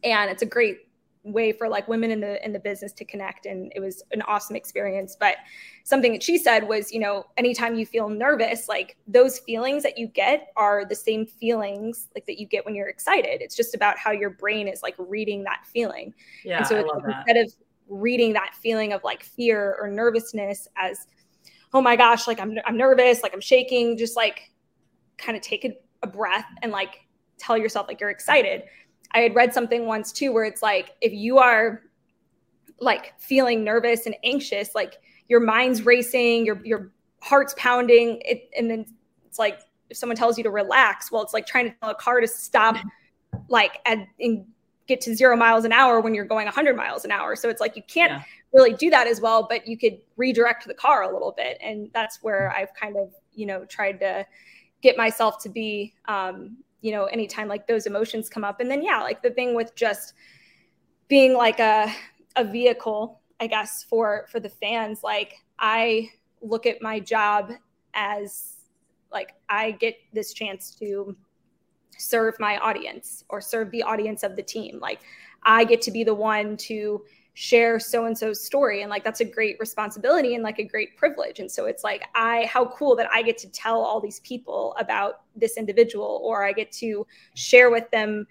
And 0.03 0.29
it's 0.29 0.43
a 0.43 0.45
great 0.45 0.87
way 1.23 1.51
for 1.53 1.69
like 1.69 1.87
women 1.87 2.11
in 2.11 2.19
the 2.19 2.43
in 2.43 2.51
the 2.51 2.59
business 2.59 2.91
to 2.91 3.05
connect 3.05 3.45
and 3.45 3.71
it 3.75 3.79
was 3.79 4.03
an 4.11 4.21
awesome 4.23 4.55
experience. 4.55 5.15
But 5.17 5.37
something 5.83 6.11
that 6.13 6.23
she 6.23 6.37
said 6.37 6.67
was 6.67 6.91
you 6.91 6.99
know 6.99 7.25
anytime 7.37 7.75
you 7.75 7.85
feel 7.85 8.09
nervous 8.09 8.67
like 8.67 8.97
those 9.07 9.39
feelings 9.39 9.83
that 9.83 9.97
you 9.97 10.07
get 10.07 10.51
are 10.55 10.85
the 10.85 10.95
same 10.95 11.25
feelings 11.25 12.09
like 12.15 12.25
that 12.25 12.39
you 12.39 12.45
get 12.45 12.65
when 12.65 12.75
you're 12.75 12.89
excited. 12.89 13.41
It's 13.41 13.55
just 13.55 13.73
about 13.73 13.97
how 13.97 14.11
your 14.11 14.31
brain 14.31 14.67
is 14.67 14.83
like 14.83 14.95
reading 14.97 15.43
that 15.43 15.65
feeling. 15.65 16.13
Yeah 16.43 16.57
and 16.57 16.67
so 16.67 16.87
instead 17.05 17.37
of 17.37 17.53
reading 17.87 18.33
that 18.33 18.53
feeling 18.55 18.93
of 18.93 19.03
like 19.03 19.23
fear 19.23 19.77
or 19.79 19.89
nervousness 19.89 20.67
as 20.77 21.07
oh 21.73 21.81
my 21.81 21.95
gosh 21.95 22.27
like 22.27 22.39
i'm, 22.39 22.57
I'm 22.65 22.77
nervous 22.77 23.21
like 23.21 23.33
i'm 23.33 23.41
shaking 23.41 23.97
just 23.97 24.15
like 24.15 24.51
kind 25.17 25.35
of 25.35 25.43
take 25.43 25.65
a, 25.65 25.73
a 26.01 26.07
breath 26.07 26.45
and 26.61 26.71
like 26.71 27.01
tell 27.37 27.57
yourself 27.57 27.87
like 27.87 27.99
you're 27.99 28.09
excited 28.09 28.63
I 29.13 29.19
had 29.19 29.35
read 29.35 29.53
something 29.53 29.85
once 29.85 30.11
too 30.11 30.31
where 30.31 30.43
it's 30.43 30.61
like 30.61 30.95
if 31.01 31.13
you 31.13 31.37
are 31.37 31.81
like 32.79 33.13
feeling 33.19 33.63
nervous 33.63 34.05
and 34.05 34.15
anxious, 34.23 34.75
like 34.75 34.99
your 35.27 35.39
mind's 35.39 35.85
racing, 35.85 36.45
your 36.45 36.61
your 36.65 36.91
heart's 37.21 37.55
pounding, 37.57 38.21
it, 38.25 38.49
and 38.57 38.69
then 38.69 38.85
it's 39.25 39.39
like 39.39 39.59
if 39.89 39.97
someone 39.97 40.15
tells 40.15 40.37
you 40.37 40.43
to 40.43 40.49
relax, 40.49 41.11
well, 41.11 41.21
it's 41.21 41.33
like 41.33 41.45
trying 41.45 41.71
to 41.71 41.75
tell 41.79 41.89
a 41.89 41.95
car 41.95 42.19
to 42.19 42.27
stop, 42.27 42.77
like 43.47 43.79
and, 43.85 44.07
and 44.19 44.45
get 44.87 44.99
to 45.01 45.15
zero 45.15 45.37
miles 45.37 45.63
an 45.63 45.71
hour 45.71 46.01
when 46.01 46.13
you're 46.13 46.25
going 46.25 46.45
100 46.45 46.75
miles 46.75 47.05
an 47.05 47.11
hour. 47.11 47.35
So 47.35 47.49
it's 47.49 47.61
like 47.61 47.75
you 47.75 47.83
can't 47.83 48.11
yeah. 48.11 48.23
really 48.53 48.73
do 48.73 48.89
that 48.89 49.07
as 49.07 49.21
well, 49.21 49.47
but 49.49 49.67
you 49.67 49.77
could 49.77 49.97
redirect 50.17 50.67
the 50.67 50.73
car 50.73 51.03
a 51.03 51.13
little 51.13 51.31
bit, 51.31 51.57
and 51.61 51.89
that's 51.93 52.21
where 52.21 52.51
I've 52.55 52.73
kind 52.73 52.97
of 52.97 53.13
you 53.33 53.45
know 53.45 53.65
tried 53.65 53.99
to 53.99 54.25
get 54.81 54.97
myself 54.97 55.41
to 55.43 55.49
be 55.49 55.93
um, 56.07 56.57
you 56.83 56.91
know, 56.91 57.05
anytime 57.05 57.47
like 57.47 57.65
those 57.65 57.85
emotions 57.87 58.29
come 58.29 58.43
up. 58.43 58.59
And 58.59 58.69
then, 58.69 58.83
yeah, 58.83 58.99
like 58.99 59.23
the 59.23 59.31
thing 59.31 59.55
with 59.55 59.73
just 59.73 60.13
being 61.07 61.33
like 61.33 61.59
a, 61.59 61.91
a 62.35 62.43
vehicle, 62.43 63.21
I 63.39 63.47
guess, 63.47 63.85
for, 63.89 64.27
for 64.29 64.41
the 64.41 64.49
fans, 64.49 65.01
like 65.01 65.35
I 65.57 66.11
look 66.41 66.65
at 66.65 66.81
my 66.81 66.99
job 66.99 67.53
as 67.93 68.57
like 69.13 69.29
I 69.47 69.71
get 69.71 69.95
this 70.11 70.33
chance 70.33 70.75
to 70.75 71.15
serve 71.97 72.35
my 72.37 72.57
audience 72.57 73.23
or 73.29 73.39
serve 73.39 73.71
the 73.71 73.83
audience 73.83 74.21
of 74.23 74.35
the 74.35 74.43
team. 74.43 74.79
Like 74.81 74.99
I 75.43 75.63
get 75.63 75.81
to 75.83 75.91
be 75.91 76.03
the 76.03 76.13
one 76.13 76.57
to 76.57 77.01
share 77.35 77.79
so 77.79 78.05
and 78.05 78.15
so's 78.15 78.43
story 78.43 78.83
and 78.83 78.91
like 78.91 79.03
that's 79.03 79.19
a 79.19 79.25
great 79.25 79.57
responsibility 79.59 80.35
and 80.35 80.43
like 80.43 80.59
a 80.59 80.63
great 80.63 80.95
privilege. 80.97 81.39
And 81.39 81.51
so 81.51 81.65
it's 81.65 81.83
like 81.83 82.03
i 82.13 82.45
how 82.45 82.65
cool 82.65 82.95
that 82.95 83.09
i 83.11 83.23
get 83.23 83.37
to 83.39 83.49
tell 83.49 83.81
all 83.81 83.99
these 83.99 84.19
people 84.19 84.75
about 84.79 85.21
this 85.35 85.57
individual 85.57 86.21
or 86.23 86.43
i 86.43 86.51
get 86.51 86.71
to 86.73 87.07
share 87.33 87.71
with 87.71 87.89
them 87.91 88.27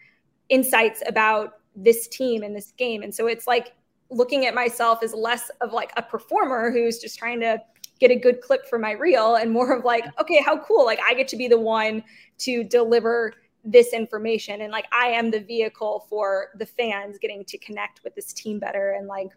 insights 0.49 1.03
about 1.07 1.55
this 1.75 2.07
team 2.09 2.43
and 2.43 2.55
this 2.55 2.73
game. 2.77 3.03
And 3.03 3.15
so 3.15 3.27
it's 3.27 3.47
like 3.47 3.73
looking 4.11 4.47
at 4.47 4.55
myself 4.55 5.03
as 5.03 5.15
less 5.15 5.51
of 5.61 5.73
like 5.73 5.91
a 5.97 6.03
performer 6.03 6.71
who's 6.71 6.99
just 6.99 7.19
trying 7.19 7.41
to 7.41 7.59
get 7.99 8.11
a 8.11 8.17
good 8.17 8.43
clip 8.43 8.67
for 8.69 8.79
my 8.79 8.91
reel 8.91 9.37
and 9.37 9.51
more 9.51 9.73
of 9.73 9.85
like 9.85 10.05
okay 10.21 10.43
how 10.45 10.59
cool. 10.59 10.85
Like 10.85 11.01
i 11.07 11.15
get 11.15 11.29
to 11.29 11.37
be 11.37 11.49
the 11.49 11.59
one 11.59 12.05
to 12.39 12.63
deliver 12.65 13.33
this 13.65 13.93
information. 13.93 14.61
And 14.63 14.73
like 14.73 14.87
i 14.93 15.07
am 15.07 15.31
the 15.31 15.41
vehicle 15.41 16.07
for 16.09 16.49
the 16.57 16.67
fans 16.67 17.19
getting 17.19 17.45
to 17.45 17.59
connect 17.59 18.03
with 18.05 18.15
this 18.15 18.33
team 18.33 18.59
better 18.59 18.93
and 18.93 19.07
like 19.07 19.31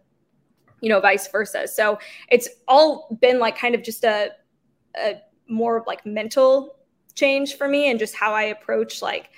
you 0.80 0.88
know 0.88 1.00
vice 1.00 1.28
versa. 1.28 1.66
So 1.68 1.98
it's 2.30 2.48
all 2.68 3.16
been 3.20 3.38
like 3.38 3.56
kind 3.56 3.74
of 3.74 3.82
just 3.82 4.04
a, 4.04 4.30
a 4.96 5.20
more 5.48 5.84
like 5.86 6.04
mental 6.04 6.76
change 7.14 7.56
for 7.56 7.68
me 7.68 7.90
and 7.90 7.98
just 7.98 8.14
how 8.14 8.34
i 8.34 8.42
approach 8.42 9.00
like 9.00 9.30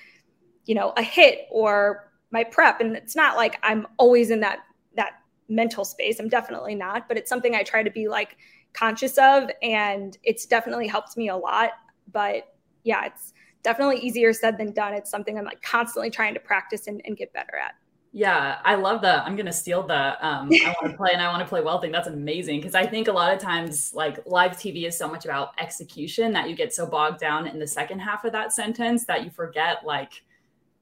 you 0.65 0.75
know 0.75 0.93
a 0.97 1.03
hit 1.03 1.47
or 1.51 2.11
my 2.31 2.45
prep. 2.45 2.81
And 2.81 2.97
it's 2.97 3.17
not 3.17 3.37
like 3.37 3.59
i'm 3.63 3.87
always 3.99 4.31
in 4.31 4.41
that 4.41 4.61
that 4.97 5.13
mental 5.49 5.85
space. 5.85 6.19
I'm 6.19 6.29
definitely 6.29 6.75
not 6.75 7.09
but 7.09 7.17
it's 7.17 7.29
something 7.29 7.55
i 7.55 7.63
try 7.63 7.83
to 7.83 7.91
be 7.91 8.09
like 8.09 8.37
conscious 8.73 9.19
of. 9.19 9.51
And 9.63 10.17
it's 10.23 10.47
definitely 10.47 10.89
helped 10.89 11.17
me 11.17 11.29
a 11.29 11.37
lot. 11.37 11.71
But 12.11 12.55
yeah 12.85 13.05
it's 13.07 13.33
definitely 13.63 13.99
easier 13.99 14.33
said 14.33 14.59
than 14.59 14.73
done. 14.73 14.95
It's 14.95 15.11
something 15.11 15.39
I'm 15.39 15.45
like 15.45 15.63
constantly 15.63 16.11
trying 16.11 16.35
to 16.35 16.41
practice 16.41 16.87
and, 16.87 17.01
and 17.05 17.17
get 17.17 17.33
better 17.33 17.57
at. 17.57 17.75
Yeah, 18.13 18.59
I 18.65 18.75
love 18.75 19.03
that. 19.03 19.27
I'm 19.27 19.37
gonna 19.37 19.53
steal 19.53 19.87
the 19.87 20.27
um, 20.27 20.49
I 20.51 20.75
want 20.81 20.93
to 20.93 20.97
play 20.97 21.11
and 21.13 21.21
I 21.21 21.29
want 21.29 21.43
to 21.43 21.49
play 21.49 21.61
well 21.61 21.79
thing. 21.79 21.93
That's 21.93 22.09
amazing 22.09 22.61
because 22.61 22.75
I 22.75 22.87
think 22.87 23.09
a 23.09 23.13
lot 23.13 23.33
of 23.33 23.39
times 23.39 23.93
like 23.95 24.25
live 24.27 24.53
TV 24.53 24.87
is 24.87 24.97
so 24.97 25.09
much 25.09 25.25
about 25.25 25.53
execution 25.59 26.33
that 26.33 26.49
you 26.49 26.57
get 26.57 26.73
so 26.73 26.87
bogged 26.87 27.21
down 27.21 27.47
in 27.47 27.59
the 27.59 27.67
second 27.67 27.99
half 27.99 28.25
of 28.25 28.33
that 28.33 28.53
sentence 28.53 29.05
that 29.05 29.25
you 29.25 29.31
forget 29.31 29.85
like 29.85 30.23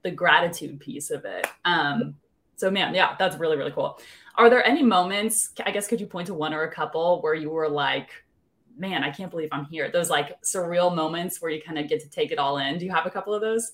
the 0.03 0.11
gratitude 0.11 0.79
piece 0.79 1.11
of 1.11 1.25
it. 1.25 1.47
Um, 1.65 2.15
so 2.55 2.71
man, 2.71 2.95
yeah, 2.95 3.15
that's 3.19 3.37
really 3.37 3.57
really 3.57 3.71
cool. 3.71 3.99
Are 4.35 4.49
there 4.49 4.65
any 4.65 4.83
moments? 4.83 5.51
I 5.65 5.71
guess 5.71 5.87
could 5.87 5.99
you 5.99 6.07
point 6.07 6.27
to 6.27 6.33
one 6.33 6.53
or 6.53 6.63
a 6.63 6.71
couple 6.71 7.21
where 7.21 7.33
you 7.33 7.49
were 7.49 7.67
like, 7.67 8.09
man, 8.77 9.03
I 9.03 9.09
can't 9.09 9.31
believe 9.31 9.49
I'm 9.51 9.65
here. 9.65 9.89
Those 9.91 10.09
like 10.09 10.41
surreal 10.41 10.93
moments 10.95 11.41
where 11.41 11.51
you 11.51 11.61
kind 11.61 11.77
of 11.77 11.87
get 11.87 11.99
to 12.01 12.09
take 12.09 12.31
it 12.31 12.39
all 12.39 12.57
in. 12.57 12.77
Do 12.77 12.85
you 12.85 12.91
have 12.91 13.05
a 13.05 13.09
couple 13.09 13.33
of 13.33 13.41
those? 13.41 13.71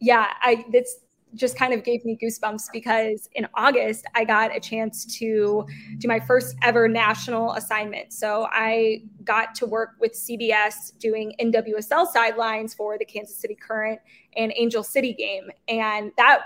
Yeah, 0.00 0.28
I 0.40 0.64
it's 0.72 1.00
just 1.34 1.56
kind 1.56 1.72
of 1.72 1.84
gave 1.84 2.04
me 2.04 2.18
goosebumps 2.20 2.64
because 2.72 3.28
in 3.34 3.46
August 3.54 4.04
I 4.14 4.24
got 4.24 4.54
a 4.54 4.60
chance 4.60 5.04
to 5.18 5.64
do 5.98 6.08
my 6.08 6.18
first 6.18 6.56
ever 6.62 6.88
national 6.88 7.52
assignment. 7.52 8.12
So 8.12 8.48
I 8.50 9.02
got 9.24 9.54
to 9.56 9.66
work 9.66 9.90
with 10.00 10.12
CBS 10.12 10.98
doing 10.98 11.34
NWSL 11.40 12.08
sidelines 12.08 12.74
for 12.74 12.98
the 12.98 13.04
Kansas 13.04 13.36
City 13.36 13.54
Current 13.54 14.00
and 14.36 14.52
Angel 14.56 14.82
City 14.82 15.12
game. 15.12 15.50
And 15.68 16.12
that 16.16 16.40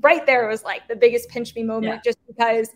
right 0.00 0.26
there 0.26 0.48
was 0.48 0.64
like 0.64 0.88
the 0.88 0.96
biggest 0.96 1.28
pinch 1.28 1.54
me 1.54 1.62
moment 1.62 1.94
yeah. 1.94 2.00
just 2.04 2.18
because, 2.26 2.70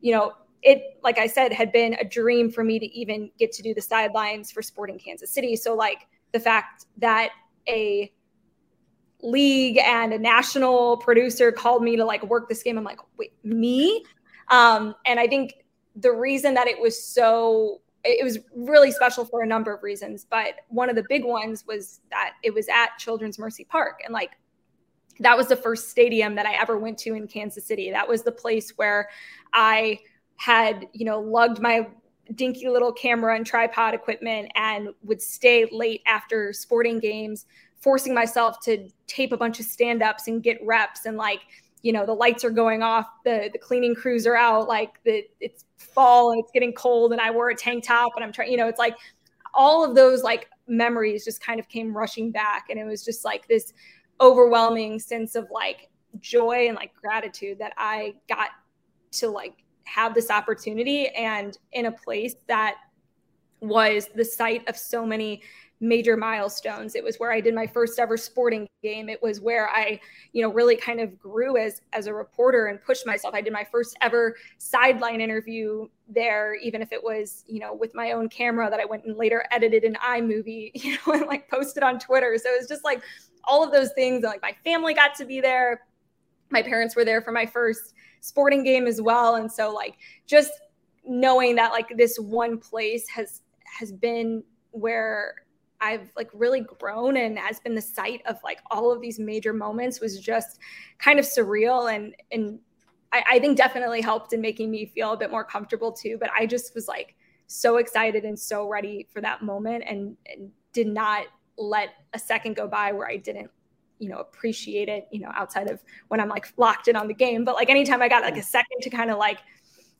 you 0.00 0.12
know, 0.12 0.32
it, 0.64 0.98
like 1.02 1.18
I 1.18 1.26
said, 1.26 1.52
had 1.52 1.70
been 1.70 1.94
a 1.94 2.04
dream 2.04 2.50
for 2.50 2.64
me 2.64 2.78
to 2.78 2.86
even 2.86 3.30
get 3.38 3.52
to 3.52 3.62
do 3.62 3.74
the 3.74 3.82
sidelines 3.82 4.50
for 4.50 4.62
Sporting 4.62 4.98
Kansas 4.98 5.30
City. 5.30 5.54
So, 5.56 5.74
like 5.74 6.08
the 6.32 6.40
fact 6.40 6.86
that 6.96 7.30
a 7.68 8.10
league 9.22 9.78
and 9.78 10.12
a 10.12 10.18
national 10.18 10.96
producer 10.98 11.52
called 11.52 11.82
me 11.82 11.96
to 11.96 12.04
like 12.04 12.24
work 12.24 12.48
this 12.48 12.62
game, 12.62 12.78
I'm 12.78 12.84
like, 12.84 12.98
wait, 13.18 13.32
me? 13.44 14.04
Um, 14.48 14.94
and 15.06 15.20
I 15.20 15.26
think 15.26 15.54
the 15.96 16.12
reason 16.12 16.54
that 16.54 16.66
it 16.66 16.80
was 16.80 17.00
so 17.00 17.80
it 18.06 18.22
was 18.22 18.38
really 18.54 18.90
special 18.90 19.24
for 19.24 19.42
a 19.42 19.46
number 19.46 19.72
of 19.72 19.82
reasons 19.82 20.26
but 20.28 20.56
one 20.68 20.90
of 20.90 20.96
the 20.96 21.04
big 21.08 21.24
ones 21.24 21.64
was 21.66 22.00
that 22.10 22.32
it 22.42 22.52
was 22.52 22.68
at 22.68 22.88
children's 22.98 23.38
mercy 23.38 23.64
park 23.64 24.00
and 24.04 24.12
like 24.12 24.32
that 25.20 25.36
was 25.36 25.46
the 25.46 25.56
first 25.56 25.88
stadium 25.88 26.34
that 26.34 26.44
i 26.44 26.52
ever 26.60 26.76
went 26.76 26.98
to 26.98 27.14
in 27.14 27.26
kansas 27.26 27.64
city 27.64 27.90
that 27.90 28.06
was 28.06 28.22
the 28.22 28.32
place 28.32 28.72
where 28.76 29.08
i 29.54 29.98
had, 30.36 30.86
you 30.92 31.04
know, 31.04 31.20
lugged 31.20 31.60
my 31.60 31.86
dinky 32.34 32.68
little 32.68 32.92
camera 32.92 33.36
and 33.36 33.46
tripod 33.46 33.94
equipment 33.94 34.50
and 34.56 34.88
would 35.02 35.20
stay 35.20 35.68
late 35.70 36.02
after 36.06 36.52
sporting 36.52 36.98
games, 36.98 37.46
forcing 37.80 38.14
myself 38.14 38.60
to 38.60 38.88
tape 39.06 39.32
a 39.32 39.36
bunch 39.36 39.60
of 39.60 39.66
stand 39.66 40.02
ups 40.02 40.26
and 40.26 40.42
get 40.42 40.58
reps 40.64 41.06
and 41.06 41.16
like, 41.16 41.40
you 41.82 41.92
know, 41.92 42.06
the 42.06 42.14
lights 42.14 42.44
are 42.44 42.50
going 42.50 42.82
off, 42.82 43.06
the 43.24 43.50
the 43.52 43.58
cleaning 43.58 43.94
crews 43.94 44.26
are 44.26 44.36
out, 44.36 44.68
like 44.68 45.02
the 45.04 45.24
it's 45.40 45.66
fall 45.76 46.32
and 46.32 46.42
it's 46.42 46.50
getting 46.50 46.72
cold 46.72 47.12
and 47.12 47.20
I 47.20 47.30
wore 47.30 47.50
a 47.50 47.54
tank 47.54 47.84
top 47.84 48.12
and 48.16 48.24
I'm 48.24 48.32
trying, 48.32 48.50
you 48.50 48.56
know, 48.56 48.68
it's 48.68 48.78
like 48.78 48.96
all 49.52 49.84
of 49.84 49.94
those 49.94 50.22
like 50.22 50.48
memories 50.66 51.24
just 51.24 51.42
kind 51.42 51.60
of 51.60 51.68
came 51.68 51.96
rushing 51.96 52.30
back 52.30 52.66
and 52.70 52.78
it 52.78 52.84
was 52.84 53.04
just 53.04 53.24
like 53.24 53.46
this 53.48 53.74
overwhelming 54.20 54.98
sense 54.98 55.34
of 55.34 55.46
like 55.50 55.90
joy 56.20 56.68
and 56.68 56.76
like 56.76 56.94
gratitude 56.94 57.58
that 57.58 57.72
I 57.76 58.14
got 58.28 58.50
to 59.12 59.28
like 59.28 59.63
have 59.84 60.14
this 60.14 60.30
opportunity 60.30 61.08
and 61.08 61.58
in 61.72 61.86
a 61.86 61.92
place 61.92 62.34
that 62.46 62.76
was 63.60 64.08
the 64.14 64.24
site 64.24 64.66
of 64.68 64.76
so 64.76 65.06
many 65.06 65.42
major 65.80 66.16
milestones. 66.16 66.94
It 66.94 67.04
was 67.04 67.16
where 67.16 67.32
I 67.32 67.40
did 67.40 67.54
my 67.54 67.66
first 67.66 67.98
ever 67.98 68.16
sporting 68.16 68.66
game. 68.82 69.08
It 69.08 69.22
was 69.22 69.40
where 69.40 69.68
I, 69.68 70.00
you 70.32 70.42
know, 70.42 70.52
really 70.52 70.76
kind 70.76 71.00
of 71.00 71.18
grew 71.18 71.56
as 71.56 71.82
as 71.92 72.06
a 72.06 72.14
reporter 72.14 72.66
and 72.66 72.82
pushed 72.82 73.06
myself. 73.06 73.34
I 73.34 73.40
did 73.40 73.52
my 73.52 73.64
first 73.64 73.96
ever 74.00 74.36
sideline 74.58 75.20
interview 75.20 75.88
there, 76.08 76.54
even 76.54 76.80
if 76.80 76.92
it 76.92 77.02
was, 77.02 77.44
you 77.46 77.60
know, 77.60 77.74
with 77.74 77.94
my 77.94 78.12
own 78.12 78.28
camera 78.28 78.70
that 78.70 78.80
I 78.80 78.84
went 78.84 79.04
and 79.04 79.16
later 79.16 79.44
edited 79.50 79.84
in 79.84 79.94
iMovie, 79.94 80.70
you 80.74 80.96
know, 81.06 81.12
and 81.12 81.26
like 81.26 81.48
posted 81.50 81.82
on 81.82 81.98
Twitter. 81.98 82.36
So 82.42 82.50
it 82.50 82.58
was 82.58 82.68
just 82.68 82.84
like 82.84 83.02
all 83.44 83.62
of 83.64 83.72
those 83.72 83.92
things. 83.92 84.24
And 84.24 84.30
like 84.30 84.42
my 84.42 84.56
family 84.64 84.94
got 84.94 85.14
to 85.16 85.24
be 85.24 85.40
there. 85.40 85.82
My 86.50 86.62
parents 86.62 86.94
were 86.94 87.04
there 87.04 87.20
for 87.20 87.32
my 87.32 87.46
first 87.46 87.94
sporting 88.24 88.64
game 88.64 88.86
as 88.86 89.02
well. 89.02 89.34
And 89.34 89.52
so 89.52 89.70
like 89.70 89.98
just 90.26 90.50
knowing 91.06 91.54
that 91.56 91.72
like 91.72 91.94
this 91.94 92.18
one 92.18 92.56
place 92.56 93.06
has 93.10 93.42
has 93.78 93.92
been 93.92 94.42
where 94.70 95.34
I've 95.82 96.10
like 96.16 96.30
really 96.32 96.62
grown 96.62 97.18
and 97.18 97.38
has 97.38 97.60
been 97.60 97.74
the 97.74 97.82
site 97.82 98.22
of 98.24 98.38
like 98.42 98.60
all 98.70 98.90
of 98.90 99.02
these 99.02 99.18
major 99.18 99.52
moments 99.52 100.00
was 100.00 100.18
just 100.18 100.58
kind 100.98 101.18
of 101.18 101.26
surreal 101.26 101.94
and 101.94 102.16
and 102.32 102.58
I, 103.12 103.24
I 103.32 103.38
think 103.40 103.58
definitely 103.58 104.00
helped 104.00 104.32
in 104.32 104.40
making 104.40 104.70
me 104.70 104.86
feel 104.86 105.12
a 105.12 105.18
bit 105.18 105.30
more 105.30 105.44
comfortable 105.44 105.92
too. 105.92 106.16
But 106.18 106.30
I 106.34 106.46
just 106.46 106.74
was 106.74 106.88
like 106.88 107.16
so 107.46 107.76
excited 107.76 108.24
and 108.24 108.38
so 108.38 108.66
ready 108.66 109.06
for 109.12 109.20
that 109.20 109.42
moment 109.42 109.84
and, 109.86 110.16
and 110.24 110.50
did 110.72 110.86
not 110.86 111.26
let 111.58 111.90
a 112.14 112.18
second 112.18 112.56
go 112.56 112.66
by 112.66 112.90
where 112.90 113.06
I 113.06 113.18
didn't 113.18 113.50
you 113.98 114.08
know 114.08 114.18
appreciate 114.18 114.88
it 114.88 115.06
you 115.10 115.20
know 115.20 115.30
outside 115.34 115.70
of 115.70 115.82
when 116.08 116.20
i'm 116.20 116.28
like 116.28 116.52
locked 116.56 116.88
in 116.88 116.96
on 116.96 117.06
the 117.06 117.14
game 117.14 117.44
but 117.44 117.54
like 117.54 117.70
anytime 117.70 118.02
i 118.02 118.08
got 118.08 118.22
like 118.22 118.36
a 118.36 118.42
second 118.42 118.80
to 118.80 118.90
kind 118.90 119.10
of 119.10 119.18
like 119.18 119.38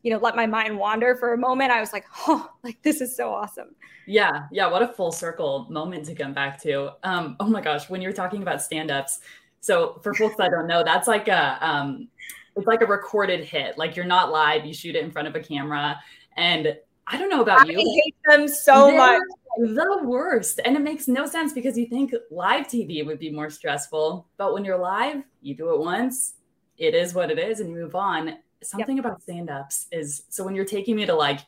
you 0.04 0.10
know, 0.10 0.18
let 0.18 0.36
my 0.36 0.46
mind 0.46 0.78
wander 0.78 1.16
for 1.16 1.32
a 1.32 1.38
moment, 1.38 1.72
I 1.72 1.80
was 1.80 1.92
like, 1.92 2.04
oh, 2.28 2.48
like 2.62 2.80
this 2.82 3.00
is 3.00 3.16
so 3.16 3.32
awesome. 3.32 3.74
Yeah. 4.06 4.46
Yeah. 4.52 4.70
What 4.70 4.82
a 4.82 4.88
full 4.88 5.10
circle 5.10 5.66
moment 5.70 6.04
to 6.06 6.14
come 6.14 6.34
back 6.34 6.60
to. 6.62 6.92
Um, 7.02 7.36
oh 7.40 7.48
my 7.48 7.62
gosh, 7.62 7.88
when 7.88 8.02
you're 8.02 8.12
talking 8.12 8.42
about 8.42 8.62
stand-ups. 8.62 9.20
So 9.60 9.98
for 10.02 10.12
folks 10.12 10.36
that 10.36 10.50
don't 10.50 10.66
know, 10.66 10.84
that's 10.84 11.08
like 11.08 11.28
a 11.28 11.58
um 11.66 12.08
it's 12.54 12.66
like 12.66 12.82
a 12.82 12.86
recorded 12.86 13.44
hit. 13.44 13.78
Like 13.78 13.96
you're 13.96 14.04
not 14.04 14.30
live, 14.30 14.66
you 14.66 14.74
shoot 14.74 14.94
it 14.94 15.02
in 15.02 15.10
front 15.10 15.26
of 15.26 15.34
a 15.34 15.40
camera. 15.40 15.98
And 16.36 16.76
I 17.06 17.18
don't 17.18 17.28
know 17.28 17.42
about 17.42 17.68
I 17.68 17.72
you. 17.72 17.78
I 17.78 17.82
hate 17.82 18.16
them 18.26 18.48
so 18.48 18.86
They're 18.86 18.96
much. 18.96 19.20
The 19.56 20.00
worst. 20.02 20.60
And 20.64 20.76
it 20.76 20.80
makes 20.80 21.06
no 21.06 21.26
sense 21.26 21.52
because 21.52 21.78
you 21.78 21.86
think 21.86 22.12
live 22.30 22.66
TV 22.66 23.06
would 23.06 23.18
be 23.18 23.30
more 23.30 23.50
stressful. 23.50 24.26
But 24.36 24.52
when 24.52 24.64
you're 24.64 24.78
live, 24.78 25.22
you 25.42 25.54
do 25.54 25.72
it 25.74 25.80
once, 25.80 26.34
it 26.76 26.94
is 26.94 27.14
what 27.14 27.30
it 27.30 27.38
is, 27.38 27.60
and 27.60 27.70
you 27.70 27.76
move 27.76 27.94
on 27.94 28.36
something 28.64 28.96
yep. 28.96 29.04
about 29.04 29.22
stand-ups 29.22 29.86
is 29.92 30.22
so 30.28 30.44
when 30.44 30.54
you're 30.54 30.64
taking 30.64 30.96
me 30.96 31.06
to 31.06 31.14
like 31.14 31.40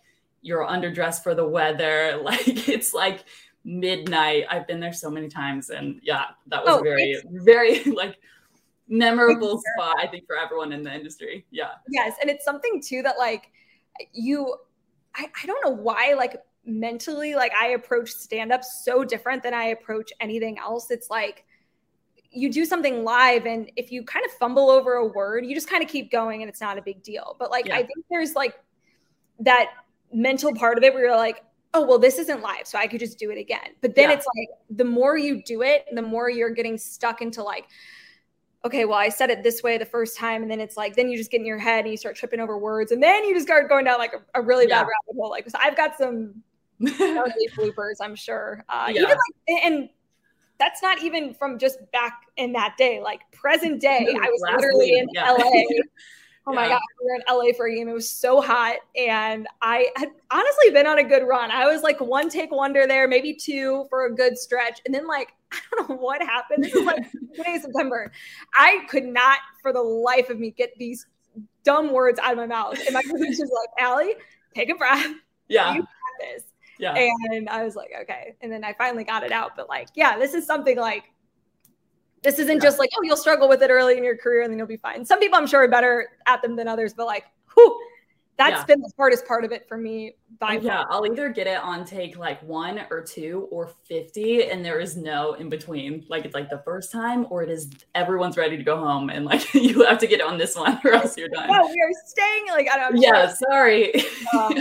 you're 0.43 0.67
underdressed 0.67 1.23
for 1.23 1.35
the 1.35 1.47
weather 1.47 2.17
like 2.23 2.69
it's 2.69 2.95
like 2.95 3.25
midnight 3.65 4.45
i've 4.51 4.67
been 4.67 4.79
there 4.79 4.93
so 4.93 5.11
many 5.11 5.29
times 5.29 5.71
and 5.71 6.01
yeah 6.03 6.27
that 6.47 6.65
was 6.65 6.79
oh, 6.79 6.83
very 6.83 7.21
very 7.27 7.83
like 7.85 8.17
memorable 8.89 9.61
spot 9.75 9.97
i 10.01 10.07
think 10.07 10.25
for 10.27 10.37
everyone 10.37 10.73
in 10.73 10.85
the 10.85 10.95
industry 10.95 11.45
yeah 11.51 11.73
yes 11.89 12.15
and 12.21 12.31
it's 12.31 12.45
something 12.45 12.81
too 12.81 13.03
that 13.03 13.19
like 13.19 13.51
you 14.13 14.55
I, 15.17 15.29
I 15.43 15.47
don't 15.47 15.65
know 15.65 15.73
why 15.73 16.15
like 16.17 16.37
mentally 16.65 17.35
like 17.35 17.53
i 17.55 17.69
approach 17.69 18.11
stand-up 18.11 18.65
so 18.65 19.05
different 19.05 19.43
than 19.43 19.55
i 19.55 19.67
approach 19.67 20.13
anything 20.21 20.59
else 20.59 20.91
it's 20.91 21.09
like 21.09 21.45
you 22.37 22.53
do 22.53 22.67
something 22.67 23.03
live 23.03 23.47
and 23.47 23.71
if 23.77 23.91
you 23.91 24.03
kind 24.05 24.25
of 24.25 24.31
fumble 24.33 24.71
over 24.71 24.95
a 24.95 25.07
word, 25.07 25.47
you 25.47 25.55
just 25.55 25.71
kind 25.71 25.83
of 25.83 25.89
keep 25.89 26.11
going 26.11 26.43
and 26.43 26.51
it's 26.51 26.61
not 26.61 26.77
a 26.77 26.83
big 26.83 27.03
deal. 27.03 27.35
But 27.39 27.51
like 27.51 27.67
yeah. 27.67 27.77
I 27.77 27.79
think 27.79 28.05
there's 28.11 28.35
like 28.35 28.55
that 29.41 29.71
mental 30.13 30.55
part 30.55 30.77
of 30.77 30.85
it 30.85 30.93
where 30.93 31.07
you're 31.07 31.17
like, 31.17 31.43
oh 31.73 31.85
well, 31.87 31.99
this 31.99 32.19
isn't 32.19 32.43
live, 32.43 32.67
so 32.67 32.79
I 32.79 32.87
could 32.87 33.01
just 33.01 33.19
do 33.19 33.31
it 33.31 33.39
again. 33.39 33.71
But 33.81 33.95
then 33.95 34.11
yeah. 34.11 34.17
it's 34.17 34.27
like 34.37 34.49
the 34.71 34.85
more 34.85 35.17
you 35.17 35.43
do 35.43 35.63
it, 35.63 35.87
the 35.93 36.03
more 36.03 36.31
you're 36.31 36.51
getting 36.51 36.77
stuck 36.77 37.23
into 37.23 37.43
like, 37.43 37.65
okay, 38.67 38.85
well, 38.85 38.99
I 38.99 39.09
said 39.09 39.31
it 39.31 39.43
this 39.43 39.63
way 39.63 39.79
the 39.79 39.87
first 39.87 40.17
time, 40.17 40.43
and 40.43 40.51
then 40.51 40.61
it's 40.61 40.77
like, 40.77 40.95
then 40.95 41.09
you 41.09 41.17
just 41.17 41.31
get 41.31 41.41
in 41.41 41.47
your 41.47 41.59
head 41.59 41.85
and 41.85 41.91
you 41.91 41.97
start 41.97 42.17
tripping 42.17 42.41
over 42.41 42.59
words, 42.59 42.93
and 42.93 43.03
then 43.03 43.25
you 43.25 43.35
just 43.35 43.47
start 43.47 43.69
going 43.69 43.85
down 43.85 43.99
like 43.99 44.13
a, 44.13 44.41
a 44.41 44.43
really 44.43 44.67
yeah. 44.69 44.83
bad 44.83 44.89
rabbit 44.89 45.19
hole. 45.19 45.31
Like 45.31 45.49
so 45.49 45.59
I've 45.61 45.77
got 45.77 45.97
some 45.97 46.43
bloopers, 46.83 47.97
I'm 48.01 48.15
sure. 48.15 48.65
Uh, 48.69 48.91
yeah. 48.93 49.03
Even 49.03 49.17
like, 49.17 49.65
and 49.65 49.89
that's 50.59 50.83
not 50.83 51.03
even 51.03 51.35
from 51.35 51.59
just 51.59 51.79
back 51.93 52.23
in 52.37 52.53
that 52.53 52.75
day. 52.77 53.01
Like 53.01 53.21
present 53.33 53.81
day, 53.81 54.07
I 54.09 54.29
was 54.29 54.43
literally 54.53 54.91
week, 54.91 54.99
in 55.01 55.09
yeah. 55.15 55.33
LA. 55.33 55.63
Oh 56.49 56.53
yeah. 56.53 56.61
my 56.61 56.69
God, 56.69 56.81
we 57.01 57.11
were 57.11 57.17
in 57.17 57.23
LA 57.29 57.53
for 57.57 57.67
a 57.67 57.75
game. 57.75 57.89
It 57.89 57.93
was 57.93 58.09
so 58.09 58.41
hot. 58.41 58.77
And 58.97 59.49
I 59.63 59.89
had 59.97 60.11
honestly 60.31 60.71
been 60.71 60.87
on 60.87 60.99
a 60.99 61.05
good 61.05 61.25
run. 61.27 61.51
I 61.51 61.67
was 61.67 61.83
like 61.83 62.01
one 62.01 62.29
take 62.29 62.53
wonder 62.53 62.87
there, 62.87 63.09
maybe 63.09 63.35
two 63.35 63.87
for 63.91 64.07
a 64.07 64.15
good 64.15 64.39
stretch. 64.39 64.81
And 64.87 64.95
then, 64.95 65.09
like, 65.09 65.35
I 65.53 65.59
don't 65.77 65.91
know 65.91 65.97
what 65.97 66.23
happened. 66.23 66.65
This 66.65 66.75
is 66.75 66.85
like 66.85 67.05
of 67.05 67.63
September. 67.63 68.13
I 68.55 68.85
could 68.89 69.05
not 69.05 69.39
for 69.63 69.73
the 69.73 69.81
life 69.81 70.31
of 70.31 70.39
me 70.39 70.51
get 70.51 70.77
these 70.79 71.07
dumb 71.65 71.93
words 71.93 72.19
out 72.19 72.33
of 72.33 72.39
my 72.39 72.47
mouth. 72.47 72.79
And 72.85 72.95
my 72.95 73.03
was 73.11 73.39
just 73.39 73.53
like, 73.53 73.87
Aly, 73.87 74.15
take 74.55 74.71
a 74.71 74.75
breath. 74.75 75.07
Yeah. 75.49 75.75
You 75.75 75.81
got 75.81 75.89
this. 76.21 76.43
Yeah. 76.79 76.95
And 76.95 77.49
I 77.49 77.65
was 77.65 77.77
like, 77.77 77.91
okay. 78.03 78.35
And 78.41 78.53
then 78.53 78.65
I 78.65 78.73
finally 78.75 79.05
got 79.05 79.23
it 79.23 79.33
out. 79.33 79.53
But 79.57 79.69
like, 79.69 79.89
yeah, 79.95 80.19
this 80.19 80.35
is 80.35 80.47
something 80.47 80.77
like 80.77 81.05
this 82.23 82.39
isn't 82.39 82.57
yeah. 82.57 82.63
just 82.63 82.79
like, 82.79 82.91
oh, 82.97 83.03
you'll 83.03 83.17
struggle 83.17 83.49
with 83.49 83.63
it 83.63 83.71
early 83.71 83.97
in 83.97 84.05
your 84.05 84.17
career 84.17 84.43
and 84.43 84.51
then 84.51 84.59
you'll 84.59 84.67
be 84.67 84.77
fine. 84.77 85.05
Some 85.05 85.21
people 85.21 85.39
I'm 85.39 85.47
sure 85.47 85.63
are 85.63 85.69
better 85.69 86.09
at 86.27 86.43
them 86.43 86.57
than 86.57 86.67
others, 86.67 86.93
but 86.93 87.07
like, 87.07 87.25
whew, 87.55 87.81
that's 88.39 88.61
yeah. 88.61 88.65
been 88.65 88.81
the 88.81 88.91
hardest 88.97 89.27
part 89.27 89.45
of 89.45 89.53
it 89.53 89.67
for 89.67 89.79
me 89.79 90.15
by 90.39 90.57
oh, 90.57 90.61
yeah 90.61 90.85
i'll 90.91 91.07
either 91.07 91.29
get 91.31 91.47
it 91.47 91.59
on 91.59 91.85
take 91.85 92.19
like 92.19 92.43
one 92.43 92.81
or 92.91 93.03
two 93.03 93.49
or 93.51 93.71
50 93.89 94.51
and 94.51 94.65
there 94.65 94.79
is 94.79 94.97
no 94.97 95.35
in 95.35 95.49
between 95.49 96.05
like 96.09 96.25
it's 96.25 96.35
like 96.35 96.51
the 96.51 96.63
first 96.65 96.93
time 96.93 97.27
or 97.31 97.43
it 97.43 97.51
is 97.51 97.71
everyone's 97.95 98.37
ready 98.37 98.57
to 98.57 98.63
go 98.63 98.77
home 98.77 99.11
and 99.11 99.25
like 99.25 99.55
you 99.55 99.85
have 99.85 99.99
to 99.99 100.07
get 100.07 100.21
on 100.21 100.39
this 100.39 100.57
one 100.57 100.79
or 100.85 100.93
else 100.93 101.17
you're 101.17 101.29
done 101.29 101.49
yeah 101.49 101.63
we 101.63 101.81
are 101.83 101.93
staying 102.07 102.47
like 102.51 102.69
i 102.71 102.77
don't 102.77 102.95
know 102.95 103.01
yeah 103.01 103.33
sorry 103.33 103.95
um, 104.35 104.55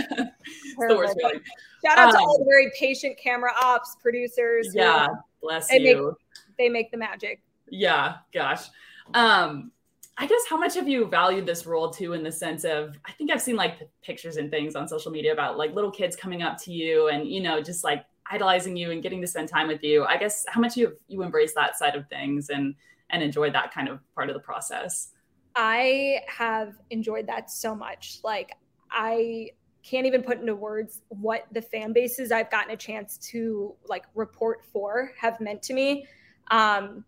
the 0.88 0.96
worst 0.96 1.16
feeling. 1.18 1.40
Shout 1.84 1.98
out 1.98 2.08
um, 2.08 2.12
to 2.12 2.18
all 2.18 2.38
the 2.38 2.44
very 2.44 2.70
patient 2.78 3.18
camera 3.18 3.52
ops 3.62 3.96
producers. 4.00 4.68
Yeah, 4.74 5.08
bless 5.42 5.68
they 5.68 5.78
you. 5.78 6.06
Make, 6.06 6.56
they 6.58 6.68
make 6.68 6.90
the 6.90 6.96
magic. 6.96 7.42
Yeah, 7.70 8.16
gosh. 8.32 8.68
Um, 9.14 9.70
I 10.18 10.26
guess 10.26 10.42
how 10.48 10.56
much 10.56 10.74
have 10.74 10.88
you 10.88 11.06
valued 11.06 11.44
this 11.44 11.66
role 11.66 11.90
too, 11.90 12.14
in 12.14 12.22
the 12.22 12.32
sense 12.32 12.64
of 12.64 12.96
I 13.04 13.12
think 13.12 13.30
I've 13.30 13.42
seen 13.42 13.56
like 13.56 13.88
pictures 14.02 14.38
and 14.38 14.50
things 14.50 14.74
on 14.74 14.88
social 14.88 15.12
media 15.12 15.32
about 15.32 15.58
like 15.58 15.74
little 15.74 15.90
kids 15.90 16.16
coming 16.16 16.42
up 16.42 16.56
to 16.62 16.72
you 16.72 17.08
and 17.08 17.28
you 17.28 17.42
know 17.42 17.60
just 17.60 17.84
like 17.84 18.04
idolizing 18.30 18.76
you 18.76 18.90
and 18.90 19.02
getting 19.02 19.20
to 19.20 19.26
spend 19.26 19.48
time 19.48 19.68
with 19.68 19.82
you. 19.82 20.04
I 20.04 20.16
guess 20.16 20.44
how 20.48 20.60
much 20.60 20.76
you 20.76 20.96
you 21.08 21.22
embrace 21.22 21.52
that 21.54 21.76
side 21.76 21.94
of 21.94 22.08
things 22.08 22.48
and 22.48 22.74
and 23.10 23.22
enjoy 23.22 23.50
that 23.50 23.72
kind 23.72 23.88
of 23.88 24.00
part 24.14 24.30
of 24.30 24.34
the 24.34 24.40
process. 24.40 25.10
I 25.54 26.20
have 26.28 26.74
enjoyed 26.90 27.26
that 27.26 27.50
so 27.50 27.74
much. 27.74 28.18
Like 28.24 28.52
I 28.90 29.50
can't 29.82 30.06
even 30.06 30.22
put 30.22 30.40
into 30.40 30.54
words 30.54 31.02
what 31.08 31.46
the 31.52 31.62
fan 31.62 31.92
bases 31.92 32.32
I've 32.32 32.50
gotten 32.50 32.72
a 32.72 32.76
chance 32.76 33.18
to 33.30 33.74
like 33.86 34.04
report 34.14 34.64
for 34.72 35.12
have 35.20 35.40
meant 35.40 35.62
to 35.64 35.74
me. 35.74 36.06
Um, 36.50 37.04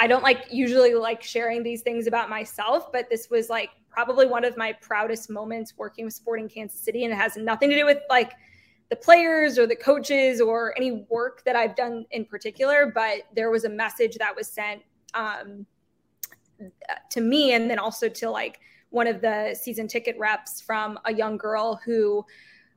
I 0.00 0.06
don't 0.06 0.22
like 0.22 0.46
usually 0.50 0.94
like 0.94 1.22
sharing 1.22 1.62
these 1.62 1.82
things 1.82 2.06
about 2.06 2.30
myself, 2.30 2.90
but 2.90 3.10
this 3.10 3.28
was 3.28 3.50
like 3.50 3.68
probably 3.90 4.24
one 4.24 4.46
of 4.46 4.56
my 4.56 4.72
proudest 4.72 5.28
moments 5.28 5.74
working 5.76 6.06
with 6.06 6.14
Sporting 6.14 6.48
Kansas 6.48 6.80
City, 6.80 7.04
and 7.04 7.12
it 7.12 7.16
has 7.16 7.36
nothing 7.36 7.68
to 7.68 7.76
do 7.76 7.84
with 7.84 7.98
like 8.08 8.32
the 8.88 8.96
players 8.96 9.58
or 9.58 9.66
the 9.66 9.76
coaches 9.76 10.40
or 10.40 10.74
any 10.78 11.04
work 11.10 11.44
that 11.44 11.54
I've 11.54 11.76
done 11.76 12.06
in 12.12 12.24
particular, 12.24 12.90
but 12.94 13.18
there 13.36 13.50
was 13.50 13.64
a 13.64 13.68
message 13.68 14.16
that 14.16 14.34
was 14.34 14.48
sent 14.48 14.80
um, 15.12 15.66
to 17.10 17.20
me, 17.20 17.52
and 17.52 17.70
then 17.70 17.78
also 17.78 18.08
to 18.08 18.30
like 18.30 18.58
one 18.88 19.06
of 19.06 19.20
the 19.20 19.54
season 19.54 19.86
ticket 19.86 20.16
reps 20.18 20.62
from 20.62 20.98
a 21.04 21.12
young 21.12 21.36
girl 21.36 21.78
who 21.84 22.24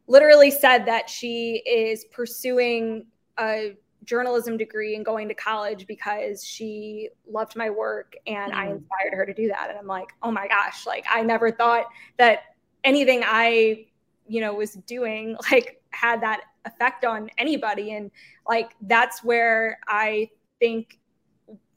literally 0.07 0.51
said 0.51 0.85
that 0.85 1.09
she 1.09 1.63
is 1.65 2.03
pursuing 2.11 3.05
a 3.39 3.77
journalism 4.05 4.57
degree 4.57 4.95
and 4.95 5.05
going 5.05 5.27
to 5.27 5.33
college 5.33 5.87
because 5.87 6.43
she 6.43 7.09
loved 7.27 7.55
my 7.55 7.69
work 7.69 8.15
and 8.27 8.51
mm. 8.51 8.55
I 8.55 8.67
inspired 8.67 9.13
her 9.13 9.25
to 9.25 9.33
do 9.33 9.47
that. 9.47 9.69
And 9.69 9.77
I'm 9.77 9.87
like, 9.87 10.09
oh 10.21 10.31
my 10.31 10.47
gosh, 10.47 10.85
like 10.85 11.05
I 11.09 11.21
never 11.21 11.51
thought 11.51 11.85
that 12.17 12.55
anything 12.83 13.23
I, 13.25 13.85
you 14.27 14.41
know, 14.41 14.53
was 14.53 14.73
doing 14.73 15.37
like 15.51 15.81
had 15.91 16.21
that 16.21 16.41
effect 16.65 17.05
on 17.05 17.29
anybody. 17.37 17.93
And 17.93 18.11
like 18.47 18.71
that's 18.81 19.23
where 19.23 19.79
I 19.87 20.29
think, 20.59 20.99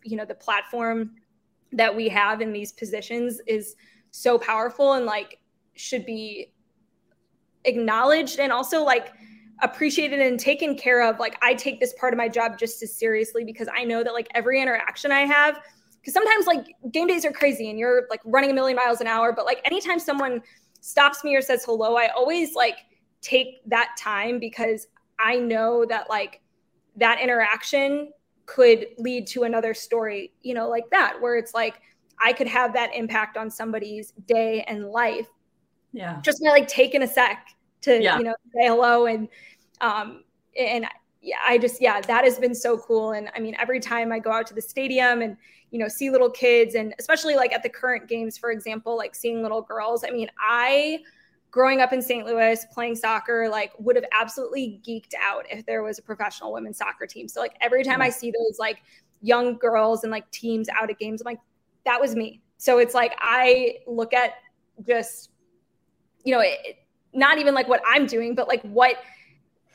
you 0.05 0.16
know, 0.16 0.24
the 0.24 0.35
platform 0.35 1.12
that 1.72 1.95
we 1.95 2.09
have 2.09 2.41
in 2.41 2.53
these 2.53 2.72
positions 2.72 3.41
is 3.47 3.77
so 4.11 4.39
powerful 4.39 4.95
and 4.95 5.05
like 5.05 5.39
should 5.74 6.07
be 6.07 6.53
acknowledged 7.64 8.39
and 8.39 8.53
also 8.53 8.83
like 8.83 9.12
appreciated 9.63 10.21
and 10.21 10.39
taken 10.39 10.77
care 10.77 11.03
of 11.03 11.19
like 11.19 11.39
i 11.43 11.55
take 11.55 11.81
this 11.81 11.95
part 11.95 12.13
of 12.13 12.19
my 12.19 12.29
job 12.29 12.59
just 12.59 12.83
as 12.83 12.95
seriously 12.95 13.43
because 13.43 13.69
i 13.75 13.85
know 13.85 14.05
that 14.05 14.13
like 14.13 14.29
every 14.35 14.61
interaction 14.61 15.11
i 15.11 15.21
have 15.21 15.59
because 16.01 16.13
sometimes 16.13 16.47
like 16.47 16.67
game 16.93 17.07
days 17.07 17.25
are 17.25 17.33
crazy 17.33 17.71
and 17.71 17.79
you're 17.79 18.07
like 18.11 18.21
running 18.25 18.51
a 18.51 18.55
million 18.55 18.77
miles 18.77 19.01
an 19.01 19.07
hour 19.07 19.33
but 19.33 19.47
like 19.47 19.61
anytime 19.65 19.99
someone 19.99 20.43
stops 20.81 21.25
me 21.25 21.35
or 21.35 21.41
says 21.41 21.65
hello 21.65 21.97
i 21.97 22.09
always 22.09 22.55
like 22.55 22.77
take 23.27 23.61
that 23.67 23.97
time 23.99 24.39
because 24.39 24.87
I 25.19 25.37
know 25.37 25.85
that 25.87 26.09
like 26.09 26.41
that 26.97 27.21
interaction 27.21 28.13
could 28.47 28.87
lead 28.99 29.27
to 29.29 29.43
another 29.43 29.75
story, 29.75 30.33
you 30.43 30.55
know, 30.55 30.69
like 30.69 30.89
that, 30.91 31.21
where 31.21 31.37
it's 31.37 31.55
like 31.55 31.81
I 32.23 32.33
could 32.33 32.47
have 32.47 32.73
that 32.75 32.95
impact 32.95 33.37
on 33.37 33.51
somebody's 33.51 34.13
day 34.27 34.65
and 34.69 34.89
life. 34.89 35.29
Yeah. 35.93 36.21
Just 36.23 36.43
by 36.43 36.51
like 36.51 36.69
taking 36.69 37.03
a 37.03 37.07
sec 37.07 37.47
to, 37.87 38.03
yeah. 38.03 38.18
you 38.18 38.24
know, 38.24 38.34
say 38.55 38.68
hello 38.68 39.07
and 39.07 39.28
um 39.80 40.24
and 40.59 40.87
yeah, 41.26 41.37
I 41.45 41.59
just 41.59 41.82
yeah, 41.82 42.01
that 42.01 42.24
has 42.24 42.39
been 42.39 42.55
so 42.55 42.78
cool. 42.78 43.12
And 43.12 43.30
I 43.34 43.41
mean, 43.41 43.57
every 43.59 43.80
time 43.80 44.12
I 44.12 44.20
go 44.20 44.30
out 44.30 44.47
to 44.47 44.55
the 44.55 44.62
stadium 44.62 45.22
and 45.22 45.37
you 45.72 45.78
know 45.80 45.89
see 45.89 46.09
little 46.09 46.30
kids, 46.30 46.76
and 46.76 46.95
especially 47.01 47.34
like 47.34 47.53
at 47.53 47.64
the 47.64 47.68
current 47.68 48.09
games, 48.09 48.39
for 48.39 48.53
example, 48.53 48.97
like 48.97 49.14
seeing 49.14 49.43
little 49.43 49.62
girls. 49.62 50.05
I 50.05 50.11
mean, 50.11 50.30
I 50.39 51.01
growing 51.51 51.80
up 51.80 51.93
in 51.93 52.01
St. 52.01 52.26
Louis 52.26 52.64
playing 52.72 52.95
soccer, 52.95 53.49
like 53.49 53.72
would 53.78 53.97
have 53.97 54.05
absolutely 54.12 54.80
geeked 54.87 55.14
out 55.20 55.47
if 55.51 55.66
there 55.66 55.82
was 55.82 55.99
a 55.99 56.03
professional 56.03 56.53
women's 56.53 56.78
soccer 56.78 57.07
team. 57.07 57.26
So 57.28 57.41
like 57.41 57.57
every 57.61 57.82
time 57.82 58.01
I 58.01 58.11
see 58.11 58.30
those 58.30 58.59
like 58.59 58.82
young 59.20 59.57
girls 59.57 60.05
and 60.05 60.11
like 60.12 60.30
teams 60.30 60.68
out 60.68 60.91
at 60.91 60.99
games, 60.99 61.22
I'm 61.22 61.24
like, 61.24 61.41
that 61.84 62.01
was 62.01 62.14
me. 62.14 62.41
So 62.59 62.78
it's 62.78 62.95
like 62.95 63.16
I 63.18 63.78
look 63.87 64.12
at 64.12 64.34
just 64.87 65.30
you 66.24 66.32
know 66.32 66.41
it, 66.41 66.86
not 67.13 67.39
even 67.39 67.55
like 67.55 67.69
what 67.69 67.81
I'm 67.87 68.07
doing, 68.07 68.35
but 68.35 68.49
like 68.49 68.63
what 68.63 68.97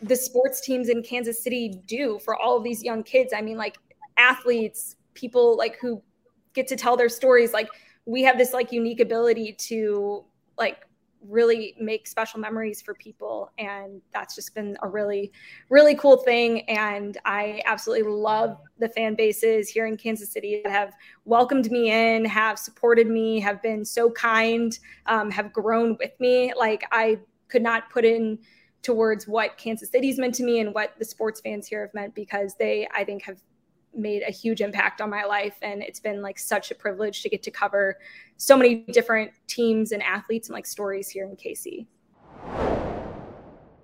the 0.01 0.15
sports 0.15 0.61
teams 0.61 0.89
in 0.89 1.03
Kansas 1.03 1.43
City 1.43 1.81
do 1.85 2.19
for 2.19 2.35
all 2.35 2.57
of 2.57 2.63
these 2.63 2.83
young 2.83 3.03
kids. 3.03 3.33
I 3.35 3.41
mean, 3.41 3.57
like 3.57 3.77
athletes, 4.17 4.95
people 5.13 5.57
like 5.57 5.77
who 5.79 6.01
get 6.53 6.67
to 6.67 6.75
tell 6.75 6.97
their 6.97 7.09
stories. 7.09 7.53
Like 7.53 7.69
we 8.05 8.23
have 8.23 8.37
this 8.37 8.53
like 8.53 8.71
unique 8.71 8.99
ability 8.99 9.53
to 9.53 10.23
like 10.57 10.85
really 11.27 11.75
make 11.79 12.07
special 12.07 12.39
memories 12.39 12.81
for 12.81 12.93
people 12.95 13.51
and 13.57 14.01
that's 14.11 14.35
just 14.35 14.55
been 14.55 14.75
a 14.81 14.87
really 14.87 15.31
really 15.69 15.95
cool 15.95 16.17
thing 16.17 16.61
and 16.69 17.17
i 17.25 17.61
absolutely 17.65 18.09
love 18.11 18.57
the 18.79 18.89
fan 18.89 19.13
bases 19.13 19.69
here 19.69 19.85
in 19.85 19.95
kansas 19.95 20.31
city 20.31 20.61
that 20.63 20.71
have 20.71 20.93
welcomed 21.25 21.71
me 21.71 21.91
in 21.91 22.25
have 22.25 22.57
supported 22.57 23.07
me 23.07 23.39
have 23.39 23.61
been 23.61 23.85
so 23.85 24.09
kind 24.11 24.79
um, 25.05 25.29
have 25.29 25.53
grown 25.53 25.95
with 25.99 26.11
me. 26.19 26.53
Like 26.57 26.83
i 26.91 27.19
could 27.49 27.61
not 27.61 27.89
put 27.89 28.05
in 28.05 28.39
towards 28.81 29.27
what 29.27 29.57
Kansas 29.57 29.89
City's 29.89 30.17
meant 30.17 30.33
to 30.35 30.43
me 30.43 30.59
and 30.59 30.73
what 30.73 30.93
the 30.97 31.05
sports 31.05 31.41
fans 31.41 31.67
here 31.67 31.81
have 31.81 31.93
meant 31.93 32.15
because 32.15 32.55
they, 32.55 32.87
I 32.95 33.03
think, 33.03 33.23
have 33.23 33.37
made 33.93 34.23
a 34.27 34.31
huge 34.31 34.61
impact 34.61 35.01
on 35.01 35.09
my 35.09 35.23
life. 35.23 35.55
And 35.61 35.81
it's 35.81 35.99
been 35.99 36.21
like 36.21 36.39
such 36.39 36.71
a 36.71 36.75
privilege 36.75 37.21
to 37.23 37.29
get 37.29 37.43
to 37.43 37.51
cover 37.51 37.97
so 38.37 38.57
many 38.57 38.85
different 38.91 39.31
teams 39.47 39.91
and 39.91 40.01
athletes 40.01 40.47
and 40.47 40.53
like 40.53 40.65
stories 40.65 41.09
here 41.09 41.25
in 41.25 41.35
KC. 41.35 41.85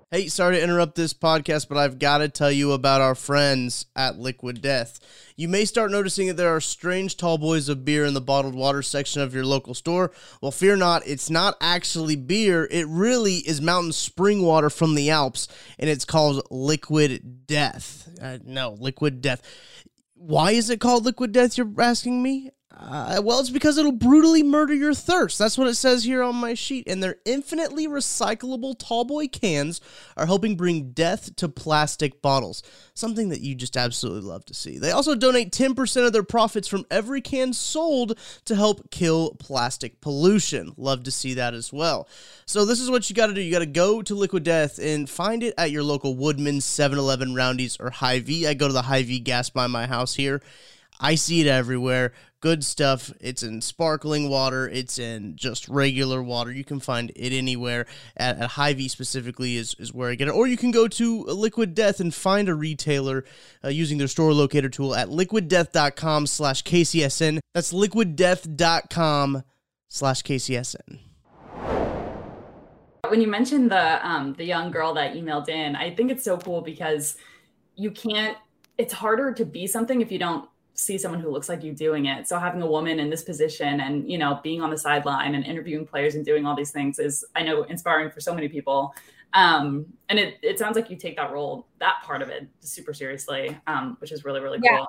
Hey, 0.09 0.29
sorry 0.29 0.55
to 0.55 0.63
interrupt 0.63 0.95
this 0.95 1.13
podcast, 1.13 1.67
but 1.67 1.77
I've 1.77 1.99
got 1.99 2.19
to 2.19 2.29
tell 2.29 2.49
you 2.49 2.71
about 2.71 3.01
our 3.01 3.13
friends 3.13 3.87
at 3.93 4.17
Liquid 4.17 4.61
Death. 4.61 5.01
You 5.35 5.49
may 5.49 5.65
start 5.65 5.91
noticing 5.91 6.27
that 6.27 6.37
there 6.37 6.55
are 6.55 6.61
strange 6.61 7.17
tall 7.17 7.37
boys 7.37 7.67
of 7.67 7.83
beer 7.83 8.05
in 8.05 8.13
the 8.13 8.21
bottled 8.21 8.55
water 8.55 8.81
section 8.81 9.21
of 9.21 9.35
your 9.35 9.43
local 9.43 9.73
store. 9.73 10.13
Well, 10.41 10.53
fear 10.53 10.77
not, 10.77 11.05
it's 11.05 11.29
not 11.29 11.57
actually 11.59 12.15
beer. 12.15 12.69
It 12.71 12.87
really 12.87 13.39
is 13.39 13.59
mountain 13.59 13.91
spring 13.91 14.43
water 14.43 14.69
from 14.69 14.95
the 14.95 15.09
Alps, 15.09 15.49
and 15.77 15.89
it's 15.89 16.05
called 16.05 16.41
Liquid 16.49 17.45
Death. 17.45 18.07
Uh, 18.21 18.37
no, 18.45 18.77
Liquid 18.79 19.21
Death. 19.21 19.41
Why 20.19 20.51
is 20.51 20.69
it 20.69 20.79
called 20.81 21.05
Liquid 21.05 21.31
Death, 21.31 21.57
you're 21.57 21.71
asking 21.79 22.21
me? 22.23 22.51
Uh, 22.79 23.19
well, 23.23 23.39
it's 23.39 23.49
because 23.49 23.79
it'll 23.79 23.91
brutally 23.91 24.43
murder 24.43 24.73
your 24.73 24.93
thirst. 24.93 25.39
That's 25.39 25.57
what 25.57 25.67
it 25.67 25.75
says 25.75 26.03
here 26.03 26.21
on 26.21 26.35
my 26.35 26.53
sheet. 26.53 26.87
And 26.87 27.01
their 27.01 27.17
infinitely 27.25 27.87
recyclable 27.87 28.77
tallboy 28.77 29.31
cans 29.31 29.81
are 30.15 30.27
helping 30.27 30.55
bring 30.55 30.91
death 30.91 31.35
to 31.37 31.49
plastic 31.49 32.21
bottles, 32.21 32.61
something 32.93 33.29
that 33.29 33.41
you 33.41 33.55
just 33.55 33.75
absolutely 33.75 34.29
love 34.29 34.45
to 34.45 34.53
see. 34.53 34.77
They 34.77 34.91
also 34.91 35.15
donate 35.15 35.51
10% 35.51 36.05
of 36.05 36.13
their 36.13 36.21
profits 36.21 36.67
from 36.67 36.85
every 36.91 37.19
can 37.19 37.51
sold 37.51 38.19
to 38.45 38.55
help 38.55 38.91
kill 38.91 39.31
plastic 39.39 39.99
pollution. 39.99 40.73
Love 40.77 41.01
to 41.03 41.11
see 41.11 41.33
that 41.33 41.55
as 41.55 41.73
well. 41.73 42.07
So, 42.45 42.63
this 42.63 42.79
is 42.79 42.91
what 42.91 43.09
you 43.09 43.15
got 43.15 43.27
to 43.27 43.33
do 43.33 43.41
you 43.41 43.51
got 43.51 43.59
to 43.59 43.65
go 43.65 44.03
to 44.03 44.13
Liquid 44.13 44.43
Death 44.43 44.77
and 44.77 45.09
find 45.09 45.41
it 45.41 45.55
at 45.57 45.71
your 45.71 45.83
local 45.83 46.15
Woodman, 46.15 46.61
7 46.61 46.97
Eleven, 46.97 47.33
Roundy's, 47.33 47.77
or 47.79 47.89
Hy-Vee. 47.89 48.45
I 48.45 48.53
go 48.53 48.67
to 48.67 48.73
the 48.73 48.83
Hy-Vee 48.83 49.19
gas 49.19 49.49
by 49.49 49.65
my 49.65 49.87
house 49.87 50.13
here. 50.13 50.41
I 50.99 51.15
see 51.15 51.41
it 51.41 51.47
everywhere 51.47 52.13
good 52.39 52.63
stuff. 52.63 53.11
It's 53.19 53.43
in 53.43 53.61
sparkling 53.61 54.29
water. 54.29 54.67
It's 54.67 54.99
in 54.99 55.35
just 55.35 55.67
regular 55.67 56.21
water. 56.21 56.51
You 56.51 56.63
can 56.63 56.79
find 56.79 57.11
it 57.15 57.35
anywhere. 57.35 57.85
At, 58.15 58.39
at 58.39 58.49
Hy-Vee 58.51 58.87
specifically 58.87 59.55
is, 59.55 59.75
is 59.79 59.93
where 59.93 60.09
I 60.09 60.15
get 60.15 60.27
it. 60.27 60.31
Or 60.31 60.47
you 60.47 60.57
can 60.57 60.71
go 60.71 60.87
to 60.87 61.23
Liquid 61.23 61.73
Death 61.75 61.99
and 61.99 62.13
find 62.13 62.49
a 62.49 62.55
retailer 62.55 63.25
uh, 63.63 63.69
using 63.69 63.97
their 63.97 64.07
store 64.07 64.33
locator 64.33 64.69
tool 64.69 64.95
at 64.95 65.09
liquiddeath.com 65.09 66.27
slash 66.27 66.63
KCSN. 66.63 67.39
That's 67.53 67.73
liquiddeath.com 67.73 69.43
slash 69.89 70.23
KCSN. 70.23 70.99
When 73.09 73.21
you 73.21 73.27
mentioned 73.27 73.71
the 73.71 74.05
um, 74.05 74.33
the 74.33 74.43
young 74.43 74.69
girl 74.69 74.93
that 74.95 75.13
emailed 75.13 75.47
in, 75.47 75.77
I 75.77 75.95
think 75.95 76.11
it's 76.11 76.25
so 76.25 76.37
cool 76.37 76.61
because 76.61 77.15
you 77.75 77.89
can't. 77.89 78.37
It's 78.77 78.91
harder 78.91 79.31
to 79.33 79.45
be 79.45 79.65
something 79.65 80.01
if 80.01 80.11
you 80.11 80.19
don't 80.19 80.49
see 80.79 80.95
someone 80.97 81.19
who 81.19 81.31
looks 81.31 81.49
like 81.49 81.63
you 81.63 81.73
doing 81.73 82.05
it. 82.05 82.27
So 82.27 82.37
having 82.37 82.61
a 82.61 82.67
woman 82.67 82.99
in 82.99 83.09
this 83.09 83.23
position 83.23 83.81
and, 83.81 84.09
you 84.09 84.19
know, 84.19 84.39
being 84.43 84.61
on 84.61 84.69
the 84.69 84.77
sideline 84.77 85.33
and 85.33 85.43
interviewing 85.43 85.87
players 85.87 86.13
and 86.13 86.23
doing 86.23 86.45
all 86.45 86.55
these 86.55 86.71
things 86.71 86.99
is, 86.99 87.25
I 87.35 87.41
know, 87.41 87.63
inspiring 87.63 88.11
for 88.11 88.21
so 88.21 88.33
many 88.33 88.47
people. 88.47 88.93
Um, 89.33 89.87
and 90.09 90.19
it, 90.19 90.35
it 90.43 90.59
sounds 90.59 90.75
like 90.75 90.91
you 90.91 90.95
take 90.95 91.17
that 91.17 91.31
role, 91.31 91.67
that 91.79 91.95
part 92.03 92.21
of 92.21 92.29
it 92.29 92.47
super 92.59 92.93
seriously, 92.93 93.57
um, 93.65 93.97
which 93.99 94.11
is 94.11 94.23
really, 94.23 94.39
really 94.39 94.59
cool. 94.59 94.69
Yeah. 94.71 94.85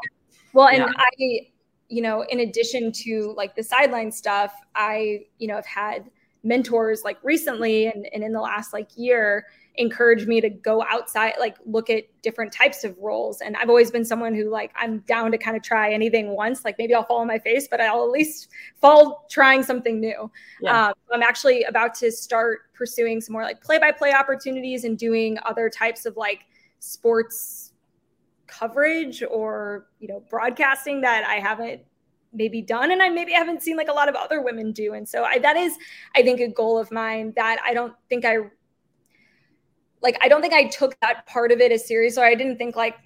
Well, 0.52 0.68
and 0.68 0.78
yeah. 0.78 0.92
I, 0.94 1.46
you 1.88 2.02
know, 2.02 2.22
in 2.28 2.40
addition 2.40 2.92
to 2.92 3.32
like 3.34 3.56
the 3.56 3.62
sideline 3.62 4.12
stuff, 4.12 4.52
I, 4.74 5.24
you 5.38 5.48
know, 5.48 5.56
have 5.56 5.66
had 5.66 6.10
mentors 6.48 7.02
like 7.04 7.18
recently 7.22 7.86
and, 7.86 8.08
and 8.12 8.24
in 8.24 8.32
the 8.32 8.40
last 8.40 8.72
like 8.72 8.88
year 8.96 9.46
encouraged 9.78 10.26
me 10.26 10.40
to 10.40 10.50
go 10.50 10.84
outside, 10.90 11.34
like 11.38 11.56
look 11.64 11.88
at 11.88 12.04
different 12.22 12.52
types 12.52 12.82
of 12.82 12.96
roles. 12.98 13.40
And 13.40 13.56
I've 13.56 13.68
always 13.68 13.92
been 13.92 14.04
someone 14.04 14.34
who 14.34 14.50
like 14.50 14.72
I'm 14.74 14.98
down 15.00 15.30
to 15.30 15.38
kind 15.38 15.56
of 15.56 15.62
try 15.62 15.92
anything 15.92 16.30
once. 16.30 16.64
Like 16.64 16.76
maybe 16.78 16.94
I'll 16.94 17.04
fall 17.04 17.20
on 17.20 17.28
my 17.28 17.38
face, 17.38 17.68
but 17.70 17.80
I'll 17.80 18.02
at 18.02 18.10
least 18.10 18.48
fall 18.80 19.26
trying 19.30 19.62
something 19.62 20.00
new. 20.00 20.30
Yeah. 20.60 20.88
Um, 20.88 20.94
I'm 21.12 21.22
actually 21.22 21.62
about 21.62 21.94
to 21.96 22.10
start 22.10 22.72
pursuing 22.74 23.20
some 23.20 23.34
more 23.34 23.42
like 23.42 23.62
play-by-play 23.62 24.12
opportunities 24.12 24.84
and 24.84 24.98
doing 24.98 25.38
other 25.44 25.70
types 25.70 26.06
of 26.06 26.16
like 26.16 26.46
sports 26.80 27.72
coverage 28.48 29.22
or 29.22 29.86
you 30.00 30.08
know 30.08 30.24
broadcasting 30.30 31.02
that 31.02 31.24
I 31.24 31.34
haven't 31.34 31.82
maybe 32.32 32.62
done 32.62 32.90
and 32.90 33.02
I 33.02 33.08
maybe 33.08 33.32
haven't 33.32 33.62
seen 33.62 33.76
like 33.76 33.88
a 33.88 33.92
lot 33.92 34.08
of 34.08 34.14
other 34.14 34.42
women 34.42 34.72
do. 34.72 34.94
And 34.94 35.08
so 35.08 35.24
I, 35.24 35.38
that 35.38 35.56
is, 35.56 35.76
I 36.14 36.22
think, 36.22 36.40
a 36.40 36.48
goal 36.48 36.78
of 36.78 36.90
mine 36.92 37.32
that 37.36 37.58
I 37.64 37.74
don't 37.74 37.94
think 38.08 38.24
I 38.24 38.38
like 40.02 40.16
I 40.20 40.28
don't 40.28 40.40
think 40.40 40.54
I 40.54 40.64
took 40.64 40.98
that 41.00 41.26
part 41.26 41.52
of 41.52 41.60
it 41.60 41.72
as 41.72 41.86
serious 41.86 42.18
or 42.18 42.24
I 42.24 42.34
didn't 42.34 42.58
think 42.58 42.76
like 42.76 42.96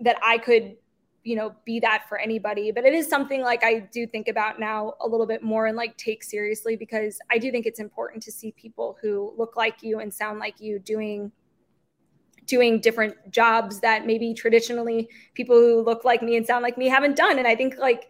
that 0.00 0.16
I 0.22 0.38
could 0.38 0.76
you 1.24 1.36
know 1.36 1.54
be 1.64 1.78
that 1.80 2.04
for 2.08 2.18
anybody 2.18 2.72
but 2.72 2.84
it 2.84 2.94
is 2.94 3.08
something 3.08 3.42
like 3.42 3.62
I 3.62 3.80
do 3.92 4.06
think 4.06 4.28
about 4.28 4.58
now 4.58 4.94
a 5.00 5.06
little 5.06 5.26
bit 5.26 5.42
more 5.42 5.66
and 5.66 5.76
like 5.76 5.96
take 5.96 6.22
seriously 6.22 6.76
because 6.76 7.18
I 7.30 7.38
do 7.38 7.50
think 7.50 7.66
it's 7.66 7.80
important 7.80 8.22
to 8.24 8.32
see 8.32 8.52
people 8.52 8.98
who 9.00 9.32
look 9.36 9.56
like 9.56 9.82
you 9.82 10.00
and 10.00 10.12
sound 10.12 10.38
like 10.38 10.60
you 10.60 10.78
doing 10.78 11.30
doing 12.46 12.80
different 12.80 13.14
jobs 13.30 13.78
that 13.80 14.04
maybe 14.04 14.34
traditionally 14.34 15.08
people 15.34 15.56
who 15.56 15.80
look 15.82 16.04
like 16.04 16.22
me 16.22 16.36
and 16.36 16.44
sound 16.44 16.62
like 16.62 16.76
me 16.76 16.88
haven't 16.88 17.16
done 17.16 17.38
and 17.38 17.46
I 17.46 17.54
think 17.54 17.76
like 17.78 18.08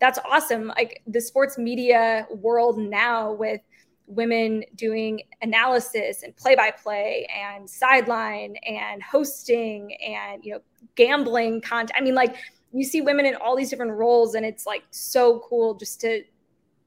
that's 0.00 0.18
awesome. 0.28 0.68
Like 0.68 1.02
the 1.06 1.20
sports 1.20 1.58
media 1.58 2.26
world 2.30 2.78
now 2.78 3.32
with 3.32 3.60
women 4.06 4.64
doing 4.74 5.22
analysis 5.40 6.22
and 6.22 6.36
play 6.36 6.54
by 6.54 6.70
play 6.70 7.26
and 7.34 7.68
sideline 7.68 8.54
and 8.66 9.02
hosting 9.02 9.96
and 10.06 10.44
you 10.44 10.52
know 10.52 10.60
gambling 10.94 11.60
content. 11.60 11.92
I 11.96 12.02
mean 12.02 12.14
like 12.14 12.36
you 12.72 12.84
see 12.84 13.00
women 13.00 13.24
in 13.24 13.34
all 13.36 13.56
these 13.56 13.70
different 13.70 13.92
roles 13.92 14.34
and 14.34 14.44
it's 14.44 14.66
like 14.66 14.82
so 14.90 15.40
cool 15.48 15.74
just 15.74 16.00
to 16.02 16.22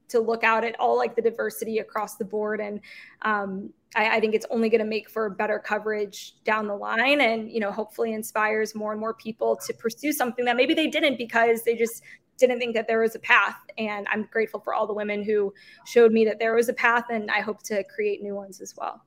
to 0.08 0.20
look 0.20 0.44
out 0.44 0.64
at 0.64 0.78
all 0.78 0.96
like 0.96 1.16
the 1.16 1.22
diversity 1.22 1.78
across 1.78 2.16
the 2.16 2.24
board. 2.24 2.60
And 2.60 2.80
um, 3.22 3.70
I, 3.94 4.16
I 4.16 4.20
think 4.20 4.34
it's 4.34 4.46
only 4.50 4.68
going 4.68 4.80
to 4.80 4.86
make 4.86 5.08
for 5.08 5.28
better 5.30 5.58
coverage 5.58 6.34
down 6.44 6.66
the 6.66 6.74
line 6.74 7.20
and 7.20 7.50
you 7.50 7.60
know 7.60 7.72
hopefully 7.72 8.12
inspires 8.12 8.74
more 8.74 8.92
and 8.92 9.00
more 9.00 9.14
people 9.14 9.56
to 9.66 9.74
pursue 9.74 10.12
something 10.12 10.44
that 10.44 10.56
maybe 10.56 10.74
they 10.74 10.88
didn't 10.88 11.16
because 11.16 11.62
they 11.62 11.74
just 11.74 12.02
didn't 12.38 12.58
think 12.58 12.74
that 12.74 12.86
there 12.86 13.00
was 13.00 13.14
a 13.14 13.18
path. 13.18 13.56
And 13.76 14.06
I'm 14.10 14.28
grateful 14.30 14.60
for 14.60 14.74
all 14.74 14.86
the 14.86 14.94
women 14.94 15.22
who 15.22 15.52
showed 15.84 16.12
me 16.12 16.24
that 16.24 16.38
there 16.38 16.54
was 16.54 16.68
a 16.68 16.72
path, 16.72 17.06
and 17.10 17.30
I 17.30 17.40
hope 17.40 17.62
to 17.64 17.84
create 17.84 18.22
new 18.22 18.34
ones 18.34 18.60
as 18.60 18.74
well. 18.76 19.02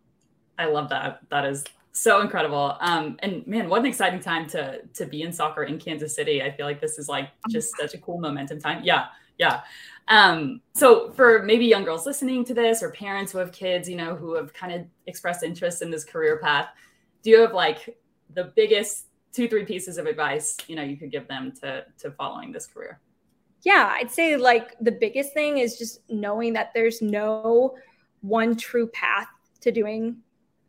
I 0.57 0.65
love 0.65 0.89
that. 0.89 1.21
That 1.29 1.45
is 1.45 1.63
so 1.91 2.21
incredible. 2.21 2.77
Um, 2.79 3.17
and 3.19 3.45
man, 3.47 3.69
what 3.69 3.81
an 3.81 3.87
exciting 3.87 4.19
time 4.19 4.47
to 4.49 4.81
to 4.93 5.05
be 5.05 5.23
in 5.23 5.33
soccer 5.33 5.63
in 5.63 5.79
Kansas 5.79 6.15
City. 6.15 6.41
I 6.41 6.51
feel 6.51 6.65
like 6.65 6.79
this 6.79 6.97
is 6.97 7.09
like 7.09 7.29
just 7.49 7.75
such 7.77 7.93
a 7.93 7.97
cool 7.97 8.19
momentum 8.19 8.59
time. 8.59 8.81
Yeah, 8.83 9.07
yeah. 9.37 9.61
Um, 10.07 10.61
so 10.73 11.11
for 11.11 11.43
maybe 11.43 11.65
young 11.65 11.83
girls 11.83 12.05
listening 12.05 12.45
to 12.45 12.53
this 12.53 12.83
or 12.83 12.91
parents 12.91 13.31
who 13.31 13.37
have 13.39 13.51
kids, 13.51 13.89
you 13.89 13.95
know, 13.95 14.15
who 14.15 14.35
have 14.35 14.53
kind 14.53 14.73
of 14.73 14.85
expressed 15.07 15.43
interest 15.43 15.81
in 15.81 15.89
this 15.91 16.03
career 16.03 16.37
path, 16.37 16.69
do 17.23 17.29
you 17.29 17.41
have 17.41 17.53
like 17.53 17.97
the 18.33 18.51
biggest 18.55 19.07
two 19.33 19.47
three 19.47 19.65
pieces 19.65 19.97
of 19.97 20.05
advice 20.05 20.57
you 20.67 20.75
know 20.75 20.83
you 20.83 20.97
could 20.97 21.11
give 21.11 21.27
them 21.27 21.51
to 21.61 21.85
to 21.97 22.11
following 22.11 22.51
this 22.51 22.67
career 22.67 22.99
yeah 23.63 23.93
i'd 23.99 24.11
say 24.11 24.37
like 24.37 24.75
the 24.81 24.91
biggest 24.91 25.33
thing 25.33 25.57
is 25.57 25.77
just 25.77 26.01
knowing 26.09 26.53
that 26.53 26.71
there's 26.73 27.01
no 27.01 27.75
one 28.21 28.55
true 28.55 28.87
path 28.87 29.27
to 29.61 29.71
doing 29.71 30.17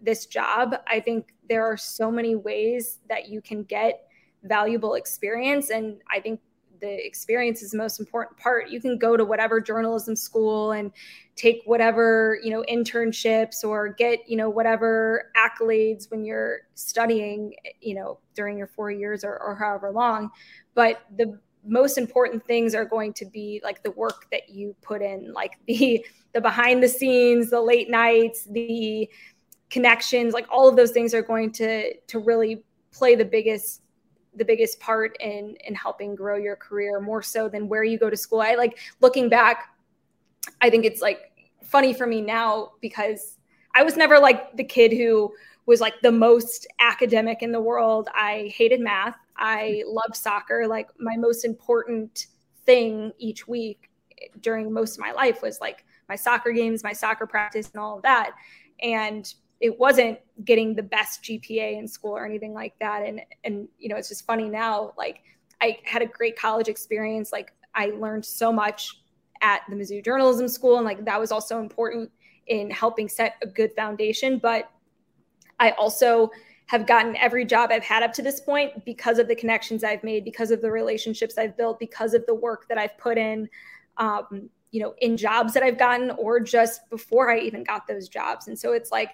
this 0.01 0.26
job. 0.26 0.74
I 0.86 1.01
think 1.01 1.32
there 1.49 1.64
are 1.64 1.76
so 1.76 2.11
many 2.11 2.34
ways 2.34 2.99
that 3.09 3.28
you 3.28 3.40
can 3.40 3.62
get 3.64 4.07
valuable 4.45 4.95
experience 4.95 5.70
and 5.70 6.01
i 6.11 6.18
think 6.18 6.40
the 6.80 7.07
experience 7.07 7.62
is 7.62 7.70
the 7.70 7.78
most 7.78 8.01
important 8.01 8.36
part. 8.36 8.68
You 8.68 8.80
can 8.80 8.99
go 8.99 9.16
to 9.16 9.24
whatever 9.24 9.61
journalism 9.61 10.16
school 10.16 10.72
and 10.72 10.90
take 11.36 11.62
whatever 11.64 12.40
you 12.43 12.51
know 12.51 12.64
internships 12.68 13.64
or 13.64 13.88
get 13.90 14.28
you 14.28 14.36
know 14.36 14.51
whatever 14.51 15.30
accolades 15.36 16.11
when 16.11 16.24
you're 16.24 16.62
studying 16.74 17.55
you 17.80 17.95
know 17.95 18.18
during 18.34 18.59
your 18.59 18.66
four 18.66 18.90
years 18.90 19.22
or, 19.22 19.38
or 19.38 19.55
however 19.55 19.93
long. 19.93 20.30
But 20.74 21.03
the 21.16 21.38
most 21.65 21.97
important 21.99 22.45
things 22.45 22.75
are 22.75 22.85
going 22.85 23.13
to 23.13 23.25
be 23.25 23.61
like 23.63 23.83
the 23.83 23.91
work 23.93 24.27
that 24.31 24.49
you 24.49 24.75
put 24.83 25.01
in 25.01 25.33
like 25.33 25.59
the 25.67 26.05
the 26.33 26.41
behind 26.41 26.83
the 26.83 26.89
scenes 26.89 27.51
the 27.51 27.61
late 27.61 27.89
nights 27.89 28.45
the 28.51 29.09
connections 29.71 30.35
like 30.35 30.47
all 30.51 30.69
of 30.69 30.77
those 30.77 30.91
things 30.91 31.15
are 31.15 31.23
going 31.23 31.51
to 31.53 31.95
to 32.07 32.19
really 32.19 32.65
play 32.91 33.15
the 33.15 33.25
biggest 33.25 33.83
the 34.35 34.45
biggest 34.45 34.81
part 34.81 35.17
in 35.21 35.57
in 35.65 35.75
helping 35.75 36.15
grow 36.15 36.37
your 36.37 36.57
career 36.57 37.01
more 37.01 37.23
so 37.23 37.49
than 37.49 37.69
where 37.69 37.85
you 37.85 37.99
go 37.99 38.11
to 38.11 38.17
school 38.17 38.41
i 38.41 38.55
like 38.55 38.79
looking 39.01 39.29
back 39.29 39.73
I 40.61 40.71
think 40.71 40.85
it's 40.85 41.01
like 41.01 41.21
funny 41.63 41.93
for 41.93 42.07
me 42.07 42.21
now 42.21 42.73
because 42.81 43.39
I 43.75 43.83
was 43.83 43.97
never 43.97 44.19
like 44.19 44.57
the 44.57 44.65
kid 44.65 44.93
who 44.93 45.33
was 45.67 45.81
like 45.81 45.95
the 46.03 46.13
most 46.13 46.67
academic 46.81 47.43
in 47.43 47.53
the 47.53 47.61
world. 47.61 48.09
I 48.15 48.53
hated 48.55 48.81
math. 48.81 49.17
I 49.43 49.82
love 49.86 50.14
soccer. 50.14 50.66
Like 50.68 50.88
my 50.99 51.16
most 51.16 51.45
important 51.45 52.28
thing 52.64 53.12
each 53.18 53.49
week 53.49 53.90
during 54.40 54.72
most 54.72 54.97
of 54.97 55.01
my 55.01 55.11
life 55.11 55.43
was 55.43 55.61
like 55.61 55.84
my 56.09 56.14
soccer 56.14 56.53
games, 56.53 56.84
my 56.84 56.93
soccer 56.93 57.26
practice, 57.26 57.68
and 57.74 57.82
all 57.82 57.97
of 57.97 58.03
that. 58.03 58.30
And 58.80 59.32
it 59.61 59.78
wasn't 59.78 60.18
getting 60.45 60.74
the 60.74 60.82
best 60.82 61.24
GPA 61.24 61.76
in 61.76 61.88
school 61.88 62.12
or 62.16 62.24
anything 62.24 62.55
like 62.55 62.74
that. 62.78 63.05
And 63.05 63.20
and 63.43 63.68
you 63.78 63.88
know, 63.88 63.97
it's 63.97 64.09
just 64.09 64.24
funny 64.24 64.49
now. 64.49 64.95
Like 64.97 65.22
I 65.61 65.78
had 65.84 66.03
a 66.03 66.07
great 66.07 66.38
college 66.38 66.68
experience. 66.68 67.32
Like 67.32 67.53
I 67.74 67.86
learned 67.86 68.24
so 68.24 68.53
much 68.53 69.03
at 69.40 69.62
the 69.68 69.74
Mizzou 69.74 70.05
Journalism 70.05 70.47
School. 70.47 70.76
And 70.76 70.84
like 70.84 71.05
that 71.05 71.18
was 71.18 71.32
also 71.32 71.59
important 71.59 72.12
in 72.47 72.70
helping 72.70 73.09
set 73.09 73.36
a 73.43 73.47
good 73.47 73.72
foundation. 73.74 74.38
But 74.38 74.70
I 75.59 75.72
also 75.72 76.30
have 76.73 76.87
gotten 76.87 77.14
every 77.16 77.45
job 77.45 77.68
I've 77.70 77.85
had 77.85 78.03
up 78.03 78.14
to 78.14 78.23
this 78.23 78.41
point 78.41 78.87
because 78.87 79.18
of 79.18 79.29
the 79.29 79.35
connections 79.35 79.85
I've 79.85 80.03
made, 80.03 80.25
because 80.25 80.51
of 80.51 80.62
the 80.62 80.70
relationships 80.70 81.37
I've 81.37 81.55
built, 81.55 81.79
because 81.79 82.14
of 82.14 82.25
the 82.25 82.35
work 82.35 82.66
that 82.70 82.79
I've 82.79 82.97
put 82.97 83.18
in, 83.18 83.47
um, 83.99 84.49
you 84.70 84.81
know, 84.81 84.95
in 85.03 85.18
jobs 85.18 85.53
that 85.53 85.62
I've 85.62 85.77
gotten 85.77 86.12
or 86.12 86.41
just 86.41 86.89
before 86.89 87.31
I 87.31 87.41
even 87.41 87.62
got 87.62 87.87
those 87.87 88.09
jobs. 88.09 88.49
And 88.49 88.59
so 88.59 88.73
it's 88.73 88.91
like, 88.91 89.11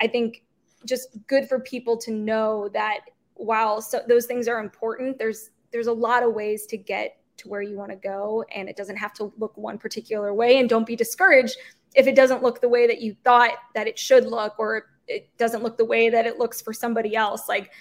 I 0.00 0.06
think 0.06 0.42
just 0.86 1.10
good 1.26 1.46
for 1.50 1.60
people 1.60 1.98
to 1.98 2.12
know 2.12 2.70
that 2.72 3.00
while 3.34 3.82
so 3.82 4.00
those 4.08 4.24
things 4.24 4.48
are 4.48 4.58
important, 4.58 5.18
there's 5.18 5.50
there's 5.70 5.88
a 5.88 5.92
lot 5.92 6.22
of 6.22 6.32
ways 6.32 6.64
to 6.64 6.78
get 6.78 7.18
to 7.36 7.48
where 7.50 7.60
you 7.60 7.76
want 7.76 7.90
to 7.90 7.96
go 7.96 8.42
and 8.54 8.70
it 8.70 8.76
doesn't 8.76 8.96
have 8.96 9.12
to 9.12 9.34
look 9.36 9.54
one 9.58 9.76
particular 9.76 10.32
way 10.32 10.58
and 10.58 10.70
don't 10.70 10.86
be 10.86 10.96
discouraged 10.96 11.58
if 11.94 12.06
it 12.06 12.14
doesn't 12.14 12.42
look 12.42 12.62
the 12.62 12.68
way 12.70 12.86
that 12.86 13.02
you 13.02 13.14
thought 13.22 13.58
that 13.74 13.86
it 13.86 13.98
should 13.98 14.24
look 14.24 14.58
or 14.58 14.86
it 15.08 15.28
doesn't 15.38 15.62
look 15.62 15.76
the 15.76 15.84
way 15.84 16.08
that 16.08 16.26
it 16.26 16.38
looks 16.38 16.60
for 16.60 16.72
somebody 16.72 17.16
else. 17.16 17.48
Like 17.48 17.72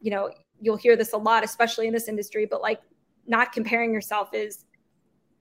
you 0.00 0.10
know 0.10 0.30
you'll 0.60 0.76
hear 0.76 0.96
this 0.96 1.12
a 1.12 1.16
lot 1.16 1.44
especially 1.44 1.86
in 1.86 1.92
this 1.92 2.08
industry 2.08 2.46
but 2.46 2.62
like 2.62 2.80
not 3.26 3.52
comparing 3.52 3.92
yourself 3.92 4.30
is 4.32 4.64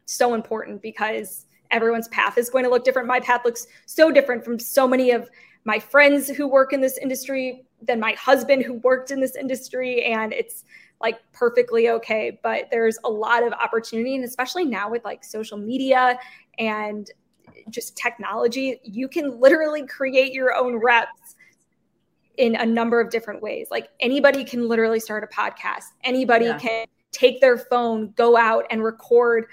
so 0.06 0.34
important 0.34 0.82
because 0.82 1.46
everyone's 1.72 2.08
path 2.10 2.38
is 2.38 2.50
going 2.50 2.64
to 2.64 2.70
look 2.70 2.84
different. 2.84 3.08
My 3.08 3.20
path 3.20 3.42
looks 3.44 3.68
so 3.86 4.12
different 4.12 4.44
from 4.44 4.60
so 4.60 4.88
many 4.88 5.12
of 5.12 5.30
my 5.66 5.80
friends 5.80 6.30
who 6.30 6.48
work 6.48 6.74
in 6.74 6.82
this 6.82 6.98
industry 6.98 7.66
than 7.82 8.00
my 8.00 8.14
husband 8.14 8.64
who 8.64 8.76
worked 8.76 9.12
in 9.12 9.20
this 9.20 9.36
industry 9.36 10.04
and 10.04 10.32
it's 10.32 10.64
like 11.02 11.20
perfectly 11.34 11.90
okay. 11.90 12.40
But 12.44 12.68
there's 12.72 12.98
a 13.04 13.10
lot 13.10 13.44
of 13.44 13.54
opportunity 13.54 14.16
and 14.16 14.24
especially 14.24 14.66
now 14.66 14.90
with 14.90 15.04
like 15.04 15.24
social 15.24 15.58
media 15.58 16.18
and 16.58 17.10
just 17.70 17.98
technology 17.98 18.80
you 18.84 19.08
can 19.08 19.40
literally 19.40 19.86
create 19.88 20.34
your 20.34 20.54
own 20.54 20.76
reps 20.76 21.36
in 22.38 22.56
a 22.56 22.66
number 22.66 23.00
of 23.00 23.10
different 23.10 23.42
ways. 23.42 23.68
Like 23.72 23.90
anybody 24.00 24.44
can 24.44 24.68
literally 24.68 25.00
start 25.00 25.24
a 25.24 25.28
podcast. 25.28 25.86
Anybody 26.04 26.46
yeah. 26.46 26.60
can 26.60 26.86
take 27.12 27.40
their 27.42 27.58
phone 27.58 28.12
go 28.18 28.36
out 28.36 28.66
and 28.70 28.84
record 28.84 29.46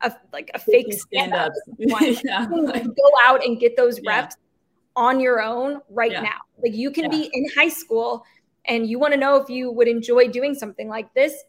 a 0.00 0.12
like 0.32 0.50
a 0.54 0.58
fake 0.58 0.92
stand 0.92 1.34
up 1.34 1.52
yeah. 1.78 2.46
go 2.46 3.10
out 3.24 3.44
and 3.44 3.60
get 3.60 3.76
those 3.76 4.00
reps 4.06 4.36
yeah. 4.38 5.02
on 5.02 5.20
your 5.20 5.42
own 5.42 5.80
right 5.90 6.12
now. 6.12 6.38
Like 6.62 6.74
you 6.74 6.90
can 6.90 7.10
be 7.10 7.30
in 7.32 7.46
high 7.54 7.68
school 7.68 8.24
and 8.66 8.86
you 8.86 8.98
want 8.98 9.12
to 9.12 9.20
know 9.20 9.36
if 9.36 9.48
you 9.48 9.70
would 9.70 9.88
enjoy 9.88 10.28
doing 10.28 10.54
something 10.54 10.88
like 10.88 11.12
this, 11.14 11.44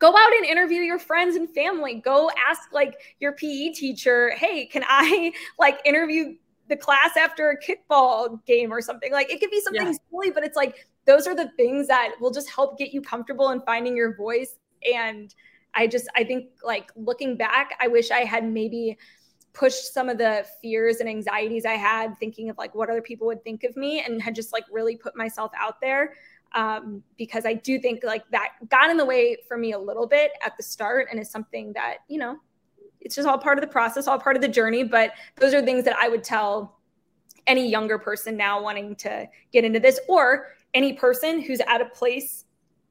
go 0.00 0.08
out 0.08 0.32
and 0.34 0.46
interview 0.46 0.80
your 0.80 0.98
friends 0.98 1.36
and 1.36 1.48
family. 1.50 1.94
Go 1.94 2.30
ask 2.48 2.72
like 2.72 2.96
your 3.20 3.32
PE 3.32 3.70
teacher, 3.70 4.30
hey, 4.30 4.66
can 4.66 4.82
I 4.88 5.32
like 5.58 5.80
interview 5.84 6.34
the 6.68 6.76
class 6.76 7.16
after 7.16 7.50
a 7.50 7.60
kickball 7.60 8.44
game 8.46 8.72
or 8.72 8.80
something? 8.80 9.12
Like 9.12 9.30
it 9.30 9.38
could 9.38 9.50
be 9.50 9.60
something 9.60 9.86
yeah. 9.86 9.92
silly, 10.10 10.30
but 10.30 10.42
it's 10.42 10.56
like 10.56 10.88
those 11.06 11.26
are 11.26 11.36
the 11.36 11.50
things 11.56 11.86
that 11.88 12.12
will 12.20 12.30
just 12.30 12.50
help 12.50 12.78
get 12.78 12.92
you 12.92 13.02
comfortable 13.02 13.50
in 13.50 13.60
finding 13.62 13.96
your 13.96 14.16
voice. 14.16 14.56
And 14.92 15.32
I 15.74 15.86
just, 15.86 16.08
I 16.16 16.24
think 16.24 16.46
like 16.64 16.90
looking 16.96 17.36
back, 17.36 17.76
I 17.78 17.88
wish 17.88 18.10
I 18.10 18.20
had 18.20 18.44
maybe 18.44 18.98
pushed 19.52 19.92
some 19.92 20.08
of 20.08 20.16
the 20.16 20.46
fears 20.62 20.98
and 20.98 21.08
anxieties 21.08 21.66
I 21.66 21.74
had 21.74 22.16
thinking 22.18 22.50
of 22.50 22.56
like 22.56 22.74
what 22.74 22.88
other 22.88 23.02
people 23.02 23.26
would 23.26 23.42
think 23.42 23.64
of 23.64 23.76
me 23.76 24.00
and 24.00 24.22
had 24.22 24.34
just 24.34 24.52
like 24.52 24.64
really 24.70 24.96
put 24.96 25.16
myself 25.16 25.50
out 25.58 25.80
there 25.80 26.14
um, 26.52 27.02
because 27.16 27.46
I 27.46 27.54
do 27.54 27.78
think 27.78 28.02
like 28.04 28.28
that 28.30 28.50
got 28.68 28.90
in 28.90 28.96
the 28.96 29.04
way 29.04 29.36
for 29.46 29.56
me 29.56 29.72
a 29.72 29.78
little 29.78 30.06
bit 30.06 30.32
at 30.44 30.56
the 30.56 30.62
start 30.62 31.08
and 31.10 31.20
is 31.20 31.30
something 31.30 31.72
that, 31.74 31.98
you 32.08 32.18
know, 32.18 32.38
it's 33.00 33.14
just 33.14 33.26
all 33.26 33.38
part 33.38 33.56
of 33.56 33.62
the 33.62 33.70
process, 33.70 34.06
all 34.06 34.18
part 34.18 34.36
of 34.36 34.42
the 34.42 34.48
journey. 34.48 34.84
But 34.84 35.12
those 35.36 35.54
are 35.54 35.62
things 35.62 35.84
that 35.84 35.96
I 35.96 36.08
would 36.08 36.24
tell 36.24 36.80
any 37.46 37.68
younger 37.68 37.98
person 37.98 38.36
now 38.36 38.62
wanting 38.62 38.94
to 38.96 39.28
get 39.52 39.64
into 39.64 39.80
this 39.80 39.98
or 40.08 40.48
any 40.74 40.92
person 40.92 41.40
who's 41.40 41.60
at 41.60 41.80
a 41.80 41.86
place 41.86 42.44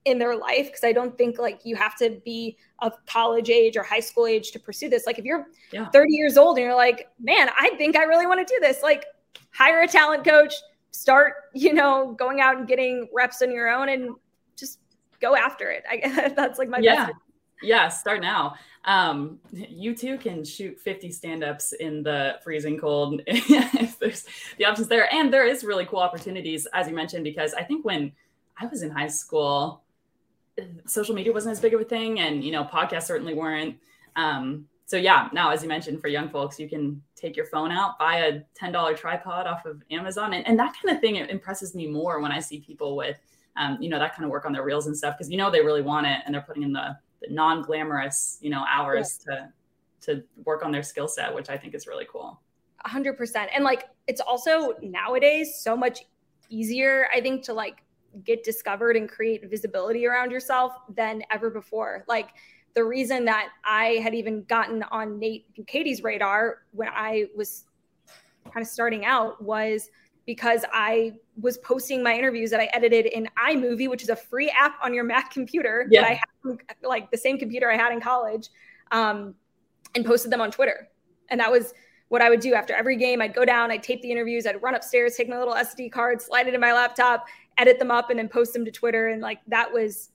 in 0.05 0.18
their 0.18 0.36
life 0.36 0.68
because 0.68 0.84
I 0.84 0.91
don't 0.91 1.18
think 1.18 1.38
like 1.38 1.62
you 1.66 1.76
have 1.76 1.95
to 1.97 2.20
be 2.24 2.57
of 2.80 2.93
college 3.05 3.49
age 3.49 3.78
or 3.78 3.84
high 3.84 3.99
school 3.99 4.26
age 4.26 4.51
to 4.51 4.60
pursue 4.60 4.89
this. 4.89 5.05
Like 5.05 5.20
if 5.20 5.26
you're 5.26 5.47
yeah. 5.72 5.89
30 5.89 6.14
years 6.14 6.38
old 6.38 6.57
and 6.57 6.66
you're 6.66 6.76
like, 6.76 7.10
man, 7.20 7.49
I 7.60 7.72
think 7.78 7.95
I 7.95 8.03
really 8.03 8.26
want 8.26 8.45
to 8.45 8.53
do 8.53 8.60
this, 8.62 8.82
like 8.82 9.05
hire 9.51 9.82
a 9.82 9.88
talent 9.88 10.24
coach, 10.24 10.53
start, 11.00 11.34
you 11.54 11.74
know, 11.74 12.14
going 12.14 12.41
out 12.41 12.58
and 12.58 12.68
getting 12.68 13.08
reps 13.14 13.41
on 13.41 13.52
your 13.52 13.70
own 13.70 13.88
and 13.88 14.16
just 14.58 14.80
go 15.22 15.34
after 15.36 15.70
it. 15.70 15.84
I 15.89 15.97
guess 15.97 16.34
that's 16.36 16.60
like 16.60 16.68
my 16.68 16.80
yeah. 16.80 17.08
best. 17.08 17.18
Yeah, 17.62 17.88
start 17.89 18.22
now. 18.22 18.56
Um, 18.86 19.39
you 19.52 19.95
too 19.95 20.18
can 20.18 20.43
shoot 20.43 20.80
50 20.80 21.12
stand-ups 21.12 21.74
in 21.74 22.04
the 22.04 22.36
freezing 22.43 22.78
cold 22.78 23.22
if 23.28 24.00
there's 24.00 24.26
the 24.58 24.66
options 24.66 24.88
there. 24.88 25.14
And 25.14 25.34
there 25.34 25.45
is 25.45 25.64
really 25.64 25.86
cool 25.86 26.00
opportunities, 26.00 26.68
as 26.74 26.88
you 26.88 26.95
mentioned, 26.95 27.24
because 27.24 27.54
I 27.54 27.64
think 27.64 27.86
when 27.86 28.14
I 28.58 28.66
was 28.66 28.82
in 28.82 28.89
high 28.89 29.08
school, 29.08 29.84
social 30.86 31.16
media 31.16 31.32
wasn't 31.32 31.54
as 31.54 31.62
big 31.62 31.74
of 31.74 31.80
a 31.80 31.86
thing 31.86 32.20
and 32.20 32.43
you 32.43 32.52
know 32.52 32.66
podcasts 32.66 33.04
certainly 33.04 33.34
weren't 33.34 33.78
um, 34.18 34.66
so 34.90 34.98
yeah 34.98 35.30
now 35.34 35.52
as 35.52 35.62
you 35.62 35.70
mentioned 35.70 36.02
for 36.02 36.08
young 36.08 36.28
folks 36.30 36.60
you 36.60 36.68
can 36.68 37.00
take 37.16 37.38
your 37.38 37.46
phone 37.46 37.72
out 37.72 38.00
buy 38.00 38.18
a 38.18 38.42
$10 38.60 38.98
tripod 38.98 39.46
off 39.46 39.66
of 39.66 39.84
amazon 39.92 40.34
and, 40.34 40.48
and 40.48 40.58
that 40.58 40.74
kind 40.82 40.96
of 40.96 41.00
thing 41.00 41.16
impresses 41.16 41.76
me 41.76 41.86
more 41.86 42.20
when 42.20 42.32
i 42.32 42.40
see 42.40 42.60
people 42.60 42.96
with 42.96 43.18
um, 43.58 43.78
you 43.80 43.90
know 43.90 44.00
that 44.00 44.16
kind 44.16 44.26
of 44.26 44.32
work 44.32 44.46
on 44.46 44.52
their 44.52 44.64
reels 44.64 44.88
and 44.88 44.98
stuff 44.98 45.16
because 45.18 45.30
you 45.30 45.38
know 45.38 45.52
they 45.52 45.62
really 45.62 45.84
want 45.84 46.08
it 46.08 46.22
and 46.26 46.34
they're 46.34 46.42
putting 46.42 46.64
in 46.64 46.74
the, 46.74 46.98
the 47.22 47.32
non-glamorous 47.32 48.40
you 48.42 48.50
know 48.50 48.66
hours 48.68 49.20
yeah. 49.30 49.36
to 49.36 49.54
to 50.02 50.24
work 50.46 50.66
on 50.66 50.72
their 50.72 50.84
skill 50.84 51.08
set 51.08 51.34
which 51.34 51.50
i 51.50 51.58
think 51.58 51.76
is 51.76 51.86
really 51.86 52.08
cool 52.12 52.40
100% 52.88 53.48
and 53.54 53.64
like 53.64 53.90
it's 54.08 54.22
also 54.22 54.74
nowadays 54.82 55.60
so 55.60 55.76
much 55.76 56.06
easier 56.50 57.08
i 57.14 57.20
think 57.20 57.44
to 57.44 57.54
like 57.54 57.84
get 58.24 58.44
discovered 58.44 58.96
and 58.96 59.10
create 59.10 59.50
visibility 59.50 60.06
around 60.06 60.32
yourself 60.32 60.74
than 60.96 61.22
ever 61.32 61.50
before. 61.50 62.04
Like 62.08 62.30
the 62.76 62.84
reason 62.84 63.26
that 63.26 63.49
I 63.65 63.99
had 64.03 64.13
even 64.13 64.43
gotten 64.43 64.84
on 64.84 65.20
Nate 65.20 65.45
Bukaty's 65.55 66.03
radar 66.03 66.59
when 66.72 66.89
I 66.89 67.28
was 67.36 67.65
kind 68.45 68.63
of 68.63 68.67
starting 68.67 69.05
out 69.05 69.41
was 69.43 69.89
because 70.26 70.63
I 70.72 71.13
was 71.41 71.57
posting 71.57 72.03
my 72.03 72.13
interviews 72.13 72.51
that 72.51 72.59
I 72.59 72.65
edited 72.65 73.07
in 73.07 73.28
iMovie, 73.38 73.89
which 73.89 74.03
is 74.03 74.09
a 74.09 74.15
free 74.15 74.49
app 74.49 74.76
on 74.84 74.93
your 74.93 75.03
Mac 75.03 75.32
computer 75.32 75.88
yeah. 75.89 76.01
that 76.01 76.11
I 76.11 76.13
had, 76.13 76.59
like 76.84 77.09
the 77.09 77.17
same 77.17 77.39
computer 77.39 77.72
I 77.72 77.76
had 77.76 77.91
in 77.91 77.99
college, 77.99 78.49
um, 78.91 79.34
and 79.95 80.05
posted 80.05 80.32
them 80.32 80.41
on 80.41 80.51
Twitter. 80.51 80.88
And 81.30 81.39
that 81.39 81.51
was 81.51 81.74
what 82.09 82.22
I 82.22 82.30
would 82.30 82.41
do 82.41 82.53
after 82.53 82.76
every 82.76 82.95
game. 82.95 83.22
I'd 83.22 83.34
go 83.34 83.45
down, 83.45 83.72
I'd 83.72 83.82
tape 83.82 84.01
the 84.01 84.11
interviews, 84.11 84.45
I'd 84.45 84.61
run 84.61 84.76
upstairs, 84.76 85.15
take 85.15 85.30
my 85.30 85.38
little 85.39 85.55
SD 85.55 85.91
card, 85.91 86.22
slide 86.22 86.47
it 86.47 86.53
in 86.53 86.61
my 86.61 86.74
laptop, 86.74 87.28
edit 87.57 87.80
them 87.80 87.91
up 87.91 88.09
and 88.09 88.20
then 88.20 88.30
post 88.30 88.53
them 88.53 88.65
to 88.65 88.72
Twitter. 88.72 89.07
And 89.07 89.22
like 89.22 89.39
that 89.47 89.72
was 89.72 90.09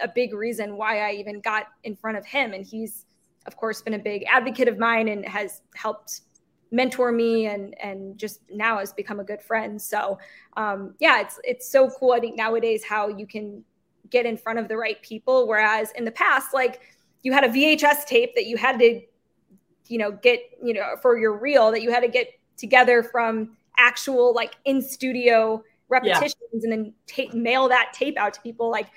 a, 0.00 0.08
big 0.08 0.34
reason 0.34 0.76
why 0.76 1.08
I 1.08 1.12
even 1.12 1.40
got 1.40 1.66
in 1.84 1.96
front 1.96 2.16
of 2.16 2.26
him. 2.26 2.52
And 2.52 2.64
he's, 2.64 3.06
of 3.46 3.56
course, 3.56 3.82
been 3.82 3.94
a 3.94 3.98
big 3.98 4.24
advocate 4.30 4.68
of 4.68 4.78
mine 4.78 5.08
and 5.08 5.26
has 5.26 5.62
helped 5.74 6.22
mentor 6.70 7.12
me 7.12 7.46
and 7.46 7.72
and 7.80 8.18
just 8.18 8.40
now 8.50 8.78
has 8.78 8.92
become 8.92 9.20
a 9.20 9.24
good 9.24 9.40
friend. 9.40 9.80
So 9.80 10.18
um, 10.56 10.94
yeah, 10.98 11.20
it's 11.20 11.38
it's 11.44 11.70
so 11.70 11.90
cool. 11.90 12.12
I 12.12 12.20
think 12.20 12.36
nowadays 12.36 12.84
how 12.84 13.08
you 13.08 13.26
can 13.26 13.64
get 14.10 14.26
in 14.26 14.36
front 14.36 14.58
of 14.58 14.68
the 14.68 14.76
right 14.76 15.00
people, 15.02 15.46
whereas 15.48 15.90
in 15.92 16.04
the 16.04 16.10
past, 16.10 16.52
like 16.52 16.80
you 17.22 17.32
had 17.32 17.44
a 17.44 17.48
VHS 17.48 18.04
tape 18.06 18.34
that 18.34 18.46
you 18.46 18.56
had 18.56 18.78
to, 18.78 19.00
you 19.88 19.98
know, 19.98 20.12
get 20.12 20.40
you 20.62 20.74
know 20.74 20.96
for 21.00 21.18
your 21.18 21.38
reel 21.38 21.70
that 21.70 21.82
you 21.82 21.90
had 21.90 22.00
to 22.00 22.08
get 22.08 22.28
together 22.56 23.02
from 23.02 23.56
actual 23.78 24.34
like 24.34 24.54
in 24.64 24.80
studio 24.80 25.62
repetitions 25.88 26.34
yeah. 26.52 26.60
and 26.62 26.72
then 26.72 26.94
tape 27.06 27.34
mail 27.34 27.68
that 27.68 27.92
tape 27.92 28.16
out 28.16 28.32
to 28.32 28.40
people 28.40 28.70
like 28.70 28.88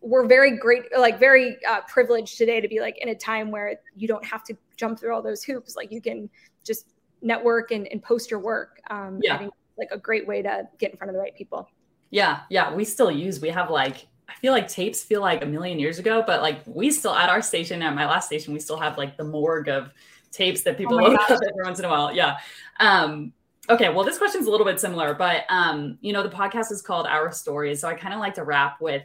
we're 0.00 0.26
very 0.26 0.56
great 0.56 0.84
like 0.96 1.18
very 1.18 1.56
uh, 1.68 1.80
privileged 1.82 2.38
today 2.38 2.60
to 2.60 2.68
be 2.68 2.80
like 2.80 2.96
in 2.98 3.08
a 3.08 3.14
time 3.14 3.50
where 3.50 3.76
you 3.96 4.06
don't 4.06 4.24
have 4.24 4.44
to 4.44 4.54
jump 4.76 4.98
through 4.98 5.14
all 5.14 5.22
those 5.22 5.42
hoops 5.42 5.74
like 5.74 5.90
you 5.90 6.00
can 6.00 6.28
just 6.64 6.92
network 7.22 7.70
and, 7.70 7.86
and 7.88 8.02
post 8.02 8.30
your 8.30 8.40
work. 8.40 8.80
Um, 8.90 9.20
yeah. 9.22 9.34
I 9.34 9.38
think 9.38 9.52
like 9.78 9.88
a 9.90 9.98
great 9.98 10.26
way 10.26 10.42
to 10.42 10.68
get 10.78 10.92
in 10.92 10.96
front 10.96 11.10
of 11.10 11.14
the 11.14 11.20
right 11.20 11.34
people. 11.34 11.68
Yeah. 12.10 12.40
Yeah. 12.50 12.74
We 12.74 12.84
still 12.84 13.10
use, 13.10 13.40
we 13.40 13.48
have 13.50 13.70
like, 13.70 14.06
I 14.28 14.34
feel 14.34 14.52
like 14.52 14.68
tapes 14.68 15.02
feel 15.02 15.20
like 15.20 15.42
a 15.42 15.46
million 15.46 15.78
years 15.78 15.98
ago, 15.98 16.22
but 16.26 16.40
like 16.42 16.60
we 16.66 16.90
still 16.90 17.14
at 17.14 17.28
our 17.28 17.42
station, 17.42 17.82
at 17.82 17.94
my 17.94 18.06
last 18.06 18.26
station, 18.26 18.52
we 18.52 18.60
still 18.60 18.78
have 18.78 18.96
like 18.98 19.16
the 19.16 19.24
morgue 19.24 19.68
of 19.68 19.90
tapes 20.32 20.62
that 20.62 20.76
people 20.76 20.98
oh 20.98 21.16
every 21.30 21.64
once 21.64 21.78
in 21.78 21.84
a 21.84 21.88
while. 21.88 22.14
Yeah. 22.14 22.38
Um, 22.80 23.32
okay. 23.68 23.88
Well, 23.88 24.04
this 24.04 24.18
question's 24.18 24.46
a 24.46 24.50
little 24.50 24.66
bit 24.66 24.80
similar, 24.80 25.14
but 25.14 25.44
um, 25.48 25.98
you 26.00 26.12
know, 26.12 26.22
the 26.22 26.34
podcast 26.34 26.72
is 26.72 26.82
called 26.82 27.06
Our 27.06 27.32
Stories. 27.32 27.80
So 27.80 27.88
I 27.88 27.94
kind 27.94 28.14
of 28.14 28.20
like 28.20 28.34
to 28.34 28.44
wrap 28.44 28.80
with 28.80 29.02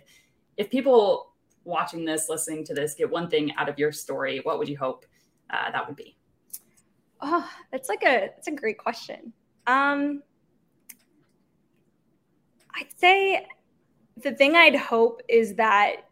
if 0.58 0.70
people 0.70 1.34
watching 1.64 2.06
this, 2.06 2.30
listening 2.30 2.64
to 2.66 2.74
this, 2.74 2.96
get 2.96 3.10
one 3.10 3.30
thing 3.30 3.54
out 3.56 3.70
of 3.70 3.78
your 3.78 3.92
story, 3.92 4.40
what 4.44 4.58
would 4.60 4.68
you 4.68 4.78
hope 4.78 5.06
uh, 5.50 5.72
that 5.72 5.88
would 5.88 5.96
be? 5.96 6.18
Oh, 7.22 7.48
that's 7.72 7.88
like 7.88 8.04
a 8.04 8.32
that's 8.36 8.48
a 8.48 8.52
great 8.52 8.78
question. 8.78 9.32
Um, 9.68 10.24
I'd 12.76 12.88
say 12.98 13.46
the 14.18 14.32
thing 14.32 14.56
I'd 14.56 14.76
hope 14.76 15.22
is 15.30 15.56
that 15.56 16.08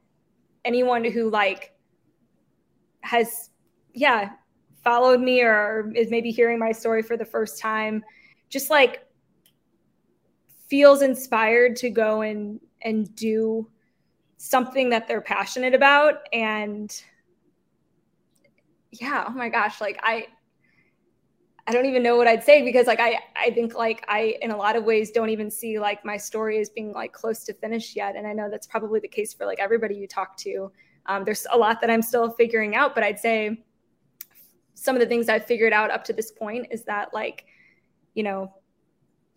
anyone 0.66 1.04
who 1.04 1.30
like 1.30 1.74
has 3.02 3.50
yeah 3.94 4.32
followed 4.84 5.20
me 5.20 5.42
or 5.42 5.92
is 5.96 6.12
maybe 6.12 6.32
hearing 6.32 6.60
my 6.60 6.72
story 6.72 7.02
for 7.02 7.18
the 7.18 7.26
first 7.26 7.60
time 7.60 8.04
just 8.50 8.70
like 8.70 9.06
feels 10.68 11.02
inspired 11.02 11.76
to 11.76 11.90
go 11.90 12.22
and 12.22 12.60
and 12.84 13.14
do 13.16 13.68
something 14.42 14.90
that 14.90 15.06
they're 15.06 15.20
passionate 15.20 15.74
about 15.74 16.22
and 16.32 17.04
yeah 18.92 19.26
oh 19.28 19.32
my 19.32 19.50
gosh 19.50 19.82
like 19.82 20.00
i 20.02 20.26
I 21.68 21.72
don't 21.72 21.86
even 21.86 22.02
know 22.02 22.18
what 22.18 22.28
I'd 22.28 22.44
say 22.44 22.64
because 22.64 22.88
like 22.88 23.00
I 23.00 23.20
I 23.36 23.52
think 23.52 23.76
like 23.76 24.04
I 24.08 24.38
in 24.42 24.50
a 24.50 24.58
lot 24.58 24.76
of 24.76 24.86
ways 24.86 25.12
don't 25.12 25.30
even 25.30 25.52
see 25.52 25.78
like 25.78 26.04
my 26.04 26.18
story 26.18 26.60
as 26.60 26.68
being 26.68 26.94
like 26.94 27.14
close 27.14 27.44
to 27.44 27.54
finish 27.54 27.96
yet 27.96 28.16
and 28.16 28.26
I 28.26 28.34
know 28.34 28.50
that's 28.50 28.66
probably 28.66 29.00
the 29.00 29.08
case 29.08 29.36
for 29.36 29.46
like 29.46 29.60
everybody 29.60 29.94
you 29.94 30.08
talk 30.08 30.36
to. 30.38 30.72
Um, 31.06 31.26
there's 31.26 31.46
a 31.52 31.58
lot 31.58 31.80
that 31.82 31.92
I'm 31.92 32.02
still 32.02 32.32
figuring 32.32 32.76
out, 32.76 32.96
but 32.96 33.04
I'd 33.04 33.20
say 33.20 33.64
some 34.74 34.96
of 34.96 35.00
the 35.00 35.06
things 35.06 35.30
I've 35.30 35.46
figured 35.46 35.72
out 35.72 35.92
up 35.92 36.04
to 36.06 36.14
this 36.14 36.32
point 36.32 36.66
is 36.72 36.86
that 36.86 37.14
like 37.14 37.46
you 38.16 38.24
know 38.24 38.52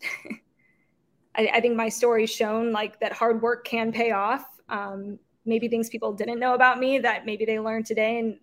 I, 1.35 1.51
I, 1.53 1.61
think 1.61 1.75
my 1.75 1.89
story's 1.89 2.31
shown 2.31 2.71
like 2.71 2.99
that 2.99 3.13
hard 3.13 3.43
work 3.43 3.63
can 3.63 3.91
pay 3.91 4.09
off. 4.09 4.52
Um, 4.73 5.19
maybe 5.45 5.67
things 5.67 5.89
people 5.89 6.11
didn't 6.13 6.39
know 6.39 6.55
about 6.55 6.79
me 6.79 6.99
that 6.99 7.25
maybe 7.25 7.45
they 7.45 7.59
learned 7.59 7.85
today 7.85 8.17
and 8.17 8.39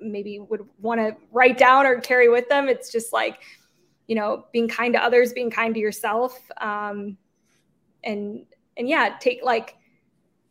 maybe 0.00 0.40
would 0.40 0.66
want 0.80 1.00
to 1.00 1.16
write 1.30 1.56
down 1.56 1.86
or 1.86 2.00
carry 2.00 2.28
with 2.28 2.48
them. 2.48 2.68
It's 2.68 2.90
just 2.90 3.12
like, 3.12 3.38
you 4.08 4.16
know, 4.16 4.46
being 4.52 4.66
kind 4.66 4.92
to 4.94 5.02
others, 5.02 5.32
being 5.32 5.50
kind 5.50 5.72
to 5.74 5.80
yourself. 5.80 6.36
Um, 6.60 7.16
and, 8.02 8.44
and 8.76 8.88
yeah, 8.88 9.16
take 9.20 9.44
like 9.44 9.76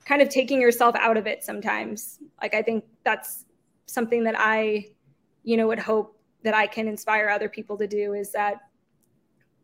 kind 0.05 0.21
of 0.21 0.29
taking 0.29 0.61
yourself 0.61 0.95
out 0.95 1.17
of 1.17 1.27
it 1.27 1.43
sometimes. 1.43 2.19
Like, 2.41 2.53
I 2.53 2.61
think 2.61 2.85
that's 3.03 3.45
something 3.87 4.23
that 4.23 4.35
I, 4.37 4.87
you 5.43 5.57
know, 5.57 5.67
would 5.67 5.79
hope 5.79 6.17
that 6.43 6.53
I 6.53 6.67
can 6.67 6.87
inspire 6.87 7.27
other 7.27 7.49
people 7.49 7.77
to 7.79 7.87
do 7.87 8.13
is 8.13 8.31
that, 8.31 8.61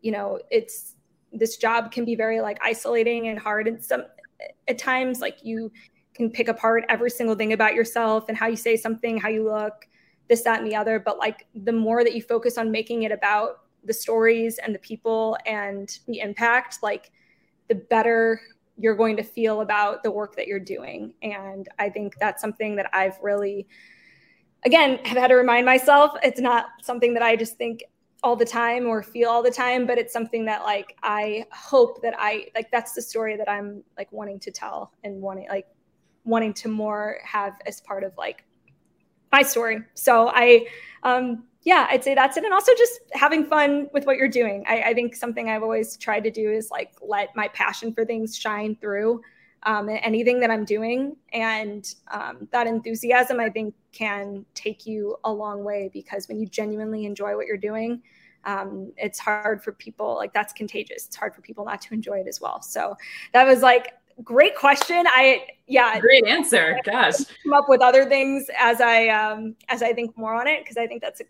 you 0.01 0.11
know, 0.11 0.39
it's, 0.51 0.95
this 1.31 1.57
job 1.57 1.91
can 1.91 2.05
be 2.05 2.15
very 2.15 2.41
like 2.41 2.59
isolating 2.63 3.29
and 3.29 3.39
hard 3.39 3.67
and 3.67 3.83
some 3.83 4.03
at 4.67 4.77
times 4.77 5.21
like 5.21 5.39
you 5.43 5.71
can 6.13 6.29
pick 6.31 6.47
apart 6.47 6.83
every 6.89 7.09
single 7.09 7.35
thing 7.35 7.53
about 7.53 7.75
yourself 7.75 8.25
and 8.27 8.37
how 8.37 8.47
you 8.47 8.55
say 8.55 8.75
something, 8.75 9.17
how 9.17 9.29
you 9.29 9.43
look, 9.43 9.87
this, 10.27 10.41
that, 10.43 10.59
and 10.59 10.69
the 10.69 10.75
other. 10.75 10.99
But 10.99 11.19
like 11.19 11.45
the 11.53 11.71
more 11.71 12.03
that 12.03 12.15
you 12.15 12.21
focus 12.21 12.57
on 12.57 12.71
making 12.71 13.03
it 13.03 13.11
about 13.11 13.61
the 13.83 13.93
stories 13.93 14.57
and 14.57 14.73
the 14.73 14.79
people 14.79 15.37
and 15.45 15.97
the 16.07 16.19
impact, 16.19 16.79
like 16.81 17.11
the 17.67 17.75
better 17.75 18.41
you're 18.77 18.95
going 18.95 19.17
to 19.17 19.23
feel 19.23 19.61
about 19.61 20.03
the 20.03 20.11
work 20.11 20.35
that 20.35 20.47
you're 20.47 20.59
doing. 20.59 21.13
And 21.21 21.67
I 21.79 21.89
think 21.89 22.15
that's 22.19 22.41
something 22.41 22.75
that 22.75 22.89
I've 22.93 23.17
really, 23.21 23.67
again, 24.65 24.99
have 25.03 25.17
had 25.17 25.27
to 25.27 25.35
remind 25.35 25.65
myself. 25.65 26.11
It's 26.21 26.39
not 26.39 26.65
something 26.81 27.13
that 27.13 27.23
I 27.23 27.35
just 27.35 27.57
think 27.57 27.83
all 28.23 28.35
the 28.35 28.45
time 28.45 28.87
or 28.87 29.03
feel 29.03 29.29
all 29.29 29.43
the 29.43 29.51
time 29.51 29.85
but 29.85 29.97
it's 29.97 30.11
something 30.11 30.43
that 30.45 30.63
like 30.63 30.97
i 31.03 31.45
hope 31.51 32.01
that 32.01 32.15
i 32.17 32.47
like 32.55 32.69
that's 32.71 32.93
the 32.93 33.01
story 33.01 33.37
that 33.37 33.47
i'm 33.47 33.83
like 33.95 34.11
wanting 34.11 34.39
to 34.39 34.49
tell 34.49 34.91
and 35.03 35.21
wanting 35.21 35.47
like 35.49 35.67
wanting 36.25 36.53
to 36.53 36.67
more 36.67 37.19
have 37.23 37.53
as 37.65 37.79
part 37.81 38.03
of 38.03 38.11
like 38.17 38.43
my 39.31 39.41
story. 39.41 39.79
So 39.93 40.31
I, 40.33 40.67
um, 41.03 41.45
yeah, 41.63 41.87
I'd 41.89 42.03
say 42.03 42.15
that's 42.15 42.37
it. 42.37 42.43
And 42.43 42.53
also 42.53 42.71
just 42.77 42.99
having 43.13 43.45
fun 43.45 43.89
with 43.93 44.05
what 44.05 44.17
you're 44.17 44.29
doing. 44.29 44.63
I, 44.67 44.81
I, 44.83 44.93
think 44.93 45.15
something 45.15 45.49
I've 45.49 45.63
always 45.63 45.97
tried 45.97 46.23
to 46.23 46.31
do 46.31 46.49
is 46.49 46.71
like 46.71 46.93
let 47.01 47.35
my 47.35 47.49
passion 47.49 47.93
for 47.93 48.05
things 48.05 48.37
shine 48.37 48.77
through 48.79 49.21
um, 49.63 49.89
anything 49.89 50.39
that 50.39 50.51
I'm 50.51 50.65
doing. 50.65 51.15
And 51.33 51.93
um, 52.11 52.47
that 52.51 52.67
enthusiasm, 52.67 53.39
I 53.39 53.49
think, 53.49 53.73
can 53.91 54.45
take 54.53 54.85
you 54.85 55.17
a 55.23 55.31
long 55.31 55.63
way 55.63 55.89
because 55.91 56.27
when 56.27 56.39
you 56.39 56.47
genuinely 56.47 57.05
enjoy 57.05 57.35
what 57.35 57.47
you're 57.47 57.57
doing, 57.57 58.01
um, 58.45 58.93
it's 58.97 59.19
hard 59.19 59.63
for 59.63 59.73
people 59.73 60.15
like 60.15 60.33
that's 60.33 60.53
contagious. 60.53 61.07
It's 61.07 61.15
hard 61.15 61.35
for 61.35 61.41
people 61.41 61.65
not 61.65 61.81
to 61.81 61.93
enjoy 61.93 62.19
it 62.19 62.27
as 62.27 62.39
well. 62.39 62.61
So 62.61 62.95
that 63.33 63.45
was 63.45 63.61
like 63.61 63.93
great 64.23 64.55
question. 64.55 65.05
I 65.07 65.47
yeah, 65.67 65.99
great 65.99 66.25
answer. 66.25 66.79
Gosh, 66.83 67.15
come 67.43 67.53
up 67.53 67.65
with 67.67 67.81
other 67.81 68.05
things 68.05 68.47
as 68.57 68.79
I 68.79 69.09
um, 69.09 69.55
as 69.69 69.83
I 69.83 69.93
think 69.93 70.17
more 70.17 70.33
on 70.33 70.47
it 70.47 70.63
because 70.63 70.77
I 70.77 70.87
think 70.87 71.01
that's 71.01 71.21
a 71.21 71.25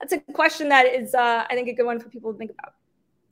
that's 0.00 0.12
a 0.12 0.18
question 0.32 0.68
that 0.70 0.86
is 0.86 1.14
uh, 1.14 1.44
I 1.48 1.54
think 1.54 1.68
a 1.68 1.74
good 1.74 1.86
one 1.86 2.00
for 2.00 2.08
people 2.08 2.32
to 2.32 2.38
think 2.38 2.50
about. 2.50 2.74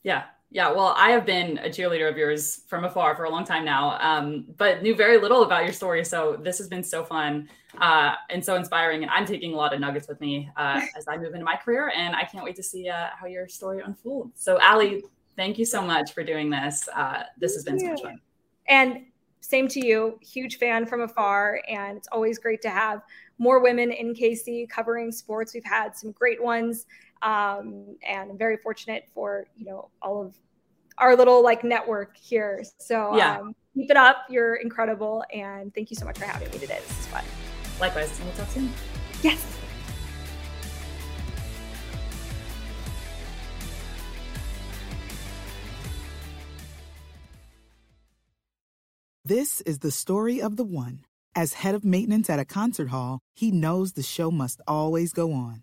Yeah, 0.02 0.24
yeah. 0.50 0.70
Well, 0.70 0.94
I 0.96 1.10
have 1.10 1.24
been 1.24 1.58
a 1.58 1.68
cheerleader 1.68 2.10
of 2.10 2.16
yours 2.16 2.62
from 2.66 2.84
afar 2.84 3.14
for 3.14 3.24
a 3.24 3.30
long 3.30 3.44
time 3.44 3.64
now, 3.64 3.98
um, 4.00 4.46
but 4.56 4.82
knew 4.82 4.96
very 4.96 5.16
little 5.16 5.44
about 5.44 5.62
your 5.62 5.72
story. 5.72 6.04
So 6.04 6.38
this 6.42 6.58
has 6.58 6.66
been 6.66 6.82
so 6.82 7.04
fun 7.04 7.48
uh, 7.80 8.14
and 8.30 8.44
so 8.44 8.56
inspiring. 8.56 9.02
And 9.02 9.10
I'm 9.12 9.24
taking 9.24 9.52
a 9.52 9.56
lot 9.56 9.72
of 9.72 9.78
nuggets 9.78 10.08
with 10.08 10.20
me 10.20 10.50
uh, 10.56 10.80
as 10.96 11.06
I 11.06 11.16
move 11.16 11.34
into 11.34 11.44
my 11.44 11.54
career, 11.54 11.92
and 11.94 12.16
I 12.16 12.24
can't 12.24 12.44
wait 12.44 12.56
to 12.56 12.64
see 12.64 12.88
uh, 12.88 13.10
how 13.18 13.26
your 13.26 13.46
story 13.46 13.80
unfolds. 13.84 14.42
So, 14.42 14.58
Aly, 14.60 15.04
thank 15.36 15.56
you 15.56 15.64
so 15.64 15.82
much 15.82 16.12
for 16.12 16.24
doing 16.24 16.50
this. 16.50 16.88
Uh, 16.94 17.22
this 17.38 17.54
has 17.54 17.64
been 17.64 17.78
so 17.78 17.86
much 17.86 18.02
fun. 18.02 18.20
And 18.68 19.06
same 19.40 19.68
to 19.68 19.84
you, 19.84 20.18
huge 20.20 20.58
fan 20.58 20.84
from 20.84 21.00
afar. 21.02 21.62
And 21.68 21.96
it's 21.96 22.08
always 22.10 22.38
great 22.38 22.60
to 22.62 22.70
have 22.70 23.02
more 23.38 23.60
women 23.60 23.90
in 23.90 24.14
KC 24.14 24.68
covering 24.68 25.10
sports. 25.12 25.54
We've 25.54 25.64
had 25.64 25.96
some 25.96 26.12
great 26.12 26.42
ones. 26.42 26.86
Um, 27.22 27.96
and 28.06 28.30
I'm 28.30 28.38
very 28.38 28.56
fortunate 28.56 29.04
for, 29.14 29.46
you 29.56 29.66
know, 29.66 29.90
all 30.00 30.22
of 30.22 30.36
our 30.98 31.16
little 31.16 31.42
like 31.42 31.64
network 31.64 32.16
here. 32.16 32.62
So 32.78 33.16
yeah. 33.16 33.40
Um, 33.40 33.54
keep 33.74 33.90
it 33.90 33.96
up. 33.96 34.26
You're 34.28 34.56
incredible. 34.56 35.24
And 35.32 35.74
thank 35.74 35.90
you 35.90 35.96
so 35.96 36.04
much 36.04 36.18
for 36.18 36.24
having 36.24 36.50
me 36.50 36.58
today. 36.58 36.78
This 36.86 37.00
is 37.00 37.06
fun. 37.06 37.24
Likewise. 37.80 38.18
We'll 38.24 38.34
talk 38.34 38.48
soon. 38.48 38.72
Yes. 39.22 39.56
This 49.24 49.60
is 49.60 49.78
the 49.78 49.92
story 49.92 50.42
of 50.42 50.56
the 50.56 50.64
one. 50.64 51.04
As 51.36 51.52
head 51.52 51.76
of 51.76 51.84
maintenance 51.84 52.28
at 52.28 52.40
a 52.40 52.44
concert 52.44 52.88
hall, 52.88 53.20
he 53.32 53.52
knows 53.52 53.92
the 53.92 54.02
show 54.02 54.32
must 54.32 54.60
always 54.66 55.12
go 55.12 55.32
on. 55.32 55.62